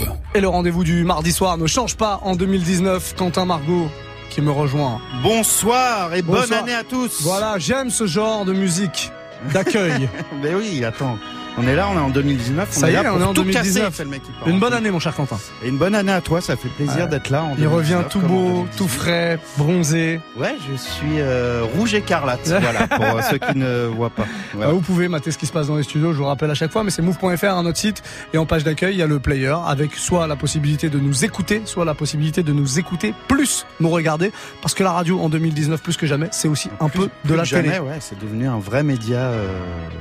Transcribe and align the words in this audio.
Move. 0.00 0.08
Et 0.34 0.40
le 0.40 0.48
rendez-vous 0.48 0.84
du 0.84 1.04
mardi 1.04 1.32
soir 1.32 1.58
ne 1.58 1.66
change 1.66 1.96
pas 1.96 2.20
en 2.22 2.34
2019. 2.36 3.14
Quentin 3.16 3.44
Margot 3.44 3.88
qui 4.30 4.40
me 4.40 4.50
rejoint. 4.50 5.00
Bonsoir 5.22 6.12
et 6.14 6.22
bonne 6.22 6.40
Bonsoir. 6.40 6.62
année 6.62 6.74
à 6.74 6.82
tous. 6.84 7.22
Voilà, 7.22 7.56
j'aime 7.58 7.90
ce 7.90 8.06
genre 8.06 8.44
de 8.44 8.52
musique 8.52 9.10
d'accueil. 9.52 10.08
Mais 10.42 10.54
oui, 10.56 10.84
attends. 10.84 11.18
On 11.56 11.66
est 11.68 11.76
là, 11.76 11.88
on 11.88 11.96
est 11.96 12.00
en 12.00 12.10
2019. 12.10 12.68
Ça 12.72 12.86
on 12.86 12.88
y 12.88 12.90
est 12.90 12.94
est, 12.94 13.02
là 13.04 13.10
on 13.10 13.12
pour 13.14 13.22
est 13.22 13.24
en 13.26 13.34
tout 13.34 13.42
2019. 13.42 13.84
casser, 13.84 13.96
fait 13.96 14.04
le 14.04 14.10
mec 14.10 14.22
qui 14.24 14.32
part. 14.32 14.48
Une 14.48 14.58
bonne 14.58 14.72
année, 14.72 14.90
mon 14.90 14.98
cher 14.98 15.14
Quentin. 15.14 15.38
Et 15.64 15.68
une 15.68 15.78
bonne 15.78 15.94
année 15.94 16.10
à 16.12 16.20
toi, 16.20 16.40
ça 16.40 16.56
fait 16.56 16.68
plaisir 16.68 17.06
d'être 17.06 17.30
là. 17.30 17.44
En 17.44 17.54
Il 17.56 17.68
revient 17.68 18.00
2019, 18.02 18.08
tout 18.08 18.20
beau, 18.20 18.48
2018. 18.48 18.76
tout 18.76 18.88
frais, 18.88 19.38
bronzé. 19.56 20.20
Ouais, 20.36 20.56
je 20.68 20.76
suis 20.76 21.20
euh, 21.20 21.62
rouge 21.76 21.94
écarlate, 21.94 22.48
voilà, 22.60 22.88
pour 22.88 23.04
euh, 23.04 23.20
ceux 23.30 23.38
qui 23.38 23.56
ne 23.56 23.86
voient 23.86 24.10
pas. 24.10 24.24
Voilà. 24.52 24.70
Euh, 24.70 24.74
Vous 24.74 24.80
pouvez 24.80 25.06
mater 25.06 25.30
ce 25.30 25.38
qui 25.38 25.46
se 25.46 25.52
passe 25.52 25.68
dans 25.68 25.76
les 25.76 25.84
studios, 25.84 26.12
je 26.12 26.18
vous 26.18 26.24
rappelle 26.24 26.50
à 26.50 26.54
chaque 26.54 26.72
fois, 26.72 26.82
mais 26.82 26.90
c'est 26.90 27.02
move.fr, 27.02 27.44
un 27.44 27.66
autre 27.66 27.78
site. 27.78 28.02
Et 28.32 28.38
en 28.38 28.46
page 28.46 28.64
d'accueil, 28.64 28.94
il 28.94 28.98
y 28.98 29.02
a 29.02 29.06
le 29.06 29.20
player 29.20 29.54
avec 29.66 29.94
soit 29.94 30.26
la 30.26 30.34
possibilité 30.36 30.88
de 30.90 30.98
nous 30.98 31.24
écouter, 31.24 31.62
soit 31.66 31.84
la 31.84 31.94
possibilité 31.94 32.42
de 32.42 32.52
nous 32.52 32.80
écouter, 32.80 33.14
plus 33.28 33.64
nous 33.78 33.90
regarder. 33.90 34.32
Parce 34.60 34.74
que 34.74 34.82
la 34.82 34.90
radio 34.92 35.20
en 35.20 35.28
2019, 35.28 35.80
plus 35.82 35.96
que 35.96 36.06
jamais, 36.06 36.28
c'est 36.32 36.48
aussi 36.48 36.68
un 36.80 36.88
Plus- 36.88 37.02
peu 37.02 37.10
de 37.26 37.34
la 37.34 37.44
télé. 37.44 37.78
ouais, 37.78 37.98
c'est 38.00 38.18
devenu 38.18 38.48
un 38.48 38.58
vrai 38.58 38.82
média 38.82 39.18
euh, 39.18 39.46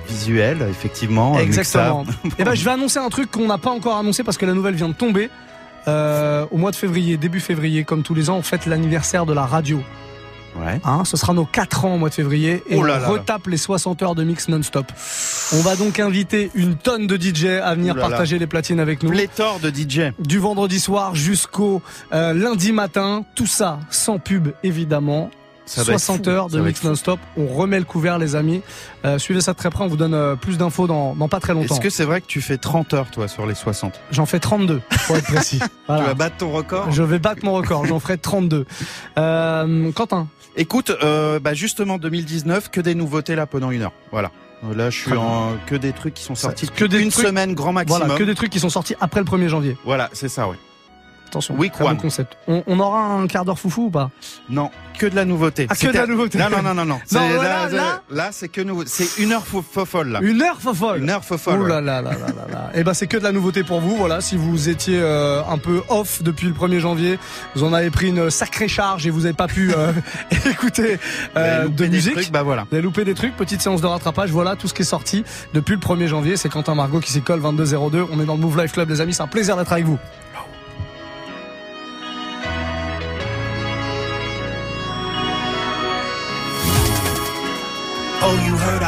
visuel, 0.09 0.66
effectivement. 0.70 1.38
Exactement. 1.44 2.06
Et 2.40 2.44
ben, 2.44 2.54
je 2.56 2.64
vais 2.64 2.72
annoncer 2.72 3.00
un 3.00 3.10
truc 3.10 3.32
qu'on 3.32 3.48
n'a 3.48 3.58
pas 3.58 3.72
encore 3.72 3.98
annoncé 3.98 4.24
parce 4.24 4.38
que 4.38 4.46
la 4.46 4.54
nouvelle 4.54 4.76
vient 4.76 4.90
de 4.90 4.94
tomber. 4.94 5.30
Euh, 5.88 6.46
au 6.52 6.58
mois 6.58 6.72
de 6.72 6.76
février, 6.78 7.18
début 7.18 7.42
février, 7.42 7.84
comme 7.84 8.04
tous 8.04 8.14
les 8.14 8.30
ans, 8.30 8.38
on 8.38 8.42
fête 8.42 8.66
l'anniversaire 8.66 9.26
de 9.26 9.34
la 9.34 9.46
radio. 9.46 9.82
Ouais. 10.56 10.80
Hein, 10.86 11.04
ce 11.04 11.18
sera 11.18 11.34
nos 11.34 11.46
4 11.46 11.86
ans 11.86 11.96
au 11.96 11.98
mois 11.98 12.10
de 12.10 12.14
février 12.14 12.62
et 12.70 12.76
Oh 12.78 12.84
là 12.84 12.94
on 12.94 12.98
là 12.98 13.00
là. 13.00 13.08
retape 13.08 13.48
les 13.48 13.58
60 13.58 14.04
heures 14.04 14.14
de 14.16 14.24
mix 14.24 14.48
non-stop. 14.50 14.86
On 15.54 15.62
va 15.62 15.76
donc 15.76 16.00
inviter 16.00 16.52
une 16.54 16.76
tonne 16.76 17.08
de 17.08 17.18
DJ 17.20 17.46
à 17.64 17.73
venir 17.73 17.96
Oh 17.98 18.00
partager 18.00 18.38
les 18.38 18.46
platines 18.46 18.80
avec 18.80 19.02
nous. 19.02 19.10
Pléthore 19.10 19.60
de 19.60 19.70
DJ. 19.72 20.14
Du 20.20 20.38
vendredi 20.38 20.80
soir 20.80 21.16
jusqu'au 21.16 21.82
euh, 22.14 22.34
lundi 22.34 22.72
matin, 22.72 23.26
tout 23.36 23.48
ça 23.48 23.80
sans 23.89 24.20
pub 24.20 24.50
évidemment. 24.64 25.32
Ça 25.66 25.83
va 25.83 25.94
être 25.94 26.00
60 26.00 26.23
fou. 26.25 26.30
heures 26.30 26.50
de 26.50 26.59
mix 26.59 26.83
non-stop. 26.83 27.19
On 27.38 27.47
remet 27.47 27.80
le 27.80 27.86
couvert 27.86 28.17
les 28.17 28.36
amis. 28.36 28.61
Euh, 29.06 29.17
suivez 29.17 29.42
ça 29.42 29.53
de 29.53 29.58
très 29.58 29.70
près, 29.70 29.83
on 29.83 29.88
vous 29.88 29.97
donne 29.97 30.14
euh, 30.14 30.36
plus 30.36 30.58
d'infos 30.58 30.88
dans, 30.88 31.16
dans 31.16 31.28
pas 31.30 31.39
très 31.39 31.53
longtemps. 31.53 31.73
Est-ce 31.75 31.81
que 31.81 31.89
c'est 31.89 32.03
vrai 32.05 32.22
que 32.22 32.28
tu 32.28 32.42
fais 32.42 32.58
30 32.58 32.94
heures, 32.94 33.09
toi, 33.11 33.28
sur 33.28 33.45
les 33.45 33.55
60 33.55 34.00
J'en 34.11 34.25
fais 34.25 34.39
32 34.39 34.81
pour 35.08 35.16
être 35.17 35.25
précis. 35.25 35.59
Voilà. 35.88 36.03
Tu 36.03 36.08
vas 36.09 36.14
battre 36.16 36.38
ton 36.38 36.52
record? 36.52 36.92
Je 36.92 37.03
vais 37.03 37.20
battre 37.20 37.44
mon 37.44 37.53
record, 37.53 37.86
j'en 37.86 38.00
ferai 38.00 38.17
32. 38.17 38.66
Euh, 39.17 39.92
Quentin, 39.92 40.28
Écoute, 40.55 40.92
euh, 41.03 41.39
bah 41.39 41.53
justement 41.55 41.98
2019, 41.98 42.70
que 42.70 42.80
des 42.80 42.94
nouveautés 42.95 43.36
là 43.36 43.48
pendant 43.48 43.72
une 43.72 43.81
heure. 43.81 43.92
Voilà. 44.11 44.31
Euh, 44.64 44.73
Là, 44.75 44.89
je 44.89 44.98
suis 45.00 45.14
en 45.14 45.53
que 45.66 45.75
des 45.75 45.92
trucs 45.94 46.14
qui 46.14 46.23
sont 46.23 46.36
sortis 46.36 46.70
que 46.70 46.86
des 46.86 47.00
une 47.00 47.09
trucs- 47.09 47.25
semaine 47.25 47.53
grand 47.53 47.73
maximum. 47.73 48.02
voilà, 48.03 48.16
que 48.17 48.23
des 48.23 48.36
trucs 48.36 48.50
qui 48.52 48.59
sont 48.59 48.70
sortis 48.70 48.95
après 49.02 49.20
le 49.20 49.25
1er 49.25 49.48
janvier. 49.48 49.75
Voilà, 49.83 50.09
c'est 50.14 50.30
ça, 50.30 50.48
oui. 50.48 50.55
Attention, 51.34 51.56
Week 51.56 51.73
one. 51.81 51.98
concept. 51.98 52.38
On, 52.48 52.64
on 52.67 52.80
aura 52.80 53.00
un 53.06 53.26
quart 53.28 53.44
d'heure 53.44 53.58
foufou 53.58 53.86
ou 53.86 53.89
pas? 53.89 54.12
Non, 54.50 54.70
que 55.00 55.08
de 55.08 55.16
la 55.16 55.26
nouveauté. 55.26 55.66
Ah, 55.70 55.76
que 55.76 55.88
de 55.88 55.94
la 55.94 56.06
nouveauté. 56.06 56.38
Non, 56.38 56.50
non, 56.52 56.62
non, 56.62 56.73
non, 56.76 56.86
non. 56.86 57.00
Là, 57.12 57.67
c'est- 57.70 57.76
là- 57.76 58.02
là, 58.12 58.30
c'est 58.31 58.50
que 58.50 58.62
nouveau. 58.62 58.84
C'est 58.86 59.17
une 59.22 59.31
heure 59.31 59.45
faux, 59.45 59.64
faux 59.64 59.86
folle 59.86 60.09
là. 60.09 60.20
Une 60.22 60.42
heure 60.44 60.61
fofolle 60.61 61.00
Une 61.02 61.09
heure 61.09 61.26
faux 61.26 61.38
folle. 61.39 61.59
Oh 61.59 61.64
ouais. 61.64 61.70
là 61.70 61.81
là 61.81 62.02
là 62.02 62.11
là 62.11 62.28
là 62.28 62.45
là. 62.52 62.70
Et 62.76 62.84
ben 62.84 62.94
c'est 62.94 63.08
que 63.08 63.17
de 63.17 63.23
la 63.23 63.31
nouveauté 63.31 63.64
pour 63.64 63.80
vous. 63.81 63.95
Voilà, 63.95 64.22
si 64.22 64.38
vous 64.38 64.70
étiez 64.70 65.00
euh, 65.02 65.42
un 65.50 65.58
peu 65.58 65.81
off 65.89 66.22
depuis 66.22 66.48
le 66.48 66.54
1er 66.54 66.78
janvier, 66.80 67.17
vous 67.56 67.64
en 67.64 67.73
avez 67.73 67.89
pris 67.89 68.09
une 68.09 68.30
sacrée 68.30 68.67
charge 68.67 69.08
et 69.08 69.09
vous 69.09 69.22
n'avez 69.22 69.34
pas 69.34 69.48
pu 69.48 69.73
euh, 69.76 69.92
écouter 70.50 71.00
euh, 71.36 71.64
de 71.64 71.70
des 71.70 71.89
musique. 71.89 72.14
trucs, 72.14 72.31
bah 72.31 72.44
voilà. 72.44 72.66
Vous 72.70 72.76
avez 72.76 72.84
loupé 72.84 73.04
des 73.06 73.16
trucs, 73.16 73.36
petite 73.36 73.61
séance 73.61 73.81
de 73.81 73.88
rattrapage, 73.88 74.30
voilà 74.30 74.56
tout 74.56 74.67
ce 74.67 74.73
qui 74.76 74.84
est 74.84 74.86
sorti 74.86 75.23
depuis 75.56 75.73
le 75.73 75.80
1er 75.80 76.06
janvier. 76.08 76.38
C'est 76.38 76.50
Quentin 76.50 76.76
Margot 76.76 77.00
qui 77.00 77.11
s'y 77.11 77.22
colle 77.23 77.42
2202. 77.42 78.06
On 78.11 78.20
est 78.22 78.26
dans 78.26 78.36
le 78.36 78.42
Move 78.42 78.61
Life 78.61 78.73
Club 78.73 78.89
les 78.89 79.02
amis, 79.02 79.14
c'est 79.14 79.23
un 79.23 79.28
plaisir 79.28 79.58
d'être 79.58 79.72
avec 79.73 79.86
vous. 79.86 79.98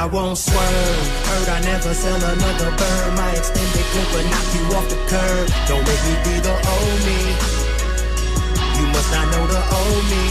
I 0.05 0.07
won't 0.07 0.37
swerve. 0.37 1.07
Heard 1.25 1.49
I 1.49 1.59
never 1.65 1.91
sell 1.95 2.21
another 2.21 2.69
bird. 2.77 3.09
My 3.17 3.31
extended 3.33 3.85
clip 3.89 4.07
will 4.13 4.27
knock 4.29 4.47
you 4.53 4.63
off 4.77 4.85
the 4.85 5.01
curb. 5.09 5.49
Don't 5.65 5.81
make 5.81 6.03
me 6.05 6.13
be 6.21 6.35
the 6.45 6.53
old 6.53 6.99
me. 7.09 7.21
You 8.77 8.85
must 8.93 9.09
not 9.09 9.25
know 9.33 9.49
the 9.49 9.63
old 9.65 10.03
me. 10.13 10.25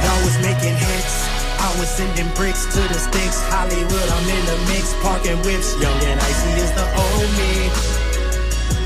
Y'all 0.00 0.20
was 0.24 0.40
making 0.40 0.72
hits. 0.72 1.16
I 1.60 1.68
was 1.76 1.88
sending 2.00 2.32
bricks 2.32 2.64
to 2.72 2.80
the 2.80 2.96
sticks. 2.96 3.44
Hollywood, 3.52 4.08
I'm 4.08 4.24
in 4.24 4.44
the 4.56 4.58
mix. 4.72 4.88
Parking 5.04 5.36
whips. 5.44 5.76
Young 5.76 6.00
and 6.08 6.16
icy 6.16 6.64
is 6.64 6.72
the 6.80 6.88
old 6.88 7.28
me. 7.36 7.68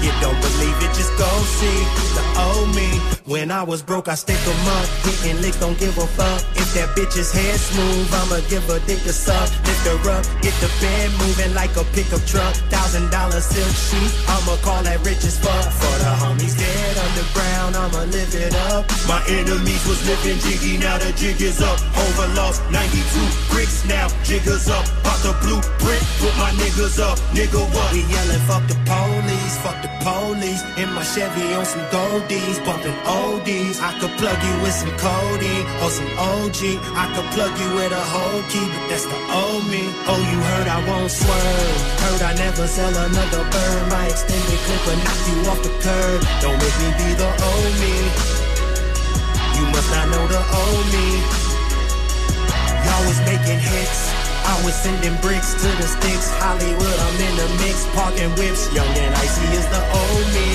You 0.03 0.11
don't 0.19 0.41
believe 0.43 0.78
it, 0.82 0.91
just 0.99 1.15
go 1.15 1.31
see 1.62 1.78
the 2.19 2.25
old 2.43 2.75
me. 2.75 3.22
When 3.25 3.53
I 3.53 3.62
was 3.62 3.83
broke, 3.83 4.09
I 4.09 4.16
stick 4.16 4.41
'em 4.49 4.66
up. 4.66 4.87
Hitting 5.06 5.41
licks, 5.43 5.56
don't 5.56 5.78
give 5.78 5.97
a 5.97 6.06
fuck. 6.19 6.43
If 6.56 6.75
that 6.75 6.88
bitch's 6.97 7.31
head 7.31 7.59
smooth, 7.60 8.12
I'ma 8.12 8.41
give 8.50 8.69
a 8.69 8.81
dick 8.81 8.99
a 9.06 9.12
suck. 9.12 9.49
Lift 9.65 9.87
her 9.87 10.10
up, 10.10 10.25
get 10.43 10.55
the 10.59 10.69
bed 10.81 11.10
moving 11.22 11.55
like 11.55 11.77
a 11.77 11.84
pickup 11.94 12.25
truck. 12.27 12.55
Thousand 12.69 13.11
dollar 13.11 13.41
silk 13.41 13.71
sheet, 13.87 14.11
I'ma 14.27 14.56
call 14.66 14.82
that 14.82 14.99
rich 15.06 15.22
as 15.22 15.38
fuck. 15.38 15.71
For 15.71 15.94
the 16.03 16.12
homies 16.19 16.59
dead 16.59 16.99
underground, 16.99 17.77
I'ma 17.77 18.03
live 18.11 18.34
it 18.34 18.55
up. 18.75 18.91
My 19.06 19.22
enemies 19.28 19.87
was 19.87 20.03
living 20.09 20.38
jiggy, 20.41 20.78
now 20.78 20.99
the 20.99 21.12
jig 21.12 21.41
is 21.41 21.62
up. 21.62 21.78
Over 21.94 22.27
lost 22.34 22.61
92 22.72 23.22
bricks 23.50 23.84
now, 23.87 24.09
jiggers 24.25 24.69
up. 24.69 24.84
Pop 25.05 25.19
the 25.22 25.32
blueprint, 25.43 26.03
put 26.19 26.34
my 26.43 26.50
niggas 26.59 26.99
up. 26.99 27.19
Nigga, 27.38 27.62
what? 27.71 27.93
We 27.93 28.03
yelling, 28.03 28.43
fuck 28.50 28.66
the 28.66 28.75
police, 28.82 29.56
fuck 29.62 29.78
the 29.81 29.91
police. 30.03 30.62
In 30.77 30.91
my 30.93 31.05
Chevy 31.05 31.55
on 31.55 31.65
some 31.66 31.87
goldies, 31.94 32.59
bumping 32.66 32.99
oldies. 33.12 33.77
I 33.81 33.93
could 34.00 34.15
plug 34.21 34.39
you 34.41 34.55
with 34.65 34.75
some 34.75 34.95
codeine 34.97 35.67
or 35.83 35.91
some 35.91 36.11
OG. 36.17 36.61
I 36.97 37.06
could 37.15 37.28
plug 37.37 37.53
you 37.61 37.69
with 37.77 37.93
a 37.93 38.05
whole 38.12 38.43
key, 38.49 38.67
but 38.73 38.84
that's 38.89 39.06
the 39.06 39.21
old 39.41 39.65
me. 39.69 39.84
Oh, 40.09 40.21
you 40.31 40.39
heard 40.50 40.69
I 40.69 40.78
won't 40.89 41.11
swerve. 41.11 41.78
Heard 42.05 42.23
I 42.31 42.33
never 42.34 42.67
sell 42.67 42.95
another 43.09 43.43
bird. 43.53 43.83
My 43.91 44.05
extended 44.09 44.61
clip 44.67 44.83
will 44.87 45.00
knock 45.05 45.21
you 45.28 45.37
off 45.50 45.61
the 45.67 45.73
curb. 45.84 46.21
Don't 46.43 46.59
make 46.59 46.77
me 46.83 46.89
be 47.00 47.09
the 47.23 47.31
old 47.50 47.75
me. 47.83 47.95
You 49.59 49.65
must 49.75 49.89
not 49.94 50.06
know 50.12 50.25
the 50.27 50.43
old 50.61 50.87
me. 50.94 51.09
Y'all 52.84 53.05
was 53.09 53.21
making 53.29 53.61
hits. 53.61 54.00
I 54.43 54.55
was 54.65 54.75
sending 54.75 55.17
bricks 55.23 55.55
to 55.55 55.69
the 55.81 55.87
sticks. 55.87 56.29
Hollywood, 56.43 56.99
I'm 57.06 57.17
in 57.29 57.34
the 57.41 57.49
mix. 57.62 57.87
Parking 57.94 58.33
whips. 58.39 58.73
Young 58.75 58.91
and 59.05 59.15
icy 59.15 59.47
is 59.59 59.67
the 59.71 59.83
old 60.00 60.27
me. 60.34 60.49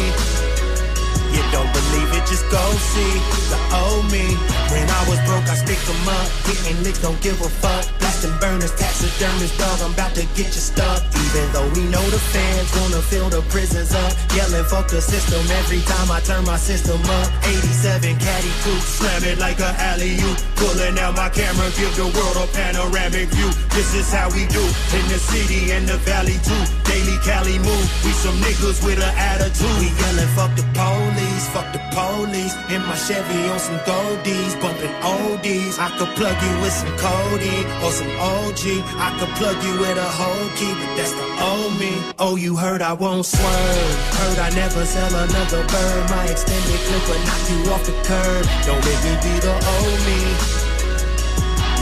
You 1.35 1.43
don't 1.51 1.71
believe 1.71 2.06
just 2.27 2.43
go 2.51 2.63
see 2.91 3.13
the 3.47 3.59
old 3.79 4.11
me. 4.11 4.27
When 4.67 4.83
I 4.83 5.01
was 5.07 5.19
broke, 5.23 5.47
I 5.47 5.55
stick 5.55 5.79
'em 5.87 6.09
up. 6.09 6.27
Hitting 6.43 6.83
licks, 6.83 6.99
don't 6.99 7.19
give 7.21 7.39
a 7.41 7.49
fuck. 7.49 7.83
Blasting 7.99 8.35
burners, 8.41 8.71
taxidermists, 8.75 9.57
dog. 9.57 9.79
I'm 9.81 9.93
about 9.93 10.13
to 10.15 10.25
get 10.35 10.51
you 10.55 10.63
stuck. 10.71 10.99
Even 11.23 11.45
though 11.53 11.69
we 11.75 11.83
know 11.93 12.03
the 12.09 12.19
fans 12.19 12.69
wanna 12.75 13.01
fill 13.01 13.29
the 13.29 13.41
prisons 13.53 13.93
up. 13.95 14.11
Yelling, 14.35 14.65
fuck 14.65 14.87
the 14.89 15.01
system 15.01 15.41
every 15.61 15.81
time 15.81 16.11
I 16.11 16.19
turn 16.19 16.43
my 16.43 16.57
system 16.57 16.99
up. 17.19 17.27
87 17.47 18.17
caddy 18.19 18.53
coupe, 18.63 18.83
slam 18.97 19.23
it 19.23 19.37
like 19.39 19.59
a 19.59 19.71
alley 19.89 20.19
oop. 20.27 20.37
Pulling 20.59 20.99
out 20.99 21.15
my 21.15 21.29
camera, 21.29 21.69
give 21.79 21.95
the 21.95 22.07
world 22.15 22.37
a 22.43 22.47
panoramic 22.51 23.29
view. 23.29 23.51
This 23.75 23.93
is 23.93 24.11
how 24.11 24.27
we 24.35 24.43
do 24.47 24.63
in 24.97 25.05
the 25.13 25.19
city 25.31 25.71
and 25.71 25.87
the 25.87 25.97
valley 26.09 26.37
too. 26.47 26.63
Daily 26.91 27.17
Cali 27.23 27.57
move, 27.59 27.87
we 28.03 28.11
some 28.11 28.37
niggas 28.43 28.83
with 28.83 28.99
an 28.99 29.15
attitude. 29.15 29.79
We 29.79 29.87
yelling, 30.01 30.31
fuck 30.35 30.51
the 30.59 30.65
police, 30.75 31.47
fuck 31.55 31.71
the 31.71 31.79
police. 31.95 32.16
In 32.17 32.81
my 32.81 32.95
Chevy 32.95 33.47
on 33.47 33.59
some 33.59 33.77
goldies, 33.85 34.59
bumping 34.59 34.91
oldies. 35.05 35.77
I 35.77 35.89
could 35.99 36.09
plug 36.17 36.35
you 36.41 36.61
with 36.61 36.73
some 36.73 36.97
Cody 36.97 37.61
or 37.85 37.91
some 37.91 38.09
OG. 38.17 38.81
I 38.97 39.15
could 39.19 39.29
plug 39.37 39.63
you 39.63 39.79
with 39.79 39.97
a 39.97 40.09
whole 40.17 40.49
key, 40.57 40.73
but 40.73 40.97
that's 40.97 41.13
the 41.13 41.27
old 41.45 41.79
me. 41.79 41.93
Oh, 42.17 42.35
you 42.35 42.57
heard 42.57 42.81
I 42.81 42.93
won't 42.93 43.23
swerve. 43.23 43.93
Heard 44.17 44.39
I 44.39 44.49
never 44.55 44.83
sell 44.83 45.13
another 45.13 45.61
bird. 45.67 46.09
My 46.09 46.25
extended 46.25 46.81
clip 46.89 47.03
will 47.07 47.21
knock 47.21 47.43
you 47.53 47.59
off 47.71 47.85
the 47.85 47.93
curb. 48.01 48.43
Don't 48.65 48.81
make 48.81 49.01
me 49.05 49.13
be 49.21 49.33
the 49.37 49.53
old 49.53 49.99
me. 50.09 50.19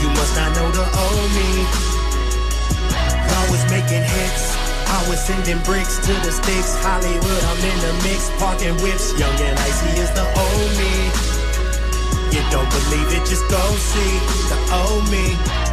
You 0.04 0.08
must 0.20 0.36
not 0.36 0.52
know 0.52 0.68
the 0.70 0.84
old 0.84 1.30
me. 1.32 1.48
I 2.92 3.48
was 3.50 3.64
making 3.72 4.04
hits. 4.04 4.65
I 4.86 5.04
was 5.08 5.20
sending 5.20 5.58
bricks 5.62 5.98
to 6.06 6.12
the 6.22 6.30
sticks. 6.30 6.74
Hollywood, 6.82 7.42
I'm 7.50 7.60
in 7.62 7.78
the 7.82 7.92
mix. 8.06 8.30
Parking 8.38 8.76
whips. 8.82 9.18
Young 9.18 9.34
and 9.42 9.58
icy 9.58 10.00
is 10.00 10.10
the 10.14 10.24
old 10.24 10.70
me. 10.78 10.92
You 12.34 12.42
don't 12.50 12.70
believe 12.70 13.08
it, 13.16 13.26
just 13.26 13.48
go 13.48 13.62
see 13.76 14.18
the 14.50 14.58
old 14.72 15.10
me. 15.10 15.65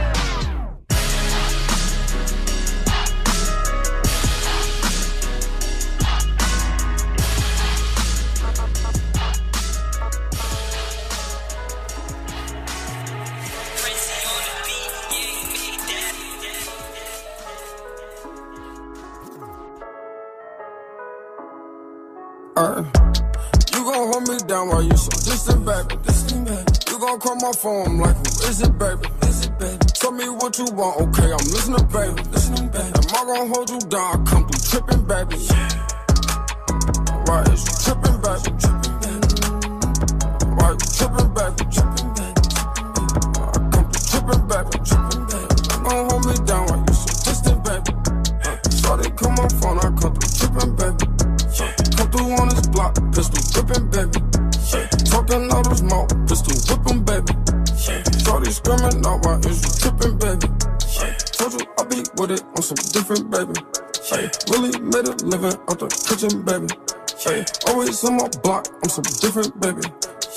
Me 24.65 24.71
while 24.71 24.83
you 24.83 24.97
so 24.97 25.09
distant, 25.09 25.65
baby. 25.65 25.95
Distant, 26.03 26.45
baby. 26.45 26.71
You 26.89 26.99
gon' 26.99 27.19
call 27.19 27.35
my 27.35 27.51
phone, 27.53 27.97
like, 27.97 28.15
who 28.15 28.47
is 28.49 28.61
it, 28.61 28.77
baby? 28.77 29.07
Is 29.23 29.45
it, 29.45 29.59
baby? 29.59 29.77
Tell 29.93 30.11
me 30.11 30.29
what 30.29 30.57
you 30.57 30.65
want, 30.73 31.01
okay, 31.01 31.31
I'm 31.31 31.45
listening, 31.51 31.87
baby. 31.87 32.21
Listening, 32.31 32.69
baby. 32.69 32.93
Am 32.93 33.15
I 33.15 33.23
gon' 33.25 33.49
hold 33.49 33.69
you 33.69 33.79
down? 33.79 34.21
I 34.21 34.29
come 34.29 34.47
through 34.47 34.63
tripping, 34.69 35.05
baby. 35.05 35.35
Why 37.27 37.41
is 37.51 37.61
you 37.65 37.73
tripping, 37.83 38.17
baby? 38.23 38.49
Tripping, 38.61 38.97
baby. 39.03 39.29
Why 40.57 40.69
you 40.71 40.87
tripping, 40.97 41.29
baby? 41.33 41.63
Tripping, 41.73 42.09
baby. 42.13 42.41
I 43.43 43.59
come 43.73 43.87
through 43.91 44.05
tripping, 44.11 44.43
baby. 44.47 44.77
Tripping, 44.89 45.23
baby. 45.31 45.55
Gon' 45.83 46.09
hold 46.09 46.23
me 46.27 46.35
down 46.45 46.63
while 46.67 46.83
you 46.87 46.93
so 46.93 47.11
distant, 47.25 47.59
baby. 47.63 47.91
Uh, 48.45 48.57
Shorty 48.69 49.09
call 49.11 49.31
my 49.31 49.47
phone, 49.59 49.77
I 49.79 49.89
come 49.99 50.13
through 50.15 50.33
tripping, 50.37 50.75
baby. 50.75 50.82
Always 67.93 68.09
on 68.09 68.17
my 68.17 68.27
block, 68.41 68.67
I'm 68.81 68.89
some 68.89 69.03
different, 69.21 69.61
baby. 69.61 69.81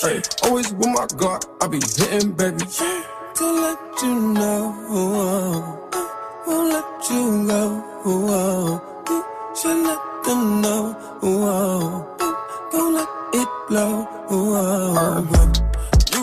Hey, 0.03 0.21
Always 0.43 0.75
with 0.75 0.89
my 0.89 1.07
Glock, 1.17 1.47
I 1.63 1.69
be 1.69 1.81
hitting, 1.81 2.33
baby. 2.33 2.59
To 2.59 3.45
let 3.63 4.03
you 4.03 4.15
know, 4.35 5.89
won't 6.47 6.69
let 6.71 7.11
you 7.11 7.47
go. 7.49 8.83
You 9.09 9.25
should 9.57 9.87
let 9.87 10.25
them 10.25 10.61
know. 10.61 10.95
Don't 12.73 12.93
let 12.93 13.09
it 13.33 13.49
blow. 13.69 14.07
Uh. 14.29 15.66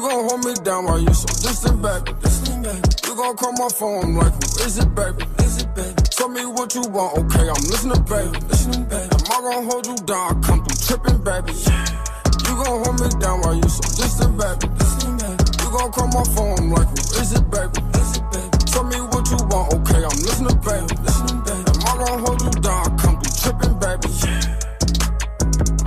Gon' 0.04 0.28
hold 0.28 0.44
me 0.44 0.54
down 0.66 0.84
while 0.84 1.00
you 1.00 1.14
so 1.14 1.28
distant, 1.48 1.82
baby. 1.82 2.12
Distant, 2.20 2.62
baby. 2.62 2.82
You 3.08 3.16
gon' 3.16 3.38
call 3.38 3.54
my 3.54 3.70
phone 3.70 4.16
like, 4.16 4.34
who 4.34 4.66
is 4.68 4.78
it, 4.78 4.94
baby? 4.94 5.24
Is 5.40 5.64
it, 5.64 5.74
baby? 5.74 5.96
Tell 6.12 6.28
me 6.28 6.46
what 6.46 6.76
you 6.76 6.82
want, 6.92 7.18
okay? 7.24 7.48
I'm 7.48 7.64
listening, 7.72 8.04
baby. 8.04 8.36
Listening, 8.52 8.84
baby. 8.84 9.08
Am 9.16 9.32
I 9.32 9.40
gon' 9.40 9.64
hold 9.64 9.88
you 9.88 9.96
down? 10.04 10.44
I 10.44 10.46
come 10.46 10.60
through 10.66 10.84
tripping, 10.84 11.24
baby. 11.24 11.56
You 11.56 12.52
gon' 12.52 12.84
hold 12.84 13.00
me 13.00 13.08
down 13.24 13.48
while 13.48 13.56
you 13.56 13.64
so 13.64 13.80
distant, 13.96 14.36
baby. 14.36 14.68
Distant, 14.76 15.24
baby. 15.24 15.40
You 15.64 15.72
gon' 15.72 15.92
call 15.96 16.08
my 16.12 16.24
phone 16.36 16.68
like, 16.76 16.92
who 16.92 17.24
is 17.24 17.32
it, 17.32 17.48
baby? 17.48 17.80
Is 17.96 18.20
it, 18.20 18.28
baby? 18.28 18.52
Tell 18.68 18.84
me 18.84 19.00
what 19.08 19.24
you 19.32 19.40
want, 19.48 19.72
okay? 19.88 20.04
I'm 20.04 20.20
listening, 20.20 20.60
baby. 20.68 21.00
Listening, 21.00 21.40
baby. 21.48 21.64
Am 21.64 21.88
I 21.88 21.94
gon' 22.04 22.20
hold 22.28 22.42
you 22.44 22.52
down? 22.60 22.92
I 22.92 22.92
come 23.00 23.16
through 23.24 23.40
tripping, 23.40 23.80
baby. 23.80 24.12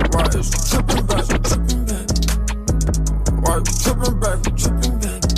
Why 0.09 0.25
is 0.33 0.49
you 0.49 0.59
tripping, 0.73 1.05
baby? 1.05 1.37
Tripping, 1.45 1.85
baby. 1.85 2.17
Why 3.45 3.61
you 3.61 3.73
tripping, 3.77 3.86
baby? 3.97 4.51
Tripping, 4.57 4.97
baby. 4.99 5.29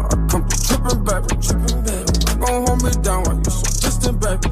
I 0.00 0.14
come 0.28 0.44
through 0.48 0.64
tripping, 0.66 1.04
baby. 1.04 1.32
Tripping, 1.42 1.80
baby. 1.84 2.12
Gon' 2.40 2.66
hold 2.66 2.82
me 2.82 2.90
down 3.02 3.22
while 3.24 3.36
you 3.36 3.50
so 3.50 3.68
distant, 3.82 4.20
baby. 4.20 4.48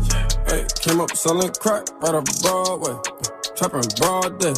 Hey, 0.47 0.67
came 0.81 1.01
up 1.01 1.11
selling 1.17 1.53
crack 1.61 1.85
right 2.01 2.15
off 2.15 2.25
Broadway. 2.43 2.97
Trapping 3.57 3.89
broad 3.97 4.39
day, 4.39 4.53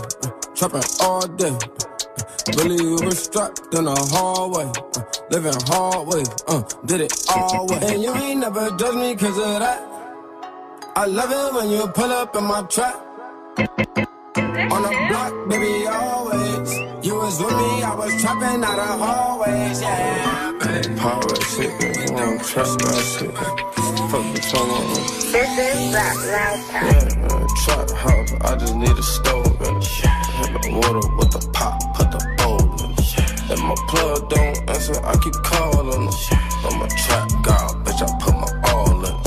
trapping 0.56 0.82
all 1.00 1.26
day. 1.28 1.56
Really 2.56 2.84
was 3.04 3.22
strapped 3.22 3.72
in 3.72 3.84
the 3.84 3.94
hallway, 4.10 4.66
living 5.30 5.54
hard 5.68 6.08
way, 6.08 6.24
uh, 6.48 6.62
did 6.84 7.02
it 7.02 7.12
all 7.30 7.66
way. 7.68 7.78
And 7.82 8.02
you 8.02 8.12
ain't 8.14 8.40
never 8.40 8.70
judge 8.76 8.96
me 8.96 9.14
cause 9.14 9.38
of 9.38 9.60
that. 9.60 9.80
I 10.96 11.06
love 11.06 11.30
it 11.30 11.54
when 11.54 11.70
you 11.70 11.86
pull 11.88 12.10
up 12.10 12.34
in 12.34 12.42
my 12.44 12.62
trap. 12.62 13.04
On 14.36 14.82
the 14.82 15.06
block, 15.08 15.48
baby, 15.48 15.86
always. 15.86 16.70
You 17.04 17.14
was 17.14 17.40
with 17.40 17.56
me, 17.56 17.82
I 17.82 17.94
was 17.94 18.20
trapping 18.20 18.62
out 18.62 18.78
of 18.78 19.00
hallways, 19.00 19.80
yeah. 19.80 20.58
Power 20.96 21.34
shit, 21.48 21.72
you 21.80 22.12
want 22.12 22.44
trust 22.44 22.78
that 22.80 23.02
shit. 23.18 23.34
Fuck 23.34 24.26
the 24.34 24.40
tongue 24.50 24.70
on 24.70 24.84
me. 24.88 25.00
This 25.32 25.52
is 25.58 25.94
Rap 25.94 26.16
Loud 26.16 26.60
Time. 26.68 26.86
Yeah, 26.86 27.26
uh, 27.26 27.46
trap 27.64 27.90
house, 27.96 28.32
I 28.42 28.56
just 28.56 28.74
need 28.74 28.98
a 28.98 29.02
stove 29.02 29.60
and 29.62 29.82
hit 29.82 30.52
the 30.52 30.70
water 30.74 31.08
with 31.16 31.30
the 31.32 31.50
pop, 31.52 31.80
put 31.94 32.10
the 32.10 32.20
bowl 32.38 32.60
in 32.84 32.90
it. 32.92 33.50
And 33.50 33.60
my 33.62 33.74
plug 33.88 34.28
don't 34.28 34.58
answer, 34.68 34.98
I 35.04 35.16
keep 35.22 35.34
calling 35.42 36.04
her. 36.04 36.12
I'm 36.68 36.82
a 36.82 36.88
trap 36.88 37.28
god, 37.42 37.84
bitch, 37.84 38.02
I 38.02 38.08
put 38.20 38.34
my 38.34 38.70
all 38.72 39.04
in 39.06 39.14
it. 39.14 39.24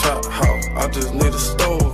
Trap 0.00 0.24
house, 0.32 0.66
I 0.76 0.88
just 0.88 1.12
need 1.12 1.34
a 1.34 1.38
stove 1.38 1.87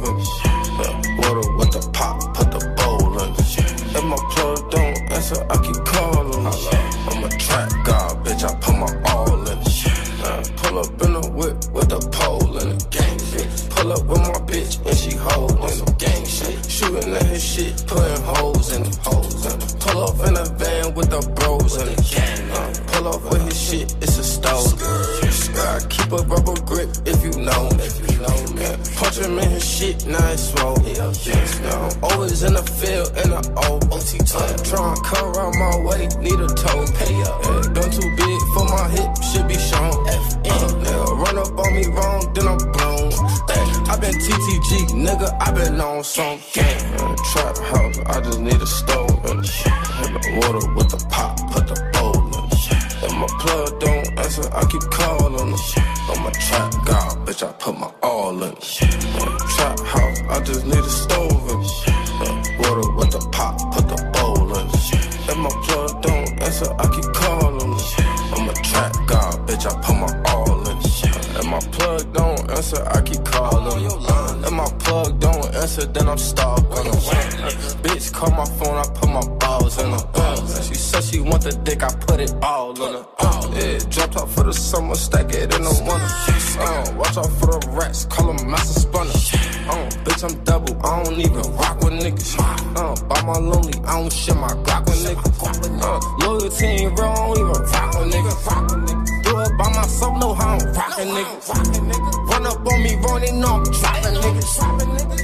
niggas. 101.24 102.28
Run 102.30 102.46
up 102.46 102.66
on 102.66 102.82
me, 102.82 102.96
wrong, 102.96 103.20
they 103.20 103.32
know 103.32 103.62
dropping 103.64 104.14
niggas. 104.14 104.58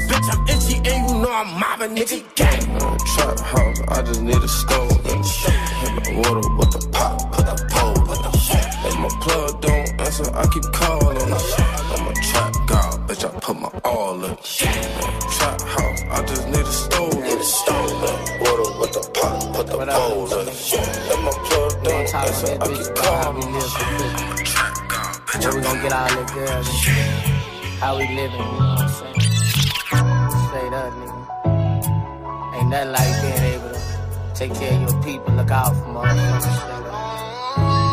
Bitch, 0.08 0.28
I'm 0.32 0.48
itchy, 0.48 0.76
and 0.90 1.08
you 1.08 1.14
know 1.22 1.32
I'm 1.32 1.58
mobbing 1.58 1.96
niggas. 1.96 2.34
Gang. 2.34 2.82
Uh, 2.82 2.98
trap 3.14 3.40
house, 3.40 3.80
I 3.88 4.02
just 4.02 4.22
need 4.22 4.36
a 4.36 4.48
stove. 4.48 4.90
And 5.06 5.24
hit 5.24 6.04
the 6.04 6.12
water 6.16 6.48
with 6.56 6.70
the 6.72 6.88
pop, 6.92 7.32
put 7.32 7.46
the 7.46 7.56
pole. 7.70 7.90
And 8.82 9.00
my 9.00 9.08
plug 9.20 9.60
don't 9.60 10.00
answer, 10.00 10.30
I 10.34 10.46
keep 10.46 10.64
calling. 10.72 11.16
I'm 11.20 12.06
a 12.06 12.14
trap 12.14 12.54
god, 12.66 13.08
bitch, 13.08 13.24
I 13.24 13.40
put 13.40 13.60
my 13.60 13.68
all 13.84 14.24
in. 14.24 14.36
Trap 14.42 15.60
house, 15.60 16.02
I 16.10 16.24
just 16.26 16.46
need 16.46 16.56
a 16.56 16.72
stove. 16.72 17.14
Need 17.14 17.38
a 17.38 17.44
stove. 17.44 18.02
Water 18.40 18.80
with 18.80 18.92
the 18.92 19.10
pop, 19.14 19.54
put 19.54 19.66
the 19.66 19.78
pole 19.78 20.32
in. 20.40 20.48
And 21.12 21.24
my 21.24 21.30
plug 21.30 21.84
don't 21.84 22.14
answer, 22.14 22.58
I 22.60 22.66
keep 22.66 22.94
calling 22.94 23.50
where 25.30 25.54
we 25.54 25.62
gonna 25.62 25.80
get 25.80 25.92
all 25.92 26.08
the 26.08 26.24
girls 26.34 26.66
How 27.78 27.96
we 27.96 28.02
living, 28.08 28.32
you 28.32 28.38
know 28.38 28.74
what 28.74 28.82
I'm 28.82 28.88
saying? 28.90 29.20
Straight 30.50 30.74
up, 30.74 30.90
nigga. 30.98 31.20
Ain't 32.58 32.68
nothing 32.68 32.90
like 32.90 33.14
being 33.22 33.44
able 33.54 33.70
to 33.70 33.80
take 34.34 34.54
care 34.54 34.74
of 34.74 34.90
your 34.90 35.02
people, 35.04 35.32
look 35.34 35.50
out 35.52 35.70
for 35.70 35.86
motherfuckers. 35.86 36.46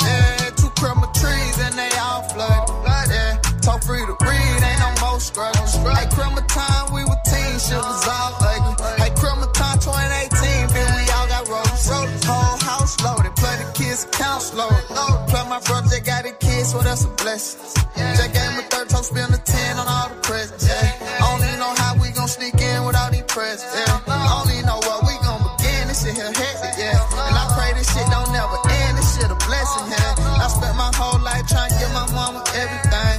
Yeah, 0.02 0.50
two 0.58 0.70
Christmas 0.82 1.14
trees 1.22 1.58
and 1.62 1.78
they 1.78 1.92
all 2.02 2.24
flooded. 2.24 2.74
Flood. 2.74 3.62
Talk 3.62 3.84
free 3.84 4.02
to 4.02 4.18
read, 4.26 4.64
ain't 4.64 4.80
no 4.80 4.90
more 5.06 5.20
struggles. 5.20 5.76
Hey, 5.76 6.10
Christmas 6.10 6.42
time, 6.50 6.92
we 6.92 7.04
were 7.06 7.22
teens, 7.24 7.68
shit 7.70 7.78
was 7.78 8.08
all 8.08 8.34
ugly. 8.42 8.74
Hey, 8.98 9.12
Christmas 9.14 9.52
time 9.54 9.78
2018, 9.78 10.74
bitch, 10.74 10.90
we 10.98 11.06
all 11.14 11.28
got 11.30 11.48
roads. 11.48 11.86
Whole 12.26 12.58
house 12.66 13.00
loaded, 13.06 13.36
plenty 13.36 13.66
kids' 13.78 14.06
accounts 14.06 14.54
loaded. 14.56 14.84
Plug 15.30 15.48
my 15.50 15.60
brother, 15.62 16.00
got 16.00 16.26
it 16.26 16.37
kids, 16.68 16.72
so 16.72 16.82
that's 16.82 17.06
a 17.06 17.10
blessing. 17.24 17.60
Jack 17.96 18.34
gave 18.34 18.52
me 18.58 18.64
third 18.70 18.90
toe, 18.90 19.02
spend 19.02 19.34
a 19.34 19.38
10 19.38 19.78
on 19.78 19.88
all 19.88 20.10
the 20.10 20.16
presents. 20.22 20.68
Yeah. 20.68 21.20
I 21.20 21.32
don't 21.32 21.48
even 21.48 21.60
know 21.60 21.74
how 21.78 21.96
we 22.02 22.10
gon' 22.12 22.28
sneak 22.28 22.56
in 22.60 22.86
without 22.86 23.12
these 23.12 23.24
presents. 23.24 23.66
Yeah. 23.76 24.00
I 24.08 24.44
don't 24.44 24.54
even 24.54 24.66
know 24.66 24.80
what 24.84 25.04
we 25.04 25.16
gon' 25.24 25.42
begin. 25.58 25.88
This 25.88 26.04
shit 26.04 26.16
here 26.16 26.32
hectic, 26.32 26.76
yeah. 26.78 27.00
And 27.28 27.36
I 27.36 27.46
pray 27.56 27.74
this 27.74 27.88
shit 27.92 28.08
don't 28.12 28.32
never 28.32 28.58
end. 28.70 28.98
This 28.98 29.10
shit 29.16 29.30
a 29.32 29.38
blessing, 29.48 29.88
yeah. 29.92 30.44
I 30.44 30.48
spent 30.48 30.76
my 30.76 30.92
whole 30.96 31.20
life 31.22 31.48
trying 31.48 31.72
to 31.72 31.78
get 31.78 31.92
my 31.94 32.08
mama 32.14 32.44
everything. 32.54 33.18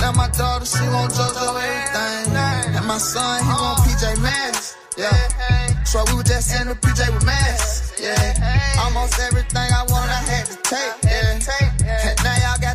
Now 0.00 0.12
my 0.12 0.28
daughter, 0.30 0.66
she 0.66 0.84
won't 0.88 1.12
JoJo 1.12 1.54
everything. 1.54 2.36
And 2.76 2.86
my 2.86 2.98
son, 2.98 3.42
he 3.44 3.50
want 3.50 3.78
PJ 3.84 4.20
Masks. 4.20 4.76
Yeah. 4.96 5.84
So 5.84 6.04
we 6.08 6.14
were 6.14 6.22
just 6.22 6.54
in 6.60 6.68
the 6.68 6.74
PJ 6.74 7.12
with 7.14 7.24
masks. 7.24 8.00
Yeah. 8.00 8.78
Almost 8.84 9.18
everything 9.20 9.68
I 9.72 9.82
want, 9.88 10.10
I 10.10 10.22
had 10.28 10.46
to 10.46 10.56
take. 10.62 10.94
Yeah 11.02 11.73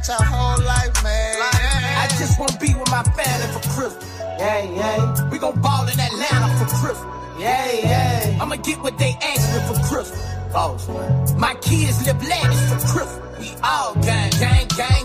your 0.10 0.24
whole 0.24 0.60
life, 0.66 1.04
man. 1.04 1.36
I 2.02 2.08
just 2.18 2.40
wanna 2.40 2.58
be 2.60 2.74
with 2.74 2.90
my 2.90 3.04
family 3.04 3.48
for 3.54 3.62
Christmas. 3.70 4.06
Yeah, 4.40 4.62
yeah. 4.64 5.30
We 5.30 5.38
gon' 5.38 5.62
ball 5.62 5.84
in 5.88 6.00
Atlanta 6.00 6.50
for 6.58 6.68
Christmas. 6.82 7.16
Yeah, 7.40 7.72
yeah. 7.72 8.42
I'ma 8.42 8.56
get 8.56 8.80
what 8.82 8.98
they 8.98 9.16
ask 9.22 9.44
me 9.54 9.60
for 9.70 9.78
Christmas. 9.88 10.20
Boss, 10.52 10.88
man. 10.88 11.40
My 11.40 11.54
kids 11.62 12.06
live 12.08 12.22
lavish 12.28 12.64
for 12.70 12.80
Christmas. 12.92 13.40
We 13.40 13.50
all 13.64 13.94
gang, 14.02 14.32
gang, 14.42 14.68
gang, 14.68 14.68
gang, 14.76 14.78
gang. 14.78 14.99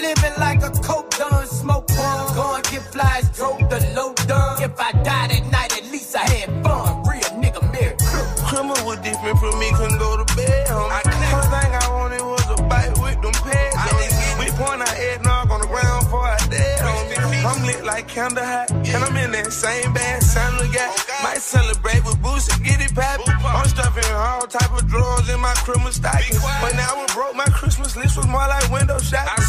Living 0.00 0.36
like 0.38 0.62
a 0.62 0.70
coke 0.82 1.10
done, 1.10 1.46
smoke 1.46 1.88
one. 1.90 2.34
Going 2.34 2.62
get 2.70 2.82
flies, 2.92 3.28
drove 3.36 3.58
the 3.68 3.80
low 3.96 4.14
done. 4.26 4.62
If 4.62 4.78
I 4.78 4.92
died 5.02 5.32
at 5.32 5.44
night, 5.50 5.76
at 5.76 5.90
least 5.90 6.16
I 6.16 6.24
had 6.24 6.48
fun. 6.62 7.02
Real 7.08 7.30
nigga, 7.42 7.62
Christmas. 7.98 8.50
Criminal 8.50 8.86
was 8.86 8.98
different 9.00 9.38
from 9.38 9.58
me, 9.58 9.70
couldn't 9.74 9.98
go 9.98 10.16
to 10.16 10.26
bed, 10.36 10.66
homie. 10.68 11.02
First 11.30 11.50
thing 11.50 11.72
I 11.74 11.86
wanted 11.90 12.22
was 12.22 12.46
a 12.48 12.62
bite 12.64 12.94
with 13.02 13.20
them 13.22 13.36
pads 13.44 13.76
on. 13.76 14.38
We 14.38 14.46
point 14.56 14.80
our 14.80 14.94
head 14.94 15.22
knock 15.24 15.50
on 15.50 15.60
the 15.60 15.66
ground 15.66 16.06
for 16.08 16.22
our 16.22 16.38
dead 16.48 16.78
homie. 16.80 17.44
I'm 17.44 17.64
lit 17.66 17.84
like 17.84 18.08
candle 18.08 18.44
hot, 18.44 18.70
and 18.70 19.04
I'm 19.04 19.16
in 19.16 19.32
that 19.32 19.52
same 19.52 19.92
band, 19.92 20.22
Sandra 20.22 20.66
oh, 20.66 20.72
got. 20.72 20.90
Might 21.22 21.42
celebrate 21.42 22.04
with 22.04 22.20
boots 22.22 22.48
and 22.52 22.64
get 22.64 22.80
it 22.80 22.94
poppin'. 22.94 23.34
I'm 23.44 23.68
stuffing 23.68 24.12
all 24.12 24.46
type 24.46 24.72
of 24.72 24.86
drawers 24.86 25.28
in 25.28 25.40
my 25.40 25.54
Christmas 25.64 25.96
stockings. 25.96 26.42
But 26.60 26.74
now 26.74 26.94
I 26.94 27.06
broke, 27.14 27.34
my 27.36 27.46
Christmas 27.46 27.96
list 27.96 28.16
was 28.16 28.26
more 28.26 28.46
like 28.46 28.70
window 28.70 28.98
shopping. 28.98 29.47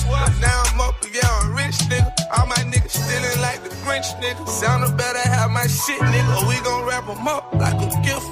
Nigga. 4.21 4.47
Sound 4.47 4.97
better 4.97 5.19
have 5.29 5.51
my 5.51 5.67
shit, 5.67 5.99
nigga, 6.01 6.41
or 6.41 6.47
we 6.47 6.59
gon' 6.61 6.85
wrap 6.85 7.07
'em 7.09 7.27
up 7.27 7.53
like 7.53 7.75
a 7.75 7.89
gift, 8.01 8.27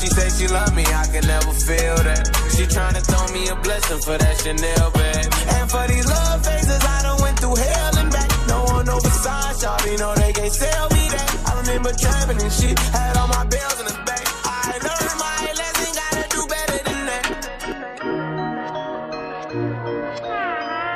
she 0.00 0.08
say 0.08 0.28
she 0.30 0.48
love 0.48 0.74
me, 0.74 0.82
I 0.84 1.04
can 1.12 1.26
never 1.28 1.52
feel 1.52 1.96
that. 2.08 2.24
She 2.56 2.64
tryna 2.64 3.04
throw 3.04 3.26
me 3.36 3.48
a 3.48 3.56
blessing 3.56 4.00
for 4.00 4.16
that 4.16 4.36
Chanel 4.40 4.90
bag. 4.96 5.28
And 5.28 5.70
for 5.70 5.86
these 5.88 6.06
love 6.08 6.40
faces, 6.44 6.80
I 6.80 7.02
done 7.02 7.20
went 7.20 7.38
through 7.38 7.56
hell 7.56 7.98
and 7.98 8.10
back. 8.10 8.30
No 8.48 8.64
one 8.64 8.86
no 8.86 8.98
facade, 8.98 9.56
shawty, 9.60 9.98
know 9.98 10.14
they 10.16 10.32
can't 10.32 10.52
sell 10.52 10.88
me 10.88 11.08
that. 11.12 11.28
I 11.48 11.60
remember 11.60 11.92
trapping 11.92 12.40
and 12.40 12.52
shit, 12.52 12.78
had 12.96 13.16
all 13.18 13.28
my 13.28 13.44
bells 13.44 13.78
in 13.80 13.86
the 13.92 13.98
back. 14.08 14.24
I 14.48 14.80
learned 14.80 15.16
my 15.20 15.52
lesson, 15.60 15.92
gotta 16.00 16.24
do 16.32 16.40
better 16.48 16.80
than 16.88 17.00
that. 17.10 17.24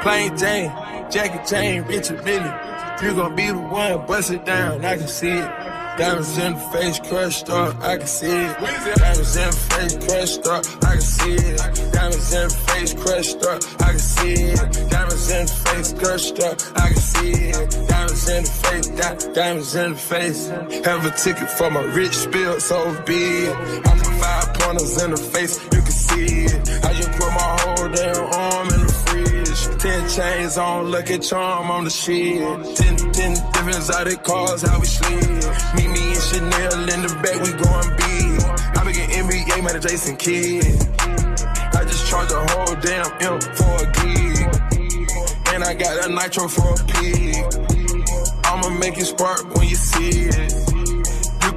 Plain 0.02 0.36
Jane, 0.38 0.72
Jackie 1.10 1.44
Jane, 1.44 1.82
Richard 1.84 2.24
Billy. 2.24 2.52
You 3.02 3.12
gon' 3.12 3.36
be 3.36 3.46
the 3.48 3.58
one, 3.58 4.06
bust 4.06 4.30
it 4.30 4.46
down, 4.46 4.82
I 4.82 4.96
can 4.96 5.08
see 5.08 5.28
it. 5.28 5.63
Diamonds 5.96 6.36
in 6.38 6.54
the 6.54 6.58
face, 6.72 6.98
crushed 6.98 7.50
up, 7.50 7.80
I 7.80 7.96
can 7.98 8.06
see 8.06 8.26
it. 8.26 8.58
Diamonds 8.58 9.36
in 9.36 9.46
the 9.46 9.56
face, 9.70 9.94
crushed 10.06 10.46
up, 10.48 10.64
I 10.84 10.92
can 10.92 11.00
see 11.00 11.34
it. 11.34 11.92
Diamonds 11.92 12.32
in 12.34 12.48
the 12.48 12.54
face, 12.66 12.94
crushed 12.94 13.42
up, 13.44 13.62
I 13.80 13.90
can 13.90 13.98
see 14.00 14.32
it. 14.34 14.90
Diamonds 14.90 15.30
in 15.30 15.46
the 15.46 15.52
face, 15.52 15.92
crushed 15.92 16.40
up, 16.40 16.60
I 16.74 16.88
can 16.88 16.96
see 16.96 17.30
it. 17.30 17.88
Diamonds 17.88 18.28
in 18.28 18.42
the 18.42 18.50
face, 18.50 18.86
di- 18.88 19.32
diamonds 19.34 19.74
in 19.76 19.92
the 19.92 19.98
face. 19.98 20.48
Have 20.84 21.06
a 21.06 21.10
ticket 21.16 21.48
for 21.50 21.70
my 21.70 21.82
rich 21.94 22.14
spill, 22.16 22.58
so 22.58 22.78
big. 23.06 23.50
I 23.50 23.98
put 23.98 24.14
five 24.18 24.54
pointers 24.54 25.00
in 25.00 25.10
the 25.12 25.16
face, 25.16 25.62
you 25.62 25.80
can 25.80 25.92
see 25.92 26.44
it. 26.46 26.84
I 26.84 26.92
just 26.92 27.12
put 27.12 27.30
my 27.30 27.56
whole 27.60 27.88
damn 27.88 28.34
arm. 28.34 28.43
Ten 29.84 30.08
chains 30.08 30.56
on, 30.56 30.90
lucky 30.90 31.18
charm 31.18 31.70
on 31.70 31.84
the 31.84 31.90
shit. 31.90 32.40
Ten, 32.74 32.96
ten 33.12 33.34
different 33.52 33.76
exotic 33.76 34.22
cars, 34.22 34.62
how 34.62 34.80
we 34.80 34.86
slid. 34.86 35.44
Meet 35.76 35.90
me 35.90 36.12
and 36.14 36.22
Chanel 36.22 36.88
in 36.88 37.02
the 37.04 37.12
back, 37.20 37.36
we 37.44 37.52
going 37.52 37.90
big. 38.00 38.40
I 38.78 38.82
begin 38.82 39.10
NBA, 39.10 39.62
man, 39.62 39.82
Jason 39.82 40.16
Kidd. 40.16 40.64
I 41.76 41.84
just 41.84 42.08
charge 42.08 42.32
a 42.32 42.46
whole 42.48 42.74
damn 42.80 43.12
M 43.20 43.38
for 43.52 43.74
a 43.76 43.92
gig. 44.00 44.48
And 45.52 45.62
I 45.62 45.74
got 45.74 46.08
a 46.08 46.14
nitro 46.14 46.48
for 46.48 46.72
a 46.72 46.84
pig. 46.86 47.44
I'ma 48.46 48.70
make 48.78 48.96
it 48.96 49.04
spark 49.04 49.54
when 49.54 49.68
you 49.68 49.76
see 49.76 50.30
it. 50.30 50.63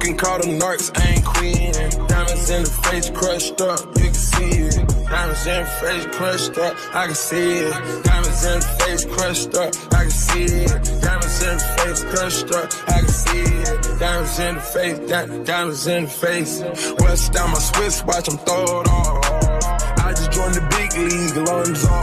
Can 0.00 0.16
call 0.16 0.38
them 0.38 0.58
narcs, 0.60 0.96
I 0.96 1.08
ain't 1.10 1.24
queen. 1.24 1.72
Diamonds 2.06 2.50
in 2.50 2.62
the 2.62 2.70
face 2.70 3.10
crushed 3.10 3.60
up, 3.60 3.80
you 3.98 4.04
can 4.04 4.14
see 4.14 4.50
it. 4.70 4.88
Diamonds 5.10 5.46
in 5.46 5.60
the 5.60 5.70
face 5.82 6.06
crushed 6.16 6.58
up, 6.58 6.76
I 6.94 7.06
can 7.06 7.14
see 7.14 7.58
it. 7.66 8.04
Diamonds 8.04 8.44
in 8.44 8.60
the 8.60 8.66
face 8.78 9.04
crushed 9.04 9.54
up, 9.56 9.74
I 9.92 10.02
can 10.02 10.10
see 10.10 10.44
it. 10.44 11.02
Diamonds 11.02 11.42
in 11.42 11.56
the 11.58 11.64
face 11.78 12.04
crushed 12.04 12.50
up, 12.54 12.72
I 12.88 12.98
can 13.00 13.08
see 13.08 13.40
it. 13.40 13.98
Diamonds 13.98 14.38
in 14.38 14.54
the 14.54 14.60
face, 14.60 14.98
di- 15.10 15.44
diamonds 15.44 15.86
in 15.88 16.04
the 16.04 16.10
face. 16.10 16.62
West 17.00 17.32
down 17.32 17.50
my 17.50 17.58
Swiss 17.58 18.04
watch, 18.04 18.26
them 18.26 18.38
throw 18.38 18.80
it 18.80 18.88
off. 18.88 19.58
I 19.98 20.12
just 20.12 20.30
joined 20.30 20.54
the 20.54 20.62
big 20.78 20.94
league, 20.94 21.36
Lonzo. 21.48 21.98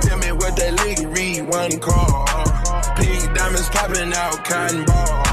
Tell 0.00 0.18
me 0.18 0.32
what 0.32 0.56
that 0.56 0.74
league 0.84 1.06
read, 1.16 1.48
one 1.48 1.78
call. 1.78 2.26
Pink 2.96 3.34
diamonds 3.34 3.68
popping 3.70 4.12
out, 4.12 4.44
cotton 4.44 4.84
ball. 4.84 5.25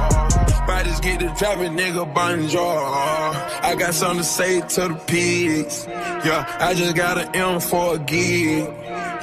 Bodies 0.83 0.99
get 0.99 1.19
to 1.21 1.33
dropping, 1.37 1.77
nigga, 1.77 2.13
bonjour. 2.13 2.59
I 2.59 3.73
got 3.79 3.93
something 3.93 4.17
to 4.17 4.23
say 4.25 4.59
to 4.59 4.89
the 4.89 5.01
pigs. 5.07 5.87
Yeah, 5.87 6.57
I 6.59 6.73
just 6.73 6.93
got 6.93 7.17
an 7.17 7.33
M 7.33 7.61
for 7.61 7.95
a 7.95 7.99
gig. 7.99 8.67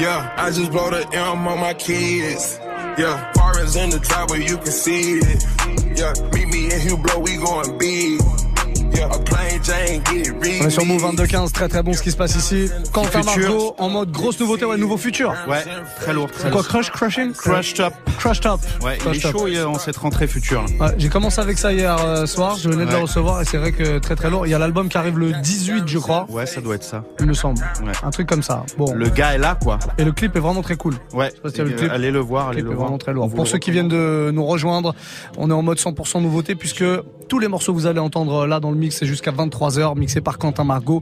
Yeah, 0.00 0.32
I 0.38 0.50
just 0.52 0.72
blow 0.72 0.88
the 0.88 1.06
M 1.12 1.46
on 1.46 1.60
my 1.60 1.74
kids. 1.74 2.58
Yeah, 2.62 3.30
far 3.32 3.58
as 3.58 3.76
in 3.76 3.90
the 3.90 3.98
driveway, 3.98 4.46
you 4.46 4.56
can 4.56 4.72
see 4.72 5.18
it. 5.18 5.44
Yeah, 5.98 6.14
meet 6.32 6.48
me 6.48 6.64
in 6.72 6.80
Hublot, 6.80 7.22
we 7.22 7.36
going 7.36 7.76
big. 7.76 8.29
On 8.92 10.66
est 10.66 10.70
sur 10.70 10.84
Move 10.84 11.02
22-15, 11.14 11.52
très 11.52 11.68
très 11.68 11.82
bon 11.82 11.92
ce 11.92 12.02
qui 12.02 12.10
se 12.10 12.16
passe 12.16 12.34
ici. 12.34 12.68
Quentin 12.92 13.22
Futur. 13.22 13.48
Margot 13.50 13.74
en 13.78 13.88
mode 13.88 14.10
grosse 14.10 14.38
nouveauté, 14.40 14.64
ouais, 14.64 14.76
nouveau 14.76 14.96
futur. 14.96 15.32
Ouais, 15.48 15.62
très 16.00 16.12
lourd, 16.12 16.30
très 16.30 16.50
Quoi. 16.50 16.62
Crush, 16.62 16.90
Crushing? 16.90 17.32
Crush 17.32 17.74
Top. 17.74 17.92
Crush 18.18 18.40
Top. 18.40 18.60
Ouais, 18.82 18.96
il 18.96 19.00
Crush 19.00 19.16
est 19.18 19.20
Top. 19.20 19.32
chaud 19.32 19.48
en 19.68 19.78
cette 19.78 19.96
rentrée 19.96 20.26
future. 20.26 20.64
Ouais, 20.80 20.88
j'ai 20.98 21.08
commencé 21.08 21.40
avec 21.40 21.58
ça 21.58 21.72
hier 21.72 21.96
euh, 22.04 22.26
soir, 22.26 22.56
je 22.56 22.68
venais 22.68 22.84
de 22.84 22.90
le 22.90 22.96
Ouais. 22.96 23.02
recevoir 23.02 23.40
et 23.40 23.44
c'est 23.44 23.58
vrai 23.58 23.72
que 23.72 23.98
très 23.98 24.16
très 24.16 24.28
lourd. 24.30 24.46
Il 24.46 24.50
y 24.50 24.54
a 24.54 24.58
l'album 24.58 24.88
qui 24.88 24.98
arrive 24.98 25.18
le 25.18 25.32
18 25.32 25.84
je 25.86 25.98
crois, 25.98 26.26
Ouais, 26.28 26.46
ça 26.46 26.60
doit 26.60 26.74
être 26.74 26.82
ça. 26.84 27.04
il 27.20 27.26
me 27.26 27.34
semble. 27.34 27.60
Ouais. 27.84 27.92
Un 28.02 28.10
truc 28.10 28.28
comme 28.28 28.42
ça. 28.42 28.64
Bon. 28.76 28.92
Le 28.92 29.08
gars 29.08 29.34
est 29.34 29.38
là, 29.38 29.56
quoi. 29.62 29.78
Et 29.98 30.04
le 30.04 30.12
clip 30.12 30.34
est 30.36 30.40
vraiment 30.40 30.62
très 30.62 30.76
cool. 30.76 30.94
Ouais, 31.12 31.30
pas 31.42 31.50
si 31.50 31.58
le 31.58 31.70
clip. 31.70 31.90
allez 31.90 32.10
le 32.10 32.18
voir, 32.20 32.46
Le 32.46 32.50
allez 32.50 32.56
clip 32.58 32.66
le 32.66 32.72
est 32.72 32.74
voir. 32.74 32.86
vraiment 32.88 32.98
très 32.98 33.12
lourd. 33.12 33.30
Pour 33.30 33.44
le 33.44 33.48
ceux 33.50 33.58
qui 33.58 33.70
viennent 33.70 33.88
de 33.88 34.30
nous 34.32 34.44
rejoindre, 34.44 34.94
on 35.38 35.48
est 35.50 35.54
en 35.54 35.62
mode 35.62 35.78
100% 35.78 36.20
nouveauté 36.20 36.54
puisque 36.54 36.84
tous 37.30 37.38
les 37.38 37.46
morceaux 37.48 37.72
que 37.72 37.78
vous 37.78 37.86
allez 37.86 38.00
entendre 38.00 38.44
là 38.46 38.58
dans 38.58 38.72
le 38.72 38.76
mix, 38.76 38.96
c'est 38.96 39.06
jusqu'à 39.06 39.30
23h, 39.30 39.96
mixé 39.96 40.20
par 40.20 40.36
Quentin 40.36 40.64
Margot. 40.64 41.00